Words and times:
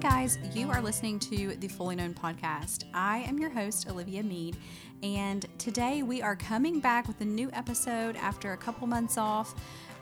guys, 0.00 0.38
you 0.54 0.70
are 0.70 0.80
listening 0.80 1.18
to 1.18 1.54
the 1.56 1.68
Fully 1.68 1.94
Known 1.94 2.14
podcast. 2.14 2.84
I 2.94 3.18
am 3.28 3.38
your 3.38 3.50
host, 3.50 3.86
Olivia 3.86 4.22
Meade, 4.22 4.56
and 5.02 5.44
today 5.58 6.02
we 6.02 6.22
are 6.22 6.34
coming 6.34 6.80
back 6.80 7.06
with 7.06 7.20
a 7.20 7.24
new 7.26 7.50
episode 7.52 8.16
after 8.16 8.54
a 8.54 8.56
couple 8.56 8.86
months 8.86 9.18
off. 9.18 9.54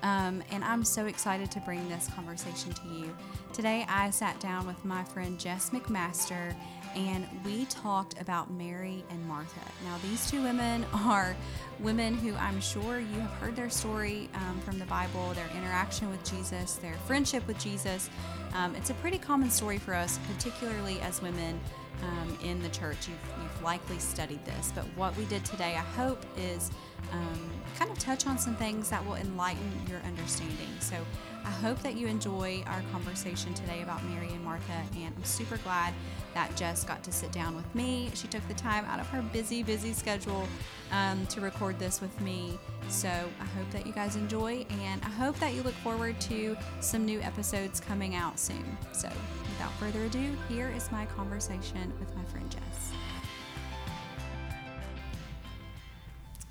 Um, 0.05 0.45
and 0.53 0.63
I'm 0.63 0.85
so 0.85 1.07
excited 1.07 1.51
to 1.51 1.59
bring 1.61 1.89
this 1.89 2.09
conversation 2.15 2.73
to 2.75 2.89
you. 2.89 3.17
Today, 3.53 3.85
I 3.89 4.11
sat 4.11 4.39
down 4.39 4.69
with 4.69 4.85
my 4.85 5.03
friend 5.03 5.37
Jess 5.37 5.71
McMaster 5.71 6.55
and 6.97 7.27
we 7.45 7.65
talked 7.67 8.21
about 8.21 8.51
Mary 8.51 9.05
and 9.11 9.27
Martha. 9.27 9.61
Now, 9.85 9.99
these 10.03 10.31
two 10.31 10.43
women 10.43 10.85
are 10.93 11.37
women 11.81 12.15
who 12.15 12.35
I'm 12.37 12.61
sure 12.61 12.99
you 12.99 13.21
have 13.21 13.31
heard 13.33 13.57
their 13.57 13.71
story 13.71 14.29
um, 14.35 14.61
from 14.61 14.79
the 14.79 14.87
Bible, 14.87 15.33
their 15.35 15.49
interaction 15.57 16.11
with 16.11 16.23
Jesus, 16.29 16.75
their 16.75 16.95
friendship 17.07 17.47
with 17.47 17.59
Jesus. 17.59 18.11
Um, 18.55 18.75
it's 18.75 18.91
a 18.91 18.95
pretty 18.95 19.19
common 19.19 19.51
story 19.51 19.79
for 19.79 19.95
us, 19.95 20.19
particularly 20.33 21.01
as 21.01 21.23
women 21.23 21.61
um, 22.03 22.39
in 22.43 22.63
the 22.63 22.69
church. 22.69 23.09
You've, 23.09 23.43
you've, 23.43 23.63
likely 23.63 23.99
studied 23.99 24.45
this, 24.45 24.73
but 24.75 24.85
what 24.97 25.17
we 25.17 25.25
did 25.27 25.45
today, 25.45 25.75
I 25.75 25.81
hope, 25.81 26.25
is 26.37 26.71
um, 27.13 27.51
kind 27.77 27.91
of 27.91 27.99
touch 27.99 28.27
on 28.27 28.39
some 28.39 28.55
things 28.57 28.91
that 28.91 29.05
will 29.05 29.17
enlighten 29.17 29.71
your 29.89 30.01
understanding. 30.01 30.69
So 30.81 30.97
I 31.45 31.51
hope 31.51 31.81
that 31.83 31.97
you 31.97 32.07
enjoy 32.07 32.63
our 32.67 32.83
conversation 32.93 33.55
today 33.55 33.83
about 33.83 34.05
Mary 34.05 34.29
and 34.29 34.45
Martha, 34.45 34.83
and 34.97 35.15
I'm 35.17 35.25
super 35.25 35.57
glad 35.59 35.95
that 36.35 36.55
Jess 36.57 36.85
got 36.85 37.03
to 37.05 37.13
sit 37.13 37.33
down 37.33 37.57
with 37.57 37.75
me. 37.75 38.11
She 38.15 38.29
took 38.29 38.47
the 38.49 38.55
time 38.55 38.85
out 38.85 39.01
of 39.01 39.07
her 39.09 39.23
busy, 39.23 39.63
busy 39.63 39.93
schedule 39.93 40.47
um, 40.93 41.27
to 41.29 41.41
record 41.41 41.79
this 41.79 42.01
with 42.01 42.21
me. 42.21 42.59
So 42.89 43.09
I 43.09 43.45
hope 43.57 43.71
that 43.71 43.87
you 43.87 43.93
guys 43.93 44.17
enjoy, 44.17 44.67
and 44.83 45.03
I 45.03 45.09
hope 45.09 45.39
that 45.39 45.55
you 45.55 45.63
look 45.63 45.75
forward 45.75 46.21
to 46.23 46.57
some 46.81 47.07
new 47.07 47.21
episodes 47.21 47.81
coming 47.81 48.15
out 48.15 48.39
soon. 48.39 48.77
So 48.93 49.09
without 49.43 49.73
further 49.75 50.05
ado, 50.05 50.37
here 50.49 50.73
is 50.77 50.93
my 50.93 51.07
conversation 51.07 51.93
with 51.99 52.15
my 52.15 52.25
friend 52.25 52.51
Jess. 52.51 52.68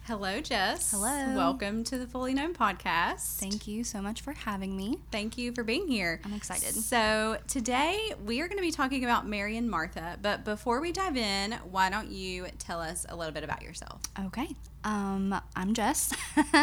Hello, 0.07 0.39
Jess. 0.39 0.91
Hello. 0.91 1.35
Welcome 1.35 1.83
to 1.83 1.97
the 1.97 2.07
Fully 2.07 2.33
Known 2.33 2.53
podcast. 2.53 3.39
Thank 3.39 3.67
you 3.67 3.83
so 3.83 4.01
much 4.01 4.21
for 4.21 4.31
having 4.31 4.73
me. 4.73 4.99
Thank 5.11 5.37
you 5.37 5.51
for 5.51 5.65
being 5.65 5.85
here. 5.85 6.21
I'm 6.23 6.31
excited. 6.31 6.73
So, 6.75 7.37
today 7.49 8.13
we 8.25 8.39
are 8.39 8.47
going 8.47 8.57
to 8.57 8.63
be 8.63 8.71
talking 8.71 9.03
about 9.03 9.27
Mary 9.27 9.57
and 9.57 9.69
Martha. 9.69 10.17
But 10.21 10.45
before 10.45 10.79
we 10.79 10.93
dive 10.93 11.17
in, 11.17 11.51
why 11.71 11.89
don't 11.89 12.09
you 12.09 12.47
tell 12.57 12.79
us 12.79 13.05
a 13.09 13.17
little 13.17 13.33
bit 13.33 13.43
about 13.43 13.63
yourself? 13.63 14.01
Okay. 14.27 14.47
Um, 14.87 15.35
I'm 15.53 15.73
Jess. 15.73 16.13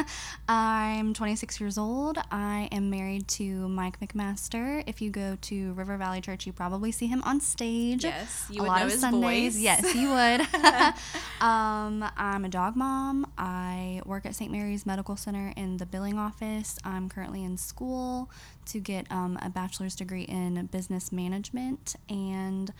I'm 0.48 1.12
26 1.12 1.60
years 1.60 1.76
old. 1.76 2.16
I 2.30 2.70
am 2.72 2.88
married 2.88 3.28
to 3.28 3.68
Mike 3.68 4.00
McMaster. 4.00 4.82
If 4.86 5.02
you 5.02 5.10
go 5.10 5.36
to 5.42 5.74
River 5.74 5.98
Valley 5.98 6.22
Church, 6.22 6.46
you 6.46 6.52
probably 6.54 6.90
see 6.90 7.06
him 7.06 7.22
on 7.24 7.38
stage. 7.42 8.02
Yes, 8.02 8.46
you 8.48 8.60
a 8.60 8.62
would 8.62 8.68
lot 8.68 8.78
know 8.78 8.86
of 8.86 8.92
his 8.92 9.00
Sundays. 9.02 9.54
voice. 9.56 9.62
Yes, 9.62 9.94
you 9.94 10.08
would. 10.08 10.40
um, 11.46 12.10
I'm 12.16 12.46
a 12.46 12.48
dog 12.48 12.76
mom. 12.76 13.30
I 13.36 14.00
work 14.06 14.24
at 14.24 14.34
St. 14.34 14.50
Mary's 14.50 14.86
Medical 14.86 15.18
Center 15.18 15.52
in 15.54 15.76
the 15.76 15.84
billing 15.84 16.18
office. 16.18 16.78
I'm 16.82 17.10
currently 17.10 17.44
in 17.44 17.58
school 17.58 18.30
to 18.64 18.80
get 18.80 19.06
um, 19.12 19.38
a 19.42 19.50
bachelor's 19.50 19.94
degree 19.94 20.22
in 20.22 20.64
business 20.72 21.12
management. 21.12 21.94
And 22.08 22.72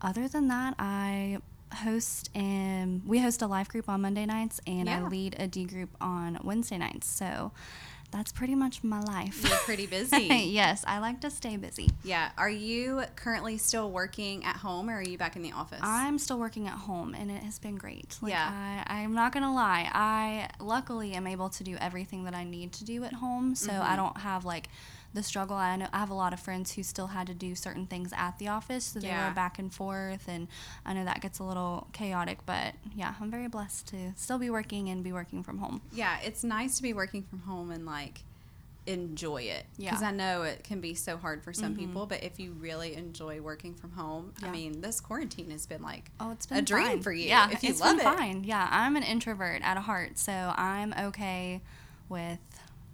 other 0.00 0.26
than 0.26 0.48
that, 0.48 0.74
I 0.78 1.40
host 1.74 2.30
and 2.34 3.02
we 3.06 3.18
host 3.18 3.42
a 3.42 3.46
live 3.46 3.68
group 3.68 3.88
on 3.88 4.02
Monday 4.02 4.26
nights 4.26 4.60
and 4.66 4.86
yeah. 4.86 5.04
I 5.04 5.08
lead 5.08 5.36
a 5.38 5.46
D 5.46 5.64
group 5.64 5.90
on 6.00 6.38
Wednesday 6.42 6.78
nights. 6.78 7.06
So 7.06 7.52
that's 8.12 8.32
pretty 8.32 8.54
much 8.54 8.84
my 8.84 9.00
life. 9.00 9.42
You're 9.42 9.58
pretty 9.58 9.86
busy. 9.86 10.24
yes, 10.50 10.84
I 10.86 10.98
like 10.98 11.20
to 11.22 11.30
stay 11.30 11.56
busy. 11.56 11.90
Yeah. 12.04 12.30
Are 12.38 12.50
you 12.50 13.02
currently 13.16 13.58
still 13.58 13.90
working 13.90 14.44
at 14.44 14.56
home 14.56 14.88
or 14.88 14.94
are 14.94 15.02
you 15.02 15.18
back 15.18 15.36
in 15.36 15.42
the 15.42 15.52
office? 15.52 15.80
I'm 15.82 16.18
still 16.18 16.38
working 16.38 16.66
at 16.68 16.74
home 16.74 17.14
and 17.14 17.30
it 17.30 17.42
has 17.42 17.58
been 17.58 17.76
great. 17.76 18.16
Like, 18.22 18.32
yeah. 18.32 18.84
I, 18.86 19.00
I'm 19.02 19.14
not 19.14 19.32
going 19.32 19.42
to 19.42 19.50
lie. 19.50 19.90
I 19.92 20.48
luckily 20.60 21.12
am 21.12 21.26
able 21.26 21.48
to 21.50 21.64
do 21.64 21.76
everything 21.80 22.24
that 22.24 22.34
I 22.34 22.44
need 22.44 22.72
to 22.74 22.84
do 22.84 23.04
at 23.04 23.14
home. 23.14 23.54
So 23.54 23.72
mm-hmm. 23.72 23.92
I 23.92 23.96
don't 23.96 24.18
have 24.18 24.44
like 24.44 24.68
the 25.16 25.22
struggle. 25.22 25.56
I 25.56 25.74
know 25.74 25.88
I 25.92 25.98
have 25.98 26.10
a 26.10 26.14
lot 26.14 26.32
of 26.32 26.38
friends 26.38 26.74
who 26.74 26.84
still 26.84 27.08
had 27.08 27.26
to 27.26 27.34
do 27.34 27.56
certain 27.56 27.86
things 27.86 28.12
at 28.16 28.38
the 28.38 28.48
office, 28.48 28.84
so 28.84 29.00
they 29.00 29.08
yeah. 29.08 29.28
were 29.28 29.34
back 29.34 29.58
and 29.58 29.74
forth, 29.74 30.28
and 30.28 30.46
I 30.84 30.92
know 30.92 31.04
that 31.04 31.20
gets 31.20 31.40
a 31.40 31.44
little 31.44 31.88
chaotic. 31.92 32.38
But 32.46 32.74
yeah, 32.94 33.14
I'm 33.20 33.30
very 33.30 33.48
blessed 33.48 33.88
to 33.88 34.12
still 34.14 34.38
be 34.38 34.50
working 34.50 34.88
and 34.88 35.02
be 35.02 35.12
working 35.12 35.42
from 35.42 35.58
home. 35.58 35.80
Yeah, 35.92 36.18
it's 36.22 36.44
nice 36.44 36.76
to 36.76 36.82
be 36.82 36.92
working 36.92 37.24
from 37.24 37.40
home 37.40 37.72
and 37.72 37.84
like 37.84 38.20
enjoy 38.86 39.42
it 39.42 39.66
because 39.76 40.00
yeah. 40.00 40.08
I 40.08 40.12
know 40.12 40.42
it 40.42 40.62
can 40.62 40.80
be 40.80 40.94
so 40.94 41.16
hard 41.16 41.42
for 41.42 41.52
some 41.52 41.72
mm-hmm. 41.72 41.86
people. 41.86 42.06
But 42.06 42.22
if 42.22 42.38
you 42.38 42.52
really 42.52 42.94
enjoy 42.94 43.40
working 43.40 43.74
from 43.74 43.92
home, 43.92 44.32
yeah. 44.40 44.48
I 44.48 44.50
mean, 44.52 44.80
this 44.80 45.00
quarantine 45.00 45.50
has 45.50 45.66
been 45.66 45.82
like 45.82 46.10
oh, 46.20 46.32
it's 46.32 46.46
been 46.46 46.58
a 46.58 46.62
dream 46.62 46.86
fine. 46.86 47.02
for 47.02 47.12
you. 47.12 47.28
Yeah, 47.28 47.50
if 47.50 47.62
you 47.62 47.70
it's 47.70 47.80
love 47.80 47.96
been 47.96 48.06
it. 48.06 48.16
fine. 48.16 48.44
Yeah, 48.44 48.68
I'm 48.70 48.96
an 48.96 49.02
introvert 49.02 49.62
at 49.62 49.76
heart, 49.78 50.18
so 50.18 50.32
I'm 50.32 50.94
okay 50.98 51.62
with 52.08 52.38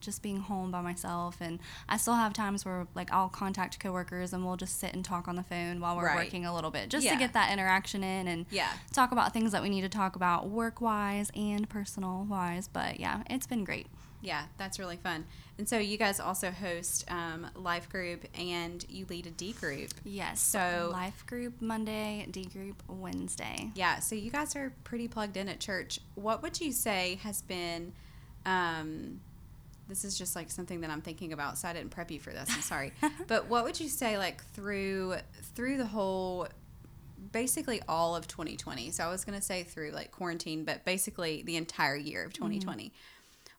just 0.03 0.23
being 0.23 0.39
home 0.39 0.71
by 0.71 0.81
myself 0.81 1.37
and 1.41 1.59
I 1.89 1.97
still 1.97 2.15
have 2.15 2.33
times 2.33 2.65
where 2.65 2.87
like 2.95 3.13
I'll 3.13 3.29
contact 3.29 3.81
coworkers 3.81 4.33
and 4.33 4.45
we'll 4.45 4.57
just 4.57 4.79
sit 4.79 4.95
and 4.95 5.05
talk 5.05 5.29
on 5.29 5.37
the 5.37 5.43
phone 5.43 5.81
while 5.81 5.97
we're 5.97 6.07
right. 6.07 6.25
working 6.25 6.45
a 6.45 6.55
little 6.55 6.71
bit 6.71 6.91
just 6.91 7.05
yeah. 7.05 7.13
to 7.13 7.19
get 7.19 7.33
that 7.33 7.53
interaction 7.53 8.05
in 8.05 8.29
and 8.29 8.47
yeah. 8.51 8.73
talk 8.93 9.13
about 9.13 9.33
things 9.33 9.53
that 9.53 9.63
we 9.63 9.71
need 9.71 9.83
to 9.83 9.89
talk 9.89 10.17
about 10.17 10.49
work 10.49 10.81
wise 10.81 11.31
and 11.35 11.69
personal 11.69 12.27
wise 12.29 12.69
but 12.69 13.01
yeah 13.01 13.23
it's 13.31 13.47
been 13.47 13.65
great 13.65 13.87
yeah 14.21 14.45
that's 14.59 14.79
really 14.79 14.97
fun 14.97 15.25
and 15.59 15.69
so 15.69 15.79
you 15.79 15.97
guys 15.97 16.19
also 16.19 16.51
host 16.51 17.05
um, 17.09 17.47
life 17.55 17.89
group 17.89 18.25
and 18.37 18.85
you 18.89 19.07
lead 19.09 19.27
a 19.27 19.31
D 19.31 19.53
group. 19.53 19.93
Yes. 20.05 20.41
So 20.41 20.91
life 20.93 21.25
group 21.27 21.61
Monday, 21.61 22.27
D 22.31 22.47
group 22.47 22.83
Wednesday. 22.89 23.71
Yeah. 23.75 24.01
So 24.01 24.15
you 24.15 24.31
guys 24.31 24.57
are 24.57 24.73
pretty 24.83 25.09
plugged 25.09 25.37
in 25.37 25.49
at 25.49 25.61
church. 25.61 26.01
What 26.15 26.43
would 26.43 26.61
you 26.61 26.73
say 26.73 27.21
has 27.23 27.43
been 27.43 27.93
um, 28.47 29.21
this 29.93 30.07
is 30.07 30.17
just 30.17 30.35
like 30.35 30.51
something 30.51 30.81
that 30.81 30.91
I'm 30.91 31.03
thinking 31.03 31.35
about, 31.35 31.59
so 31.59 31.69
I 31.69 31.75
didn't 31.75 31.91
prep 31.91 32.11
you 32.11 32.19
for 32.19 32.31
this. 32.31 32.49
I'm 32.51 32.63
sorry. 32.63 32.95
but 33.27 33.49
what 33.49 33.65
would 33.65 33.79
you 33.79 33.89
say 33.89 34.17
like 34.17 34.43
through 34.55 35.17
through 35.55 35.77
the 35.77 35.87
whole 35.87 36.49
basically 37.31 37.81
all 37.89 38.17
of 38.17 38.27
2020. 38.27 38.91
So 38.91 39.05
I 39.05 39.09
was 39.09 39.25
going 39.25 39.39
to 39.39 39.45
say 39.45 39.63
through 39.63 39.91
like 39.91 40.11
quarantine, 40.11 40.65
but 40.65 40.85
basically 40.85 41.43
the 41.43 41.57
entire 41.57 41.97
year 41.97 42.25
of 42.25 42.33
2020. 42.33 42.85
Mm-hmm. 42.85 42.95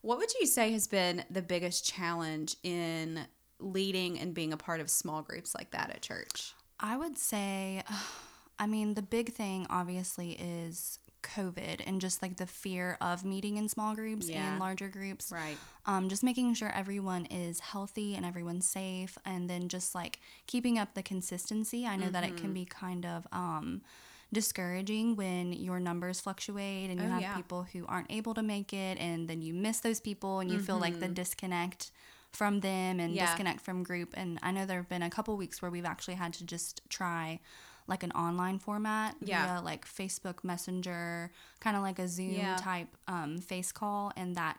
What 0.01 0.17
would 0.17 0.33
you 0.39 0.45
say 0.45 0.72
has 0.73 0.88
been 0.88 1.23
the 1.29 1.41
biggest 1.41 1.85
challenge 1.85 2.57
in 2.63 3.22
leading 3.59 4.19
and 4.19 4.33
being 4.33 4.51
a 4.51 4.57
part 4.57 4.81
of 4.81 4.89
small 4.89 5.22
groups 5.22 5.55
like 5.55 5.72
that 5.72 5.91
at 5.91 6.01
church? 6.01 6.53
I 6.79 6.97
would 6.97 7.17
say 7.17 7.83
I 8.59 8.67
mean, 8.67 8.93
the 8.93 9.01
big 9.01 9.33
thing 9.33 9.66
obviously 9.69 10.31
is 10.33 10.99
COVID 11.23 11.81
and 11.88 12.00
just 12.00 12.22
like 12.22 12.38
the 12.38 12.45
fear 12.45 12.97
of 13.01 13.25
meeting 13.25 13.57
in 13.57 13.67
small 13.69 13.95
groups 13.95 14.29
yeah. 14.29 14.51
and 14.51 14.59
larger 14.59 14.88
groups. 14.88 15.31
Right. 15.31 15.57
Um, 15.85 16.09
just 16.09 16.23
making 16.23 16.53
sure 16.53 16.72
everyone 16.73 17.25
is 17.25 17.59
healthy 17.59 18.16
and 18.16 18.25
everyone's 18.25 18.67
safe, 18.67 19.17
and 19.25 19.50
then 19.50 19.67
just 19.69 19.95
like 19.95 20.19
keeping 20.45 20.78
up 20.78 20.94
the 20.94 21.03
consistency. 21.03 21.85
I 21.85 21.95
know 21.95 22.03
mm-hmm. 22.06 22.13
that 22.13 22.23
it 22.23 22.38
can 22.38 22.47
mm-hmm. 22.47 22.53
be 22.53 22.66
kind 22.66 23.06
of 23.06 23.28
um, 23.31 23.81
discouraging 24.31 25.16
when 25.16 25.53
your 25.53 25.79
numbers 25.79 26.19
fluctuate 26.19 26.89
and 26.89 27.00
you 27.00 27.07
oh, 27.07 27.11
have 27.11 27.22
yeah. 27.22 27.35
people 27.35 27.63
who 27.73 27.85
aren't 27.88 28.11
able 28.11 28.34
to 28.34 28.44
make 28.44 28.73
it, 28.73 28.97
and 29.00 29.28
then 29.28 29.41
you 29.41 29.53
miss 29.53 29.79
those 29.79 30.00
people 30.00 30.40
and 30.40 30.50
you 30.50 30.57
mm-hmm. 30.57 30.66
feel 30.66 30.78
like 30.78 31.00
the 31.00 31.05
mm-hmm. 31.05 31.16
disconnect 31.16 31.91
from 32.31 32.61
them 32.61 33.00
and 33.00 33.13
yeah. 33.13 33.28
disconnect 33.28 33.61
from 33.61 33.84
group. 33.84 34.13
And 34.16 34.40
I 34.41 34.51
know 34.51 34.66
there 34.66 34.78
have 34.78 34.90
been 34.90 35.03
a 35.03 35.09
couple 35.09 35.38
weeks 35.38 35.61
where 35.61 35.69
we've 35.69 35.85
actually 35.85 36.16
had 36.16 36.34
to 36.34 36.45
just 36.45 36.81
try 36.90 37.40
like 37.88 38.03
an 38.03 38.11
online 38.11 38.59
format 38.59 39.16
yeah. 39.21 39.45
via 39.45 39.61
like 39.61 39.85
Facebook 39.85 40.44
Messenger, 40.44 41.31
kind 41.59 41.75
of 41.75 41.81
like 41.81 41.99
a 41.99 42.07
Zoom 42.07 42.31
yeah. 42.31 42.55
type 42.57 42.88
um, 43.07 43.38
face 43.39 43.71
call, 43.71 44.11
and 44.16 44.35
that 44.35 44.57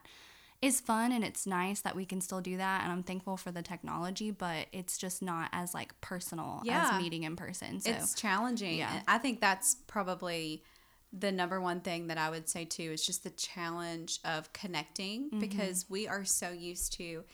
is 0.64 0.80
fun 0.80 1.12
and 1.12 1.22
it's 1.22 1.46
nice 1.46 1.82
that 1.82 1.94
we 1.94 2.06
can 2.06 2.22
still 2.22 2.40
do 2.40 2.56
that 2.56 2.82
and 2.82 2.90
I'm 2.90 3.02
thankful 3.02 3.36
for 3.36 3.50
the 3.50 3.60
technology 3.60 4.30
but 4.30 4.66
it's 4.72 4.96
just 4.96 5.20
not 5.20 5.50
as 5.52 5.74
like 5.74 6.00
personal 6.00 6.62
yeah. 6.64 6.90
as 6.90 7.02
meeting 7.02 7.24
in 7.24 7.36
person 7.36 7.80
so 7.80 7.90
it's 7.90 8.14
challenging 8.14 8.78
yeah. 8.78 9.02
I 9.06 9.18
think 9.18 9.42
that's 9.42 9.76
probably 9.86 10.62
the 11.12 11.30
number 11.30 11.60
one 11.60 11.80
thing 11.80 12.06
that 12.06 12.16
I 12.16 12.30
would 12.30 12.48
say 12.48 12.64
too 12.64 12.90
is 12.92 13.04
just 13.04 13.24
the 13.24 13.30
challenge 13.30 14.20
of 14.24 14.52
connecting 14.54 15.26
mm-hmm. 15.26 15.38
because 15.38 15.84
we 15.90 16.08
are 16.08 16.24
so 16.24 16.50
used 16.50 16.94
to 16.94 17.24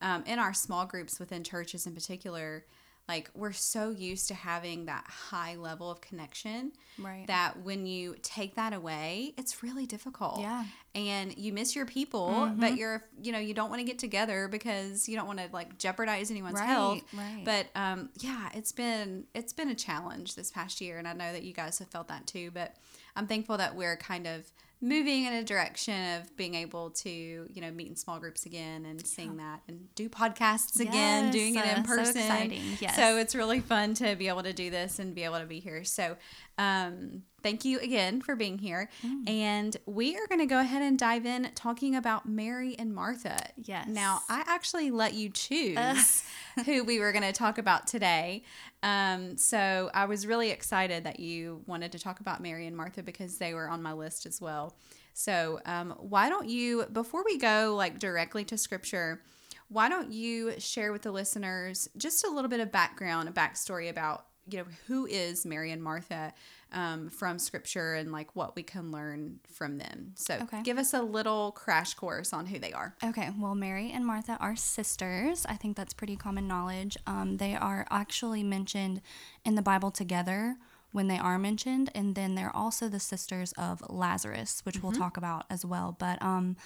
um, 0.00 0.24
in 0.26 0.38
our 0.38 0.54
small 0.54 0.86
groups 0.86 1.20
within 1.20 1.44
churches 1.44 1.86
in 1.86 1.92
particular 1.92 2.64
like 3.08 3.30
we're 3.34 3.52
so 3.52 3.90
used 3.90 4.28
to 4.28 4.34
having 4.34 4.86
that 4.86 5.04
high 5.06 5.56
level 5.56 5.90
of 5.90 6.00
connection 6.00 6.72
right. 6.98 7.26
that 7.26 7.62
when 7.62 7.86
you 7.86 8.14
take 8.22 8.54
that 8.54 8.72
away 8.72 9.32
it's 9.36 9.62
really 9.62 9.86
difficult 9.86 10.40
yeah 10.40 10.64
and 10.94 11.36
you 11.36 11.52
miss 11.52 11.74
your 11.74 11.86
people 11.86 12.28
mm-hmm. 12.28 12.60
but 12.60 12.76
you're 12.76 13.04
you 13.22 13.32
know 13.32 13.38
you 13.38 13.54
don't 13.54 13.70
want 13.70 13.80
to 13.80 13.86
get 13.86 13.98
together 13.98 14.48
because 14.48 15.08
you 15.08 15.16
don't 15.16 15.26
want 15.26 15.38
to 15.38 15.48
like 15.52 15.78
jeopardize 15.78 16.30
anyone's 16.30 16.54
right, 16.54 16.66
health 16.66 17.02
right. 17.14 17.42
but 17.44 17.66
um 17.74 18.10
yeah 18.18 18.48
it's 18.54 18.72
been 18.72 19.24
it's 19.34 19.52
been 19.52 19.70
a 19.70 19.74
challenge 19.74 20.34
this 20.34 20.50
past 20.50 20.80
year 20.80 20.98
and 20.98 21.08
i 21.08 21.12
know 21.12 21.32
that 21.32 21.42
you 21.42 21.52
guys 21.52 21.78
have 21.78 21.88
felt 21.88 22.08
that 22.08 22.26
too 22.26 22.50
but 22.52 22.76
I'm 23.18 23.26
thankful 23.26 23.56
that 23.56 23.74
we're 23.74 23.96
kind 23.96 24.28
of 24.28 24.50
moving 24.80 25.24
in 25.24 25.32
a 25.32 25.42
direction 25.42 26.14
of 26.14 26.36
being 26.36 26.54
able 26.54 26.90
to, 26.90 27.10
you 27.10 27.60
know, 27.60 27.70
meet 27.70 27.88
in 27.88 27.96
small 27.96 28.20
groups 28.20 28.46
again 28.46 28.84
and 28.84 29.04
seeing 29.04 29.36
that 29.38 29.60
and 29.66 29.92
do 29.94 30.08
podcasts 30.08 30.78
again, 30.78 31.24
Yes, 31.24 31.32
doing 31.32 31.56
it 31.56 31.64
in 31.64 31.70
uh, 31.70 31.82
so 31.82 31.96
person. 31.96 32.22
exciting. 32.22 32.62
Yes. 32.80 32.96
So 32.96 33.16
it's 33.18 33.34
really 33.34 33.60
fun 33.60 33.94
to 33.94 34.14
be 34.14 34.28
able 34.28 34.44
to 34.44 34.52
do 34.52 34.70
this 34.70 34.98
and 34.98 35.14
be 35.14 35.24
able 35.24 35.40
to 35.40 35.46
be 35.46 35.58
here. 35.58 35.82
So 35.82 36.16
um, 36.58 37.22
thank 37.42 37.64
you 37.64 37.80
again 37.80 38.20
for 38.20 38.36
being 38.36 38.58
here. 38.58 38.88
Mm. 39.04 39.28
And 39.28 39.76
we 39.86 40.16
are 40.16 40.26
going 40.28 40.40
to 40.40 40.46
go 40.46 40.60
ahead 40.60 40.82
and 40.82 40.98
dive 40.98 41.26
in 41.26 41.50
talking 41.54 41.96
about 41.96 42.28
Mary 42.28 42.76
and 42.78 42.94
Martha. 42.94 43.50
Yes. 43.56 43.88
Now, 43.88 44.20
I 44.28 44.44
actually 44.46 44.90
let 44.90 45.14
you 45.14 45.30
choose 45.30 46.24
who 46.66 46.84
we 46.84 47.00
were 47.00 47.12
going 47.12 47.24
to 47.24 47.32
talk 47.32 47.58
about 47.58 47.86
today. 47.86 48.42
Um, 48.82 49.36
so 49.36 49.90
I 49.94 50.06
was 50.06 50.26
really 50.26 50.50
excited 50.50 51.04
that 51.04 51.20
you 51.20 51.62
wanted 51.66 51.92
to 51.92 51.98
talk 51.98 52.20
about 52.20 52.40
Mary 52.40 52.66
and 52.66 52.76
Martha 52.76 53.02
because 53.02 53.38
they 53.38 53.54
were 53.54 53.68
on 53.68 53.82
my 53.82 53.92
list 53.92 54.26
as 54.26 54.40
well. 54.40 54.76
So 55.14 55.60
um, 55.66 55.94
why 55.98 56.28
don't 56.28 56.48
you, 56.48 56.86
before 56.92 57.24
we 57.24 57.38
go 57.38 57.74
like 57.76 57.98
directly 57.98 58.44
to 58.44 58.58
scripture, 58.58 59.22
why 59.68 59.88
don't 59.88 60.12
you 60.12 60.54
share 60.58 60.92
with 60.92 61.02
the 61.02 61.12
listeners 61.12 61.88
just 61.96 62.24
a 62.24 62.30
little 62.30 62.48
bit 62.48 62.60
of 62.60 62.72
background, 62.72 63.28
a 63.28 63.32
backstory 63.32 63.90
about 63.90 64.24
you 64.50 64.58
know 64.58 64.64
who 64.86 65.06
is 65.06 65.44
Mary 65.44 65.72
and 65.72 65.82
Martha 65.82 66.32
um, 66.72 67.08
from 67.08 67.38
Scripture 67.38 67.94
and 67.94 68.12
like 68.12 68.34
what 68.36 68.54
we 68.56 68.62
can 68.62 68.90
learn 68.90 69.40
from 69.50 69.78
them. 69.78 70.12
So 70.16 70.34
Okay. 70.42 70.62
give 70.62 70.78
us 70.78 70.92
a 70.94 71.02
little 71.02 71.52
crash 71.52 71.94
course 71.94 72.32
on 72.32 72.46
who 72.46 72.58
they 72.58 72.72
are. 72.72 72.94
Okay, 73.02 73.30
well, 73.38 73.54
Mary 73.54 73.90
and 73.90 74.04
Martha 74.06 74.36
are 74.40 74.54
sisters. 74.56 75.46
I 75.48 75.54
think 75.54 75.76
that's 75.76 75.94
pretty 75.94 76.16
common 76.16 76.46
knowledge. 76.46 76.96
Um, 77.06 77.38
they 77.38 77.54
are 77.54 77.86
actually 77.90 78.42
mentioned 78.42 79.00
in 79.44 79.54
the 79.54 79.62
Bible 79.62 79.90
together 79.90 80.56
when 80.90 81.08
they 81.08 81.18
are 81.18 81.38
mentioned, 81.38 81.90
and 81.94 82.14
then 82.14 82.34
they're 82.34 82.54
also 82.56 82.88
the 82.88 82.98
sisters 83.00 83.52
of 83.58 83.82
Lazarus, 83.90 84.60
which 84.64 84.82
we'll 84.82 84.92
talk 84.92 85.16
about 85.18 85.44
as 85.50 85.64
well. 85.64 85.94
But 85.98 86.20
um, 86.22 86.56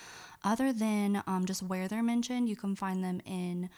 other 0.44 0.72
than 0.72 1.22
um, 1.26 1.44
just 1.44 1.60
where 1.62 1.88
they're 1.88 2.04
mentioned, 2.04 2.48
you 2.48 2.54
can 2.56 2.76
find 2.76 3.02
them 3.02 3.20
in 3.26 3.68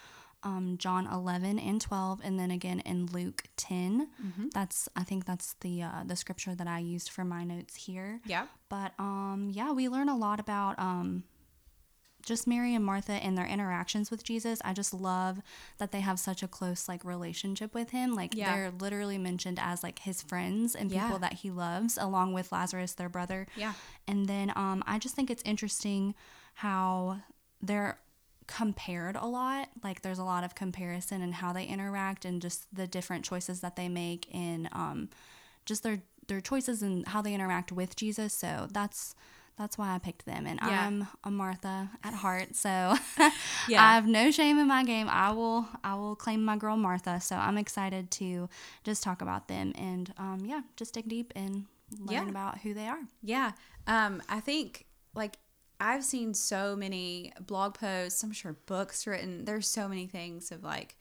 um, 0.45 0.77
John 0.79 1.07
11 1.07 1.59
and 1.59 1.81
12, 1.81 2.21
and 2.23 2.39
then 2.39 2.51
again 2.51 2.81
in 2.81 3.07
Luke 3.07 3.45
10. 3.57 4.09
That's 4.53 4.89
I 4.95 5.03
think 5.03 5.25
that's 5.25 5.55
the 5.61 5.83
uh, 5.83 6.05
the 6.07 6.17
scripture 6.17 6.55
that 6.55 6.67
I 6.67 6.79
used 6.79 7.11
for 7.11 7.25
my 7.25 7.45
notes 7.45 7.75
here. 7.75 8.21
Yeah. 8.27 8.47
But 8.69 8.93
um, 8.99 9.51
yeah, 9.53 9.73
we 9.73 9.89
learn 9.89 10.09
a 10.09 10.17
lot 10.17 10.39
about 10.41 10.79
um, 10.79 11.25
just 12.23 12.47
Mary 12.47 12.75
and 12.75 12.83
Martha 12.85 13.13
and 13.13 13.37
their 13.37 13.45
interactions 13.47 14.11
with 14.11 14.25
Jesus. 14.25 14.59
I 14.65 14.73
just 14.73 14.95
love 14.95 15.41
that 15.79 15.93
they 15.93 16.01
have 16.01 16.19
such 16.19 16.43
a 16.43 16.49
close 16.49 16.89
like 16.89 17.05
relationship 17.05 17.75
with 17.75 17.91
him. 17.91 18.15
Like 18.15 18.35
Yeah. 18.35 18.55
they're 18.55 18.71
literally 18.71 19.19
mentioned 19.19 19.59
as 19.61 19.83
like 19.83 19.99
his 20.01 20.23
friends 20.23 20.75
and 20.75 20.91
Yeah. 20.91 21.03
people 21.05 21.19
that 21.19 21.35
he 21.35 21.51
loves, 21.51 21.99
along 21.99 22.33
with 22.33 22.51
Lazarus, 22.51 22.95
their 22.95 23.11
brother. 23.11 23.47
Yeah. 23.57 23.75
And 24.09 24.27
then 24.27 24.53
um, 24.57 24.83
I 24.87 24.99
just 24.99 25.15
think 25.15 25.31
it's 25.31 25.43
interesting 25.45 26.15
how 26.55 27.19
they're 27.61 27.99
compared 28.47 29.17
a 29.17 29.27
lot. 29.27 29.69
Like 29.83 30.03
there's 30.03 30.19
a 30.19 30.25
lot 30.25 30.45
of 30.45 30.55
comparison 30.55 31.23
in 31.23 31.33
how 31.33 31.53
they 31.53 31.65
interact 31.65 32.25
and 32.25 32.41
just 32.43 32.67
the 32.75 32.87
different 32.87 33.25
choices 33.25 33.61
that 33.61 33.77
they 33.77 33.89
make 33.89 34.27
and 34.35 34.69
um, 34.73 35.09
just 35.67 35.83
their 35.83 36.03
their 36.27 36.41
choices 36.41 36.83
and 36.83 37.07
how 37.09 37.21
they 37.23 37.35
interact 37.35 37.71
with 37.73 37.97
Jesus. 37.97 38.33
So 38.35 38.67
that's 38.71 39.15
that's 39.57 39.79
why 39.79 39.95
I 39.95 39.99
picked 39.99 40.27
them. 40.27 40.47
And 40.47 40.59
Yeah. 40.63 40.87
I'm 40.87 41.07
a 41.23 41.31
Martha 41.31 41.89
at 42.03 42.13
heart, 42.15 42.57
so 42.57 42.69
Yeah. 43.69 43.83
I 43.85 43.95
have 43.95 44.07
no 44.07 44.31
shame 44.31 44.59
in 44.59 44.67
my 44.67 44.85
game. 44.85 45.07
I 45.09 45.31
will 45.33 45.69
I 45.85 45.95
will 45.95 46.17
claim 46.17 46.45
my 46.45 46.57
girl 46.57 46.77
Martha. 46.77 47.21
So 47.21 47.37
I'm 47.37 47.57
excited 47.59 48.11
to 48.13 48.49
just 48.83 49.03
talk 49.03 49.23
about 49.23 49.49
them 49.49 49.73
and 49.77 50.13
um, 50.19 50.43
yeah, 50.45 50.63
just 50.77 50.95
dig 50.95 51.09
deep 51.09 51.33
and 51.37 51.67
learn 51.99 52.25
Yeah. 52.25 52.29
about 52.29 52.59
who 52.59 52.75
they 52.75 52.89
are. 52.89 52.99
Yeah. 53.23 53.53
Um, 53.87 54.23
I 54.29 54.41
think 54.41 54.87
like 55.15 55.37
I've 55.81 56.05
seen 56.05 56.35
so 56.35 56.77
many 56.77 57.33
blog 57.41 57.75
posts, 57.75 58.23
I'm 58.23 58.33
sure 58.33 58.57
books 58.67 59.07
written. 59.07 59.45
There's 59.45 59.67
so 59.69 59.89
many 59.89 60.07
things 60.07 60.51
of 60.53 60.63
like, 60.63 60.97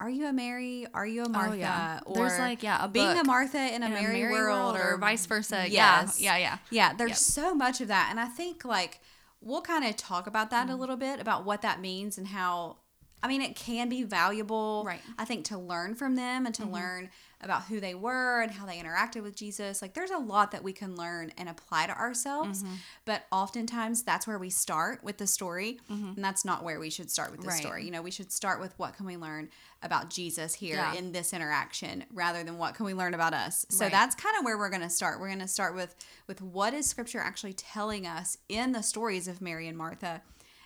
are 0.00 0.10
you 0.10 0.26
a 0.26 0.32
Mary? 0.32 0.86
Are 0.94 1.06
you 1.06 1.24
a 1.24 1.28
Martha? 1.28 1.52
Oh, 1.52 1.56
yeah. 1.56 2.00
Or 2.06 2.14
There's, 2.16 2.38
like, 2.38 2.62
yeah, 2.62 2.84
a 2.84 2.88
being 2.88 3.18
a 3.18 3.24
Martha 3.24 3.58
in 3.74 3.82
a, 3.82 3.86
in 3.86 3.92
Mary, 3.92 4.20
Mary 4.22 4.32
world, 4.32 4.74
world 4.74 4.76
or 4.76 4.96
vice 4.98 5.26
versa. 5.26 5.66
Yes. 5.68 6.20
Yeah, 6.20 6.36
yeah, 6.36 6.42
yeah. 6.42 6.58
Yeah, 6.70 6.92
there's 6.94 7.10
Yep. 7.10 7.18
so 7.18 7.54
much 7.54 7.80
of 7.80 7.88
that. 7.88 8.08
And 8.10 8.18
I 8.18 8.26
think 8.26 8.64
like 8.64 9.00
we'll 9.40 9.60
kind 9.62 9.84
of 9.84 9.96
talk 9.96 10.26
about 10.26 10.50
that 10.50 10.66
Mm-hmm. 10.66 10.74
a 10.74 10.76
little 10.76 10.96
bit 10.96 11.20
about 11.20 11.44
what 11.44 11.62
that 11.62 11.80
means 11.80 12.18
and 12.18 12.28
how 12.28 12.78
I 13.22 13.28
mean 13.28 13.40
it 13.42 13.54
can 13.56 13.88
be 13.88 14.02
valuable 14.02 14.82
Right. 14.86 15.00
Mm-hmm. 15.00 15.20
I 15.20 15.24
think 15.24 15.44
to 15.46 15.58
learn 15.58 15.94
from 15.94 16.16
them 16.16 16.46
and 16.46 16.54
to 16.56 16.64
learn 16.66 17.10
about 17.44 17.64
who 17.64 17.80
they 17.80 17.94
were 17.94 18.40
and 18.40 18.52
how 18.52 18.64
they 18.66 18.76
interacted 18.78 19.20
with 19.24 19.34
Jesus. 19.34 19.82
Like 19.82 19.94
there's 19.94 20.12
a 20.12 20.16
lot 20.18 20.52
that 20.52 20.62
we 20.62 20.72
can 20.72 20.94
learn 20.94 21.32
and 21.36 21.48
apply 21.48 21.86
to 21.88 21.98
ourselves, 21.98 22.62
Mm-hmm. 22.62 22.74
but 23.04 23.24
oftentimes 23.32 24.04
that's 24.04 24.28
where 24.28 24.38
we 24.38 24.48
start 24.50 25.02
with 25.02 25.18
the 25.18 25.26
story, 25.26 25.80
and 25.88 26.18
that's 26.24 26.44
not 26.44 26.62
where 26.62 26.78
we 26.78 26.88
should 26.88 27.10
start 27.10 27.32
with 27.32 27.40
the 27.40 27.46
Mm-hmm. 27.48 27.54
Right. 27.56 27.60
story. 27.62 27.84
You 27.84 27.90
know, 27.90 28.00
we 28.02 28.12
should 28.12 28.30
start 28.30 28.60
with 28.60 28.72
what 28.78 28.96
can 28.96 29.06
we 29.06 29.16
learn 29.16 29.48
about 29.82 30.08
Jesus 30.08 30.54
here 30.54 30.76
Yeah. 30.76 30.94
in 30.94 31.10
this 31.10 31.32
interaction 31.32 32.04
rather 32.12 32.44
than 32.44 32.58
what 32.58 32.76
can 32.76 32.86
we 32.86 32.94
learn 32.94 33.12
about 33.14 33.34
us. 33.34 33.66
So 33.70 33.86
Right. 33.86 33.90
that's 33.92 34.14
kind 34.14 34.36
of 34.38 34.44
where 34.44 34.56
we're 34.56 34.70
going 34.70 34.82
to 34.82 34.90
start. 34.90 35.18
We're 35.18 35.26
going 35.26 35.40
to 35.40 35.48
start 35.48 35.74
with 35.74 35.96
with 36.28 36.40
what 36.40 36.72
is 36.74 36.86
scripture 36.86 37.18
actually 37.18 37.54
telling 37.54 38.06
us 38.06 38.38
in 38.48 38.70
the 38.70 38.82
stories 38.82 39.26
of 39.26 39.40
Mary 39.42 39.66
and 39.66 39.76
Martha 39.76 40.22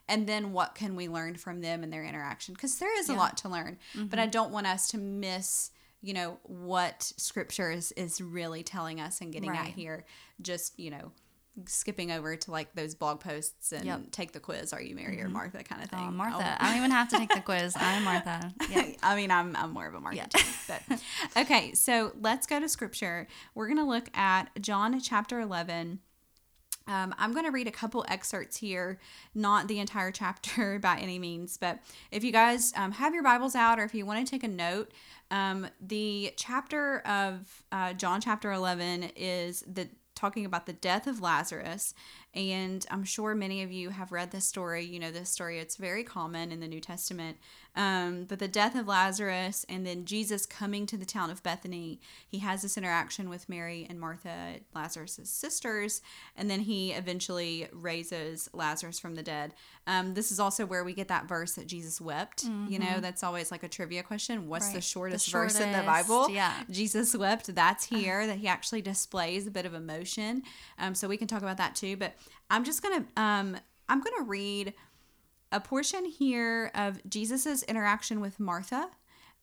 and 0.09 0.27
then 0.27 0.53
what 0.53 0.75
can 0.75 0.95
we 0.97 1.09
learn 1.09 1.35
from 1.37 1.61
them 1.61 1.83
and 1.83 1.93
their 1.93 2.05
interaction 2.05 2.55
because 2.55 2.79
there 2.79 2.99
is 2.99 3.09
a 3.09 3.15
lot 3.15 3.37
to 3.37 3.49
learn 3.49 3.79
but 4.09 4.19
i 4.19 4.27
don't 4.27 4.51
want 4.53 4.67
us 4.67 4.89
to 4.89 4.99
miss 4.99 5.71
you 6.03 6.13
know 6.15 6.39
what 6.45 7.03
scripture 7.17 7.71
is, 7.71 7.93
is 7.93 8.21
really 8.21 8.63
telling 8.63 9.01
us 9.01 9.21
and 9.21 9.33
getting 9.33 9.51
at 9.57 9.67
here 9.67 10.05
just 10.41 10.79
you 10.79 10.91
know 10.91 11.11
skipping 11.65 12.13
over 12.13 12.37
to 12.37 12.51
like 12.51 12.75
those 12.75 12.95
blog 12.95 13.19
posts 13.19 13.73
and 13.73 13.87
Yep. 13.87 13.99
Mm-hmm. 13.99 14.11
take 14.11 14.33
the 14.33 14.41
quiz 14.41 14.75
are 14.75 14.83
you 14.83 14.95
mary 14.95 15.23
or 15.23 15.29
martha 15.31 15.65
kind 15.65 15.83
of 15.83 15.89
thing 15.89 15.99
Oh, 16.03 16.09
Oh, 16.09 16.11
Martha. 16.11 16.63
I 16.63 16.69
don't 16.69 16.77
even 16.77 16.91
have 16.91 17.09
to 17.09 17.17
take 17.17 17.31
the 17.33 17.41
quiz. 17.41 17.75
I'm 17.81 18.05
Martha. 18.05 18.53
Yeah. 18.71 18.89
I 19.03 19.17
mean, 19.17 19.31
I'm, 19.31 19.57
I'm 19.57 19.71
more 19.73 19.87
of 19.87 19.95
a 19.95 20.01
Martha 20.01 20.19
Yeah. 20.19 20.27
too, 20.27 20.45
but 20.69 20.83
okay. 21.43 21.73
So 21.73 22.13
let's 22.21 22.47
go 22.47 22.61
to 22.61 22.69
scripture. 22.69 23.27
We're 23.55 23.67
going 23.69 23.79
to 23.79 23.85
look 23.85 24.09
at 24.15 24.51
John 24.61 25.01
chapter 25.01 25.41
11. 25.41 26.01
Um, 26.89 27.15
I'm 27.19 27.33
going 27.33 27.45
to 27.45 27.51
read 27.51 27.67
a 27.67 27.73
couple 27.73 28.05
excerpts 28.09 28.57
here, 28.57 28.99
not 29.35 29.69
the 29.69 29.79
entire 29.81 30.11
chapter 30.11 30.79
by 30.83 30.99
any 30.99 31.19
means, 31.19 31.57
but 31.57 31.81
if 32.11 32.23
you 32.23 32.33
guys 32.33 32.73
um, 32.77 32.93
have 32.93 33.15
your 33.15 33.23
Bibles 33.23 33.55
out 33.55 33.79
or 33.79 33.85
if 33.85 33.95
you 33.95 34.07
want 34.07 34.25
to 34.25 34.31
take 34.31 34.45
a 34.45 34.49
note, 34.49 34.93
um, 35.31 35.67
the 35.81 36.33
chapter 36.37 37.01
of 37.01 37.65
uh, 37.73 37.93
John 37.95 38.21
chapter 38.21 38.53
11 38.53 39.11
is 39.17 39.65
the 39.67 39.89
talking 40.15 40.47
about 40.47 40.67
the 40.67 40.73
death 40.73 41.07
of 41.07 41.21
Lazarus. 41.21 41.95
And 42.37 42.85
I'm 42.91 43.03
sure 43.03 43.35
many 43.35 43.63
of 43.63 43.73
you 43.73 43.89
have 43.91 44.13
read 44.13 44.31
this 44.31 44.45
story. 44.47 44.85
You 44.85 45.01
know 45.01 45.11
this 45.11 45.31
story, 45.31 45.59
it's 45.59 45.77
very 45.77 46.05
common 46.05 46.53
in 46.53 46.61
the 46.61 46.69
New 46.69 46.81
Testament. 46.81 47.39
Um, 47.75 48.25
but 48.25 48.39
the 48.39 48.49
death 48.49 48.75
of 48.75 48.87
Lazarus 48.87 49.65
and 49.69 49.87
then 49.87 50.07
Jesus 50.07 50.47
coming 50.47 50.87
to 50.87 50.97
the 50.97 51.05
town 51.05 51.31
of 51.31 51.43
Bethany, 51.43 52.01
he 52.27 52.39
has 52.39 52.63
this 52.63 52.79
interaction 52.79 53.29
with 53.29 53.49
Mary 53.51 53.87
and 53.89 54.01
Martha, 54.01 54.57
Lazarus' 54.75 55.21
sisters, 55.25 56.01
and 56.37 56.51
then 56.51 56.61
he 56.61 56.93
eventually 56.93 57.69
raises 57.73 58.49
Lazarus 58.55 58.99
from 58.99 59.15
the 59.15 59.23
dead. 59.23 59.53
Um, 59.87 60.15
this 60.15 60.33
is 60.33 60.41
also 60.41 60.65
where 60.67 60.85
we 60.85 60.95
get 60.95 61.09
that 61.09 61.29
verse 61.29 61.53
that 61.55 61.67
Jesus 61.67 62.01
wept. 62.01 62.45
You 62.69 62.79
know, 62.79 63.01
that's 63.01 63.23
always 63.23 63.51
like 63.51 63.63
a 63.63 63.69
trivia 63.69 64.03
question. 64.03 64.49
What's 64.49 64.69
the 64.69 64.77
Right. 64.77 64.77
The 64.77 64.81
shortest 64.83 65.31
verse 65.31 65.59
in 65.61 65.73
the 65.73 65.83
Bible? 65.83 66.29
yeah. 66.31 66.53
Jesus 66.71 67.15
wept. 67.17 67.55
That's 67.55 67.85
here 67.85 68.27
that 68.27 68.39
he 68.39 68.49
actually 68.49 68.83
displays 68.83 69.47
a 69.47 69.51
bit 69.51 69.65
of 69.65 69.75
emotion. 69.75 70.43
Um, 70.79 70.95
so 70.95 71.09
we 71.09 71.17
can 71.17 71.29
talk 71.29 71.43
about 71.43 71.57
that 71.59 71.75
too. 71.77 71.97
But 71.97 72.15
I'm 72.51 72.65
just 72.65 72.83
gonna 72.83 73.05
um, 73.17 73.57
I'm 73.89 74.01
gonna 74.01 74.25
read 74.25 74.75
a 75.53 75.61
portion 75.61 76.05
here 76.05 76.71
of 76.75 77.01
Jesus's 77.09 77.63
interaction 77.65 78.21
with 78.21 78.41
Martha, 78.41 78.91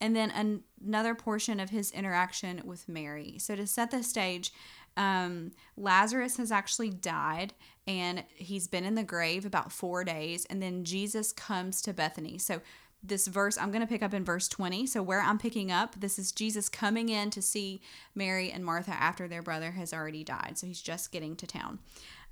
and 0.02 0.16
then 0.16 0.32
an- 0.32 0.64
another 0.86 1.16
portion 1.16 1.60
of 1.60 1.70
his 1.70 1.92
interaction 1.92 2.62
with 2.66 2.88
Mary. 2.90 3.38
So 3.40 3.56
to 3.56 3.68
set 3.68 3.92
the 3.92 4.04
stage. 4.04 4.52
Um, 4.96 5.54
Lazarus 5.76 6.38
has 6.38 6.52
actually 6.52 6.92
died 6.92 7.54
and 7.88 8.24
he's 8.36 8.68
been 8.68 8.86
in 8.86 8.94
the 8.94 9.04
grave 9.04 9.44
about 9.44 9.72
four 9.72 10.04
days, 10.04 10.46
and 10.52 10.62
then 10.62 10.84
Jesus 10.84 11.32
comes 11.32 11.82
to 11.82 11.94
Bethany. 11.94 12.38
So 12.38 12.62
this 13.04 13.28
verse 13.28 13.58
I'm 13.58 13.70
going 13.70 13.82
to 13.82 13.88
pick 13.88 14.02
up 14.02 14.14
in 14.14 14.24
verse 14.24 14.48
20. 14.48 14.88
So 14.88 15.04
where 15.04 15.22
I'm 15.22 15.38
picking 15.38 15.72
up, 15.72 16.00
this 16.00 16.18
is 16.18 16.32
Jesus 16.32 16.70
coming 16.70 17.10
in 17.10 17.30
to 17.32 17.42
see 17.42 17.82
Mary 18.16 18.50
and 18.50 18.64
Martha 18.64 18.92
after 18.92 19.28
their 19.28 19.42
brother 19.42 19.72
has 19.72 19.94
already 19.94 20.24
died. 20.24 20.58
So 20.58 20.68
he's 20.68 20.82
just 20.82 21.12
getting 21.12 21.36
to 21.36 21.48
town. 21.48 21.80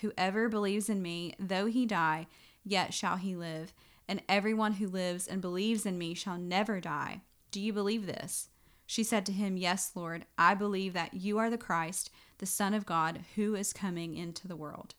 Whoever 0.00 0.48
believes 0.48 0.88
in 0.88 1.02
me, 1.02 1.34
though 1.38 1.66
he 1.66 1.86
die, 1.86 2.26
yet 2.64 2.94
shall 2.94 3.16
he 3.16 3.36
live. 3.36 3.72
And 4.08 4.22
everyone 4.28 4.74
who 4.74 4.88
lives 4.88 5.26
and 5.26 5.40
believes 5.40 5.86
in 5.86 5.98
me 5.98 6.14
shall 6.14 6.38
never 6.38 6.80
die. 6.80 7.22
Do 7.50 7.60
you 7.60 7.72
believe 7.72 8.06
this? 8.06 8.48
She 8.86 9.04
said 9.04 9.24
to 9.26 9.32
him, 9.32 9.56
Yes, 9.56 9.92
Lord, 9.94 10.26
I 10.36 10.54
believe 10.54 10.94
that 10.94 11.14
you 11.14 11.38
are 11.38 11.48
the 11.48 11.58
Christ, 11.58 12.10
the 12.38 12.46
Son 12.46 12.74
of 12.74 12.86
God, 12.86 13.20
who 13.36 13.54
is 13.54 13.72
coming 13.72 14.16
into 14.16 14.48
the 14.48 14.56
world. 14.56 14.94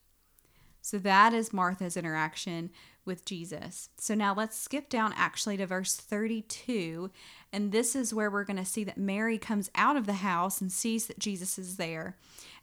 So 0.80 0.98
that 0.98 1.32
is 1.32 1.52
Martha's 1.52 1.96
interaction 1.96 2.70
with 3.04 3.24
Jesus. 3.24 3.88
So 3.98 4.14
now 4.14 4.34
let's 4.34 4.58
skip 4.58 4.88
down 4.88 5.12
actually 5.16 5.56
to 5.58 5.66
verse 5.66 5.94
32. 5.94 7.10
And 7.52 7.70
this 7.70 7.94
is 7.94 8.14
where 8.14 8.30
we're 8.30 8.44
going 8.44 8.56
to 8.56 8.64
see 8.64 8.84
that 8.84 8.98
Mary 8.98 9.38
comes 9.38 9.70
out 9.74 9.96
of 9.96 10.06
the 10.06 10.14
house 10.14 10.60
and 10.60 10.72
sees 10.72 11.06
that 11.06 11.18
Jesus 11.18 11.58
is 11.58 11.76
there. 11.76 12.16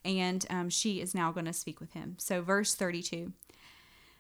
And 0.05 0.45
um, 0.49 0.69
she 0.69 1.01
is 1.01 1.13
now 1.13 1.31
going 1.31 1.45
to 1.45 1.53
speak 1.53 1.79
with 1.79 1.93
him. 1.93 2.15
So, 2.19 2.41
verse 2.41 2.73
32. 2.75 3.33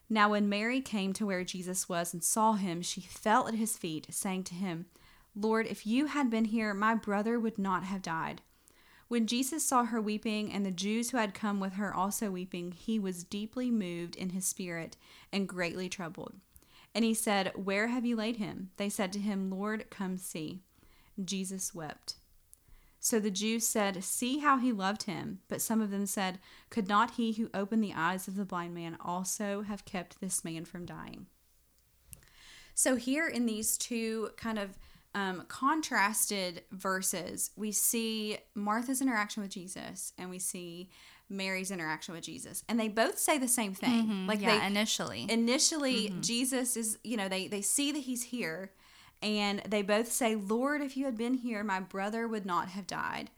Now, 0.09 0.29
when 0.29 0.49
Mary 0.49 0.81
came 0.81 1.13
to 1.13 1.25
where 1.25 1.43
Jesus 1.43 1.87
was 1.87 2.13
and 2.13 2.23
saw 2.23 2.53
him, 2.53 2.81
she 2.81 3.01
fell 3.01 3.47
at 3.47 3.53
his 3.53 3.77
feet, 3.77 4.07
saying 4.09 4.43
to 4.45 4.55
him, 4.55 4.87
Lord, 5.35 5.67
if 5.67 5.85
you 5.85 6.07
had 6.07 6.29
been 6.29 6.45
here, 6.45 6.73
my 6.73 6.95
brother 6.95 7.39
would 7.39 7.59
not 7.59 7.83
have 7.83 8.01
died. 8.01 8.41
When 9.07 9.25
Jesus 9.25 9.65
saw 9.65 9.85
her 9.85 9.99
weeping, 10.01 10.51
and 10.51 10.65
the 10.65 10.71
Jews 10.71 11.09
who 11.09 11.17
had 11.17 11.33
come 11.33 11.59
with 11.59 11.73
her 11.73 11.93
also 11.93 12.29
weeping, 12.29 12.71
he 12.71 12.99
was 12.99 13.23
deeply 13.23 13.71
moved 13.71 14.15
in 14.15 14.29
his 14.29 14.45
spirit 14.45 14.97
and 15.31 15.49
greatly 15.49 15.89
troubled. 15.89 16.33
And 16.93 17.03
he 17.03 17.13
said, 17.13 17.51
Where 17.55 17.87
have 17.87 18.05
you 18.05 18.15
laid 18.15 18.37
him? 18.37 18.69
They 18.77 18.89
said 18.89 19.11
to 19.13 19.19
him, 19.19 19.49
Lord, 19.49 19.89
come 19.89 20.17
see. 20.17 20.61
Jesus 21.23 21.73
wept. 21.73 22.15
So 22.99 23.19
the 23.19 23.31
Jews 23.31 23.65
said, 23.67 24.03
See 24.03 24.39
how 24.39 24.57
he 24.57 24.71
loved 24.71 25.03
him. 25.03 25.39
But 25.47 25.61
some 25.61 25.81
of 25.81 25.91
them 25.91 26.05
said, 26.05 26.39
Could 26.69 26.87
not 26.87 27.11
he 27.11 27.33
who 27.33 27.49
opened 27.53 27.83
the 27.83 27.93
eyes 27.95 28.27
of 28.27 28.35
the 28.35 28.45
blind 28.45 28.73
man 28.73 28.97
also 28.99 29.61
have 29.61 29.85
kept 29.85 30.19
this 30.19 30.43
man 30.43 30.65
from 30.65 30.85
dying? 30.85 31.27
So, 32.73 32.95
here 32.95 33.27
in 33.27 33.45
these 33.45 33.77
two 33.77 34.29
kind 34.37 34.57
of 34.57 34.77
um, 35.15 35.45
contrasted 35.47 36.63
verses, 36.71 37.51
we 37.55 37.71
see 37.71 38.37
Martha's 38.55 39.01
interaction 39.01 39.43
with 39.43 39.51
Jesus 39.51 40.13
and 40.17 40.29
we 40.29 40.39
see 40.39 40.89
Mary's 41.29 41.71
interaction 41.71 42.15
with 42.15 42.23
Jesus, 42.23 42.63
and 42.67 42.79
they 42.79 42.87
both 42.87 43.19
say 43.19 43.37
the 43.37 43.47
same 43.47 43.73
thing. 43.73 44.03
Mm-hmm. 44.03 44.27
Like 44.27 44.41
yeah, 44.41 44.59
they 44.59 44.65
initially, 44.65 45.27
initially 45.29 46.13
Jesus 46.21 46.75
is, 46.75 46.97
you 47.03 47.17
know, 47.17 47.29
they 47.29 47.47
they 47.47 47.61
see 47.61 47.91
that 47.91 47.99
he's 47.99 48.23
here, 48.23 48.71
and 49.21 49.59
they 49.67 49.81
both 49.81 50.11
say, 50.11 50.35
"Lord, 50.35 50.81
if 50.81 50.95
you 50.97 51.05
had 51.05 51.17
been 51.17 51.35
here, 51.35 51.63
my 51.63 51.79
brother 51.79 52.27
would 52.27 52.45
not 52.45 52.69
have 52.69 52.87
died." 52.87 53.29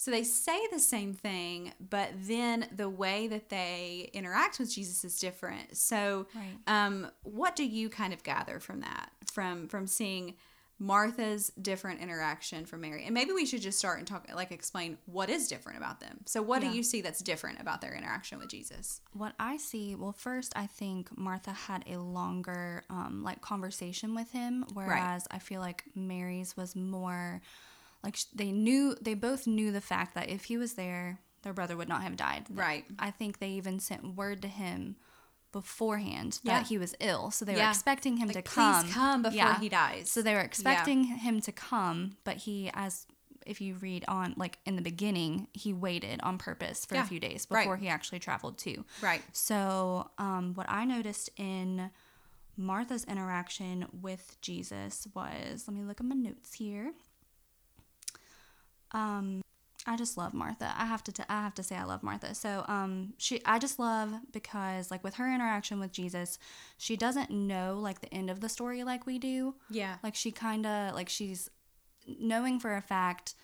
So 0.00 0.12
they 0.12 0.22
say 0.22 0.58
the 0.70 0.78
same 0.78 1.12
thing, 1.12 1.72
but 1.80 2.10
then 2.14 2.68
the 2.74 2.88
way 2.88 3.26
that 3.26 3.48
they 3.48 4.10
interact 4.12 4.60
with 4.60 4.72
Jesus 4.72 5.04
is 5.04 5.18
different. 5.18 5.76
So, 5.76 6.28
Right. 6.34 6.56
um, 6.68 7.10
what 7.24 7.56
do 7.56 7.64
you 7.66 7.88
kind 7.88 8.12
of 8.12 8.22
gather 8.22 8.60
from 8.60 8.80
that, 8.80 9.10
from 9.32 9.66
from 9.68 9.86
seeing 9.88 10.34
Martha's 10.78 11.50
different 11.60 12.00
interaction 12.00 12.64
from 12.64 12.82
Mary? 12.82 13.04
And 13.04 13.12
maybe 13.12 13.32
we 13.32 13.44
should 13.46 13.60
just 13.62 13.78
start 13.78 13.98
and 13.98 14.06
talk, 14.06 14.26
like, 14.34 14.52
explain 14.52 14.98
what 15.06 15.28
is 15.28 15.48
different 15.48 15.78
about 15.78 16.00
them. 16.00 16.20
So, 16.26 16.40
what 16.40 16.62
Yeah. 16.62 16.70
do 16.70 16.76
you 16.76 16.82
see 16.82 17.00
that's 17.00 17.20
different 17.20 17.60
about 17.60 17.80
their 17.80 17.94
interaction 17.94 18.38
with 18.38 18.48
Jesus? 18.48 19.00
what 19.12 19.34
I 19.40 19.56
see, 19.56 19.96
well, 19.96 20.12
first, 20.12 20.52
I 20.54 20.66
think 20.68 21.16
Martha 21.18 21.50
had 21.52 21.82
a 21.88 21.96
longer, 21.98 22.84
um, 22.88 23.24
like, 23.24 23.40
conversation 23.40 24.14
with 24.14 24.30
him, 24.30 24.64
whereas 24.74 25.26
I 25.30 25.40
feel 25.40 25.60
like 25.60 25.84
Mary's 25.96 26.56
was 26.56 26.76
more, 26.76 27.42
like, 28.04 28.16
they 28.32 28.52
knew, 28.52 28.94
they 29.00 29.14
both 29.14 29.46
knew 29.48 29.72
the 29.72 29.80
fact 29.80 30.14
that 30.14 30.28
if 30.28 30.44
he 30.44 30.56
was 30.56 30.74
there, 30.74 31.18
their 31.42 31.52
brother 31.52 31.76
would 31.76 31.88
not 31.88 32.02
have 32.02 32.16
died. 32.16 32.46
Right. 32.50 32.84
I 32.98 33.10
think 33.10 33.38
they 33.38 33.50
even 33.50 33.80
sent 33.80 34.14
word 34.16 34.42
to 34.42 34.48
him 34.48 34.96
beforehand 35.52 36.40
Yeah. 36.42 36.58
that 36.60 36.66
he 36.68 36.78
was 36.78 36.94
ill, 37.00 37.30
so 37.30 37.44
they 37.44 37.54
were 37.54 37.68
expecting 37.68 38.16
him 38.18 38.28
Like, 38.28 38.36
to 38.36 38.42
come. 38.42 38.84
please 38.84 38.92
come. 38.92 39.22
before 39.22 39.36
Yeah. 39.36 39.58
he 39.60 39.68
dies. 39.68 40.10
So 40.10 40.22
they 40.22 40.34
were 40.34 40.40
expecting 40.40 41.04
him 41.04 41.40
to 41.42 41.52
come, 41.52 42.16
but 42.24 42.36
he, 42.38 42.70
as 42.74 43.06
if 43.46 43.60
you 43.62 43.74
read 43.76 44.04
on, 44.08 44.34
like 44.36 44.58
in 44.66 44.76
the 44.76 44.82
beginning, 44.82 45.48
he 45.54 45.72
waited 45.72 46.20
on 46.22 46.36
purpose 46.36 46.84
for 46.84 46.96
Yeah. 46.96 47.04
a 47.04 47.06
few 47.06 47.18
days 47.18 47.46
Right. 47.48 47.62
before 47.62 47.78
he 47.78 47.88
actually 47.88 48.18
traveled 48.18 48.58
too. 48.58 48.84
Right. 49.00 49.22
So, 49.32 50.10
um, 50.18 50.52
what 50.54 50.68
I 50.68 50.84
noticed 50.84 51.30
in 51.36 51.90
Martha's 52.58 53.04
interaction 53.04 53.88
with 53.92 54.36
Jesus 54.42 55.06
was 55.14 55.66
let 55.66 55.74
me 55.74 55.82
look 55.82 56.00
at 56.00 56.06
my 56.06 56.14
notes 56.14 56.54
here. 56.54 56.92
Um, 58.92 59.42
I 59.86 59.96
just 59.96 60.16
love 60.16 60.34
Martha. 60.34 60.72
I 60.76 60.86
have 60.86 61.02
to 61.04 61.12
t- 61.12 61.22
I 61.28 61.42
have 61.42 61.54
to 61.54 61.62
say 61.62 61.76
I 61.76 61.84
love 61.84 62.02
Martha. 62.02 62.34
So 62.34 62.64
um 62.68 63.14
she 63.16 63.40
I 63.44 63.58
just 63.58 63.78
love 63.78 64.12
because 64.32 64.90
like 64.90 65.04
with 65.04 65.14
her 65.14 65.32
interaction 65.32 65.80
with 65.80 65.92
Jesus, 65.92 66.38
she 66.76 66.96
doesn't 66.96 67.30
know 67.30 67.78
like 67.80 68.00
the 68.00 68.12
end 68.12 68.28
of 68.30 68.40
the 68.40 68.48
story 68.48 68.84
like 68.84 69.06
we 69.06 69.18
do. 69.18 69.54
Yeah. 69.70 69.96
Like 70.02 70.14
she 70.14 70.30
kind 70.30 70.66
of 70.66 70.94
like 70.94 71.08
she's 71.08 71.48
knowing 72.06 72.58
for 72.60 72.74
a 72.76 72.82
fact 72.82 73.34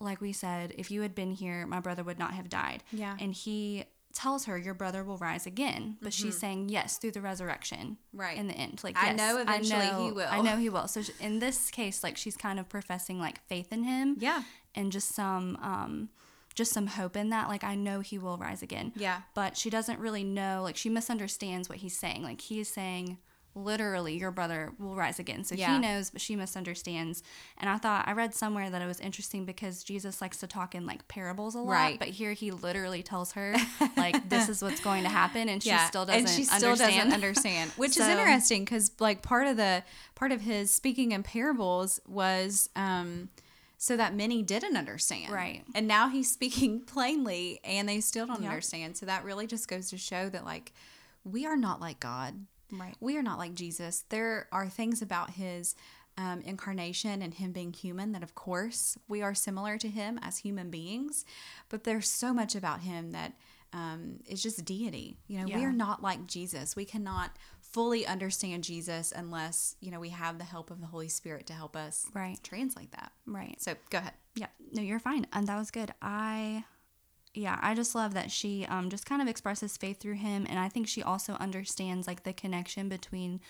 like 0.00 0.20
we 0.20 0.32
said, 0.32 0.74
if 0.76 0.90
you 0.90 1.02
had 1.02 1.14
been 1.14 1.30
here, 1.30 1.66
my 1.66 1.78
brother 1.80 2.02
would 2.02 2.18
not 2.18 2.34
have 2.34 2.48
died. 2.48 2.82
Yeah. 2.92 3.16
And 3.20 3.32
he 3.32 3.84
tells 4.14 4.44
her 4.46 4.56
your 4.56 4.74
brother 4.74 5.02
will 5.02 5.18
rise 5.18 5.44
again, 5.46 5.96
but 6.00 6.12
she's 6.12 6.38
saying 6.38 6.68
yes 6.68 6.98
through 6.98 7.10
the 7.10 7.20
resurrection. 7.20 7.98
Mm-hmm. 8.08 8.20
Right. 8.20 8.36
In 8.38 8.46
the 8.46 8.54
end, 8.54 8.80
like 8.84 8.94
yes, 8.94 9.08
I 9.08 9.12
know 9.12 9.38
eventually 9.40 9.86
he 9.86 10.08
know- 10.08 10.14
will. 10.14 10.28
I 10.30 10.40
know 10.40 10.56
he 10.56 10.68
will. 10.68 10.86
So 10.88 11.02
sh- 11.02 11.10
in 11.20 11.40
this 11.40 11.70
case, 11.70 12.02
like 12.04 12.16
she's 12.16 12.36
kind 12.36 12.60
of 12.60 12.68
professing 12.68 13.18
like 13.18 13.44
faith 13.46 13.72
in 13.72 13.82
him. 13.82 14.16
Yeah. 14.18 14.42
And 14.74 14.92
just 14.92 15.14
some 15.14 15.58
um 15.60 16.08
just 16.54 16.72
some 16.72 16.86
hope 16.86 17.16
in 17.16 17.30
that 17.30 17.48
like 17.48 17.64
I 17.64 17.74
know 17.74 18.00
he 18.00 18.16
will 18.18 18.38
rise 18.38 18.62
again. 18.62 18.92
Yeah. 18.94 19.22
But 19.34 19.56
she 19.56 19.68
doesn't 19.70 19.98
really 19.98 20.22
know 20.24 20.60
like 20.62 20.76
she 20.76 20.88
misunderstands 20.88 21.68
what 21.68 21.78
he's 21.78 21.96
saying. 21.98 22.22
Like 22.22 22.40
he 22.40 22.60
is 22.60 22.68
saying 22.68 23.18
literally 23.54 24.16
your 24.16 24.30
brother 24.30 24.72
will 24.78 24.96
rise 24.96 25.18
again. 25.18 25.44
So 25.44 25.54
Yeah. 25.54 25.74
he 25.74 25.78
knows 25.80 26.10
but 26.10 26.20
she 26.20 26.34
misunderstands. 26.36 27.22
And 27.58 27.70
I 27.70 27.78
thought 27.78 28.06
I 28.08 28.12
read 28.12 28.34
somewhere 28.34 28.68
that 28.70 28.82
it 28.82 28.86
was 28.86 28.98
interesting 29.00 29.44
because 29.44 29.84
Jesus 29.84 30.20
likes 30.20 30.38
to 30.38 30.46
talk 30.46 30.74
in 30.74 30.86
like 30.86 31.06
parables 31.08 31.54
a 31.54 31.58
lot, 31.60 31.70
Right. 31.70 31.98
but 31.98 32.08
here 32.08 32.32
he 32.32 32.50
literally 32.50 33.02
tells 33.02 33.32
her 33.32 33.54
like 33.96 34.28
this 34.28 34.48
is 34.48 34.60
what's 34.62 34.80
going 34.80 35.04
to 35.04 35.08
happen 35.08 35.48
and 35.48 35.62
she 35.62 35.68
yeah. 35.68 35.86
still 35.86 36.04
doesn't 36.04 36.20
and 36.22 36.28
she 36.28 36.44
still 36.44 36.70
understand. 36.72 36.96
doesn't 37.10 37.12
understand, 37.24 37.70
which 37.76 37.96
is 37.96 38.06
interesting 38.08 38.64
because 38.64 38.90
like 38.98 39.22
part 39.22 39.46
of 39.46 39.56
the 39.56 39.82
part 40.14 40.32
of 40.32 40.40
his 40.40 40.72
speaking 40.72 41.12
in 41.12 41.22
parables 41.22 42.00
was 42.08 42.70
um, 42.74 43.28
so 43.78 43.96
that 43.96 44.14
many 44.14 44.42
didn't 44.42 44.76
understand, 44.76 45.32
Right. 45.32 45.62
And 45.74 45.86
now 45.86 46.08
he's 46.08 46.30
speaking 46.30 46.80
plainly, 46.86 47.60
and 47.64 47.88
they 47.88 48.00
still 48.00 48.26
don't 48.26 48.42
Yep. 48.42 48.50
understand. 48.50 48.96
So 48.96 49.06
that 49.06 49.24
really 49.24 49.46
just 49.46 49.68
goes 49.68 49.90
to 49.90 49.98
show 49.98 50.28
that 50.30 50.44
like 50.44 50.72
we 51.24 51.46
are 51.46 51.56
not 51.56 51.80
like 51.80 52.00
God, 52.00 52.46
Right. 52.72 52.96
We 53.00 53.16
are 53.16 53.22
not 53.22 53.38
like 53.38 53.54
Jesus. 53.54 54.04
There 54.08 54.48
are 54.52 54.68
things 54.68 55.02
about 55.02 55.30
his. 55.30 55.74
Um, 56.16 56.42
incarnation 56.42 57.22
and 57.22 57.34
him 57.34 57.50
being 57.50 57.72
human 57.72 58.12
that 58.12 58.22
of 58.22 58.36
course 58.36 58.96
we 59.08 59.20
are 59.20 59.34
similar 59.34 59.76
to 59.78 59.88
him 59.88 60.16
as 60.22 60.38
human 60.38 60.70
beings 60.70 61.24
but 61.68 61.82
there's 61.82 62.08
so 62.08 62.32
much 62.32 62.54
about 62.54 62.82
him 62.82 63.10
that 63.10 63.32
um, 63.72 64.20
is 64.28 64.40
just 64.40 64.64
deity 64.64 65.18
you 65.26 65.40
know 65.40 65.46
we 65.46 65.64
are 65.64 65.72
not 65.72 66.04
like 66.04 66.28
Jesus. 66.28 66.76
We 66.76 66.84
cannot 66.84 67.32
fully 67.60 68.06
understand 68.06 68.62
Jesus 68.62 69.12
unless, 69.16 69.74
you 69.80 69.90
know, 69.90 69.98
we 69.98 70.10
have 70.10 70.38
the 70.38 70.44
help 70.44 70.70
of 70.70 70.80
the 70.80 70.86
Holy 70.86 71.08
Spirit 71.08 71.48
to 71.48 71.52
help 71.52 71.74
us 71.74 72.06
Right. 72.14 72.38
translate 72.44 72.92
that. 72.92 73.10
Right. 73.26 73.60
So 73.60 73.74
go 73.90 73.98
ahead. 73.98 74.12
Yeah, 74.36 74.46
no, 74.70 74.82
you're 74.82 75.00
fine. 75.00 75.26
And 75.32 75.48
that 75.48 75.58
was 75.58 75.72
good. 75.72 75.92
I, 76.00 76.62
yeah, 77.34 77.58
I 77.60 77.74
just 77.74 77.94
love 77.94 78.14
that 78.14 78.30
she 78.30 78.64
um, 78.66 78.88
just 78.90 79.06
kind 79.06 79.20
of 79.20 79.28
expresses 79.28 79.76
faith 79.76 79.98
through 80.00 80.14
him. 80.14 80.46
And 80.48 80.58
I 80.58 80.68
think 80.68 80.86
she 80.86 81.02
also 81.02 81.34
understands 81.34 82.06
like 82.06 82.22
the 82.22 82.32
connection 82.32 82.88
between 82.88 83.40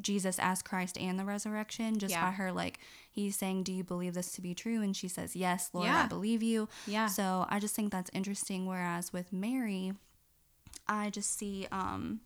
Jesus 0.00 0.38
as 0.40 0.60
Christ 0.62 0.98
and 0.98 1.18
the 1.18 1.24
resurrection 1.24 1.98
just 1.98 2.12
Yeah. 2.12 2.24
by 2.26 2.30
her, 2.32 2.50
like, 2.50 2.80
he's 3.08 3.36
saying, 3.36 3.62
Do 3.62 3.72
you 3.72 3.84
believe 3.84 4.14
this 4.14 4.32
to 4.32 4.40
be 4.40 4.52
true? 4.52 4.82
And 4.82 4.96
she 4.96 5.06
says, 5.06 5.36
Yes, 5.36 5.70
Lord, 5.72 5.86
Yeah. 5.86 6.02
I 6.02 6.06
believe 6.08 6.42
you. 6.42 6.68
Yeah. 6.86 7.06
So 7.06 7.46
I 7.48 7.60
just 7.60 7.76
think 7.76 7.92
that's 7.92 8.10
interesting. 8.12 8.66
Whereas 8.66 9.12
with 9.12 9.32
Mary, 9.32 9.92
I 10.88 11.10
just 11.10 11.38
see, 11.38 11.68
um, 11.70 12.20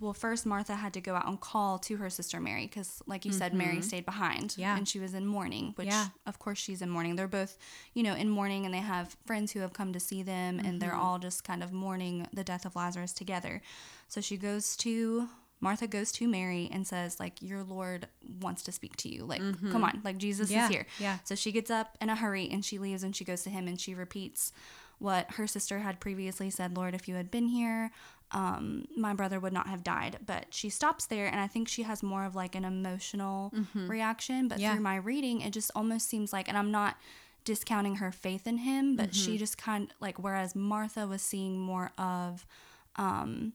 well, 0.00 0.12
first 0.14 0.46
Martha 0.46 0.74
had 0.74 0.94
to 0.94 1.00
go 1.00 1.14
out 1.14 1.26
and 1.28 1.40
call 1.40 1.78
to 1.80 1.96
her 1.98 2.08
sister 2.10 2.40
Mary 2.40 2.66
because, 2.66 3.02
like 3.06 3.24
you 3.24 3.32
said, 3.32 3.52
Mary 3.54 3.82
stayed 3.82 4.04
behind. 4.06 4.50
Mm-hmm. 4.50 4.60
Yeah. 4.60 4.76
And 4.76 4.88
she 4.88 4.98
was 4.98 5.14
in 5.14 5.26
mourning, 5.26 5.72
which, 5.76 5.88
Yeah. 5.88 6.06
of 6.26 6.38
course, 6.38 6.58
she's 6.58 6.80
in 6.82 6.88
mourning. 6.90 7.16
They're 7.16 7.28
both, 7.28 7.58
you 7.94 8.02
know, 8.02 8.14
in 8.14 8.28
mourning 8.30 8.64
and 8.64 8.74
they 8.74 8.78
have 8.78 9.16
friends 9.26 9.52
who 9.52 9.60
have 9.60 9.72
come 9.74 9.92
to 9.92 10.00
see 10.00 10.22
them 10.22 10.58
and 10.58 10.80
they're 10.80 10.90
Mm-hmm. 10.90 11.00
all 11.00 11.18
just 11.18 11.44
kind 11.44 11.62
of 11.62 11.72
mourning 11.72 12.26
the 12.32 12.42
death 12.42 12.64
of 12.64 12.74
Lazarus 12.74 13.12
together. 13.12 13.60
So 14.08 14.20
she 14.20 14.36
goes 14.36 14.76
to. 14.78 15.28
Martha 15.60 15.86
goes 15.86 16.10
to 16.10 16.26
Mary 16.26 16.68
and 16.72 16.84
says, 16.84 17.20
like, 17.20 17.40
your 17.40 17.62
Lord 17.62 18.08
wants 18.40 18.64
to 18.64 18.72
speak 18.72 18.96
to 18.96 19.08
you. 19.08 19.24
Like, 19.24 19.40
come 19.70 19.84
on, 19.84 20.00
like 20.02 20.18
Jesus 20.18 20.48
Mm-hmm. 20.48 20.56
Yeah, 20.58 20.64
is 20.64 20.70
here. 20.72 20.86
yeah. 20.98 21.18
So 21.22 21.36
she 21.36 21.52
gets 21.52 21.70
up 21.70 21.96
in 22.00 22.08
a 22.10 22.16
hurry 22.16 22.48
and 22.50 22.64
she 22.64 22.80
leaves 22.80 23.04
and 23.04 23.14
she 23.14 23.24
goes 23.24 23.44
to 23.44 23.50
him 23.50 23.68
and 23.68 23.80
she 23.80 23.94
repeats 23.94 24.52
what 24.98 25.30
her 25.32 25.46
sister 25.46 25.78
had 25.78 26.00
previously 26.00 26.50
said 26.50 26.76
Lord, 26.76 26.96
if 26.96 27.06
you 27.06 27.14
had 27.14 27.30
been 27.30 27.46
here, 27.46 27.92
um, 28.32 28.86
my 28.96 29.12
brother 29.14 29.38
would 29.38 29.52
not 29.52 29.66
have 29.68 29.82
died. 29.84 30.18
But 30.26 30.46
she 30.50 30.70
stops 30.70 31.06
there 31.06 31.26
and 31.26 31.38
I 31.38 31.46
think 31.46 31.68
she 31.68 31.82
has 31.82 32.02
more 32.02 32.24
of 32.24 32.34
like 32.34 32.54
an 32.54 32.64
emotional 32.64 33.52
reaction. 33.74 34.48
But 34.48 34.54
Mm-hmm. 34.56 34.62
Yeah. 34.62 34.72
through 34.74 34.82
my 34.82 34.96
reading, 34.96 35.40
it 35.42 35.52
just 35.52 35.70
almost 35.76 36.08
seems 36.08 36.32
like, 36.32 36.48
and 36.48 36.56
I'm 36.56 36.70
not 36.70 36.96
discounting 37.44 37.96
her 37.96 38.12
faith 38.12 38.46
in 38.46 38.58
him, 38.58 38.96
but 38.96 39.14
she 39.14 39.36
just 39.36 39.58
kind 39.58 39.90
of 39.90 39.96
like 40.00 40.18
whereas 40.18 40.54
Martha 40.54 41.06
was 41.06 41.22
seeing 41.22 41.58
more 41.58 41.90
of 41.98 42.46
um 42.96 43.52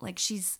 like 0.00 0.18
she's 0.18 0.58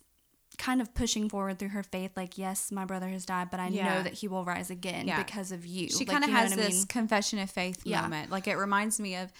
kind 0.57 0.81
of 0.81 0.93
pushing 0.93 1.29
forward 1.29 1.57
through 1.57 1.69
her 1.69 1.81
faith 1.83 2.11
like 2.15 2.37
yes 2.37 2.71
my 2.71 2.85
brother 2.85 3.07
has 3.07 3.25
died 3.25 3.49
but 3.49 3.59
i 3.59 3.67
Yeah. 3.69 3.85
know 3.97 4.03
that 4.03 4.13
he 4.13 4.27
will 4.27 4.43
rise 4.45 4.69
again 4.69 5.07
Yeah. 5.07 5.23
because 5.23 5.51
of 5.51 5.65
you 5.65 5.89
she 5.89 5.99
Like, 6.05 6.09
kind 6.09 6.23
of 6.23 6.29
has 6.29 6.49
what 6.51 6.59
I 6.59 6.63
this 6.63 6.75
mean? 6.79 6.85
confession 6.87 7.39
of 7.39 7.49
faith 7.49 7.81
Yeah. 7.85 8.01
moment. 8.01 8.29
Like 8.31 8.47
it 8.47 8.55
reminds 8.57 8.99
me 8.99 9.15
of 9.15 9.31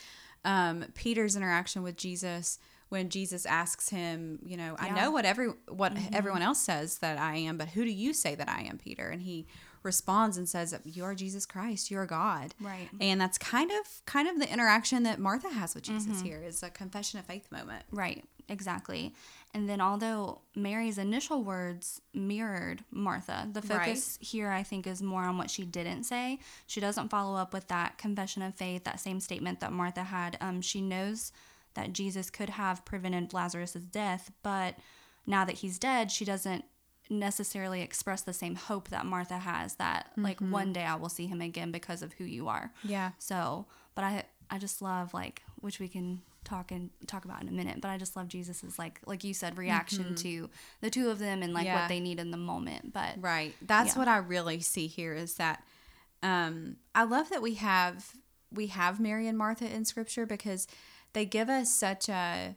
um, 0.44 0.86
Peter's 0.96 1.36
interaction 1.36 1.84
with 1.84 1.96
Jesus 1.98 2.58
when 2.92 3.10
Jesus 3.10 3.46
asks 3.46 3.88
him, 3.90 4.40
you 4.46 4.58
know, 4.58 4.76
I 4.78 4.88
Yeah. 4.88 4.92
Mm-hmm. 4.92 4.96
know 5.02 5.12
what 5.12 5.26
every 5.26 5.48
what 5.70 5.94
everyone 6.14 6.42
else 6.42 6.60
says 6.60 6.98
that 7.00 7.18
I 7.18 7.38
am, 7.38 7.58
but 7.58 7.70
who 7.70 7.86
do 7.86 7.92
you 7.92 8.14
say 8.14 8.36
that 8.36 8.50
I 8.50 8.62
am, 8.64 8.78
Peter? 8.78 9.08
And 9.10 9.22
he 9.22 9.48
responds 9.84 10.38
and 10.38 10.48
says, 10.48 10.78
"You 10.84 11.06
are 11.06 11.16
Jesus 11.16 11.46
Christ. 11.46 11.90
You 11.90 11.98
are 12.00 12.06
God." 12.06 12.54
Right. 12.60 12.90
And 13.00 13.20
that's 13.22 13.38
kind 13.38 13.72
of 13.72 14.06
kind 14.06 14.28
of 14.28 14.40
the 14.40 14.52
interaction 14.52 15.04
that 15.04 15.20
Martha 15.20 15.50
has 15.50 15.74
with 15.74 15.86
Jesus 15.86 16.18
Mm-hmm. 16.18 16.26
here 16.26 16.44
is 16.46 16.62
a 16.64 16.70
confession 16.70 17.18
of 17.20 17.26
faith 17.26 17.50
moment. 17.52 17.84
Right, 17.92 18.24
exactly. 18.50 19.16
And 19.54 19.68
then, 19.70 19.80
although 19.82 20.42
Mary's 20.56 20.98
initial 20.98 21.44
words 21.44 22.02
mirrored 22.14 22.84
Martha, 22.92 23.48
the 23.52 23.62
focus 23.62 24.18
here, 24.22 24.52
I 24.52 24.64
think, 24.64 24.86
is 24.86 25.02
more 25.02 25.24
on 25.24 25.38
what 25.38 25.50
she 25.50 25.64
didn't 25.66 26.04
say. 26.04 26.40
She 26.68 26.80
doesn't 26.82 27.10
follow 27.10 27.36
up 27.38 27.54
with 27.54 27.68
that 27.68 27.98
confession 27.98 28.42
of 28.44 28.54
faith, 28.56 28.84
that 28.84 29.00
same 29.00 29.20
statement 29.22 29.60
that 29.62 29.72
Martha 29.72 30.04
had. 30.04 30.38
Um, 30.42 30.62
she 30.62 30.80
knows 30.82 31.32
that 31.76 31.94
Jesus 31.94 32.30
could 32.30 32.50
have 32.50 32.84
prevented 32.86 33.34
Lazarus' 33.34 33.74
death, 33.74 34.32
but 34.44 34.76
now 35.26 35.46
that 35.46 35.58
he's 35.58 35.78
dead, 35.80 36.12
she 36.12 36.26
doesn't 36.26 36.66
necessarily 37.10 37.82
express 37.82 38.22
the 38.22 38.34
same 38.34 38.56
hope 38.56 38.88
that 38.90 39.06
Martha 39.06 39.38
has 39.38 39.76
that 39.76 40.12
like 40.16 40.40
one 40.40 40.72
day 40.72 40.84
I 40.86 40.96
will 40.96 41.10
see 41.10 41.28
him 41.28 41.42
again 41.42 41.72
because 41.72 42.02
of 42.02 42.14
who 42.14 42.24
you 42.24 42.48
are. 42.48 42.72
Yeah. 42.84 43.12
So, 43.18 43.66
but 43.96 44.04
I 44.04 44.24
I 44.50 44.58
just 44.58 44.82
love 44.82 45.14
like 45.14 45.42
which 45.60 45.80
we 45.80 45.88
can 45.90 46.22
talk 46.44 46.72
and 46.72 46.90
talk 47.08 47.26
about 47.26 47.42
in 47.42 47.50
a 47.50 47.52
minute. 47.52 47.82
But 47.82 47.90
I 47.92 47.98
just 47.98 48.16
love 48.16 48.28
Jesus's 48.30 48.80
like 48.80 49.02
like 49.06 49.24
you 49.26 49.34
said 49.34 49.58
reaction 49.58 50.16
to 50.16 50.50
the 50.80 50.90
two 50.90 51.10
of 51.10 51.20
them 51.20 51.44
and 51.44 51.54
like 51.54 51.66
Yeah. 51.66 51.82
what 51.82 51.90
they 51.90 52.00
need 52.00 52.20
in 52.20 52.32
the 52.32 52.38
moment. 52.38 52.94
But 52.94 53.16
Right. 53.20 53.56
That's 53.62 53.94
Yeah. 53.94 54.00
what 54.00 54.08
I 54.08 54.18
really 54.18 54.62
see 54.62 54.88
here 54.88 55.14
is 55.14 55.36
that 55.36 55.64
um 56.24 56.78
I 56.96 57.04
love 57.04 57.30
that 57.30 57.42
we 57.42 57.56
have 57.56 58.14
we 58.54 58.68
have 58.68 59.00
Mary 59.00 59.28
and 59.28 59.38
Martha 59.38 59.66
in 59.70 59.86
scripture 59.86 60.26
because 60.26 60.68
they 61.14 61.26
give 61.26 61.50
us 61.50 61.72
such 61.74 62.10
a 62.10 62.56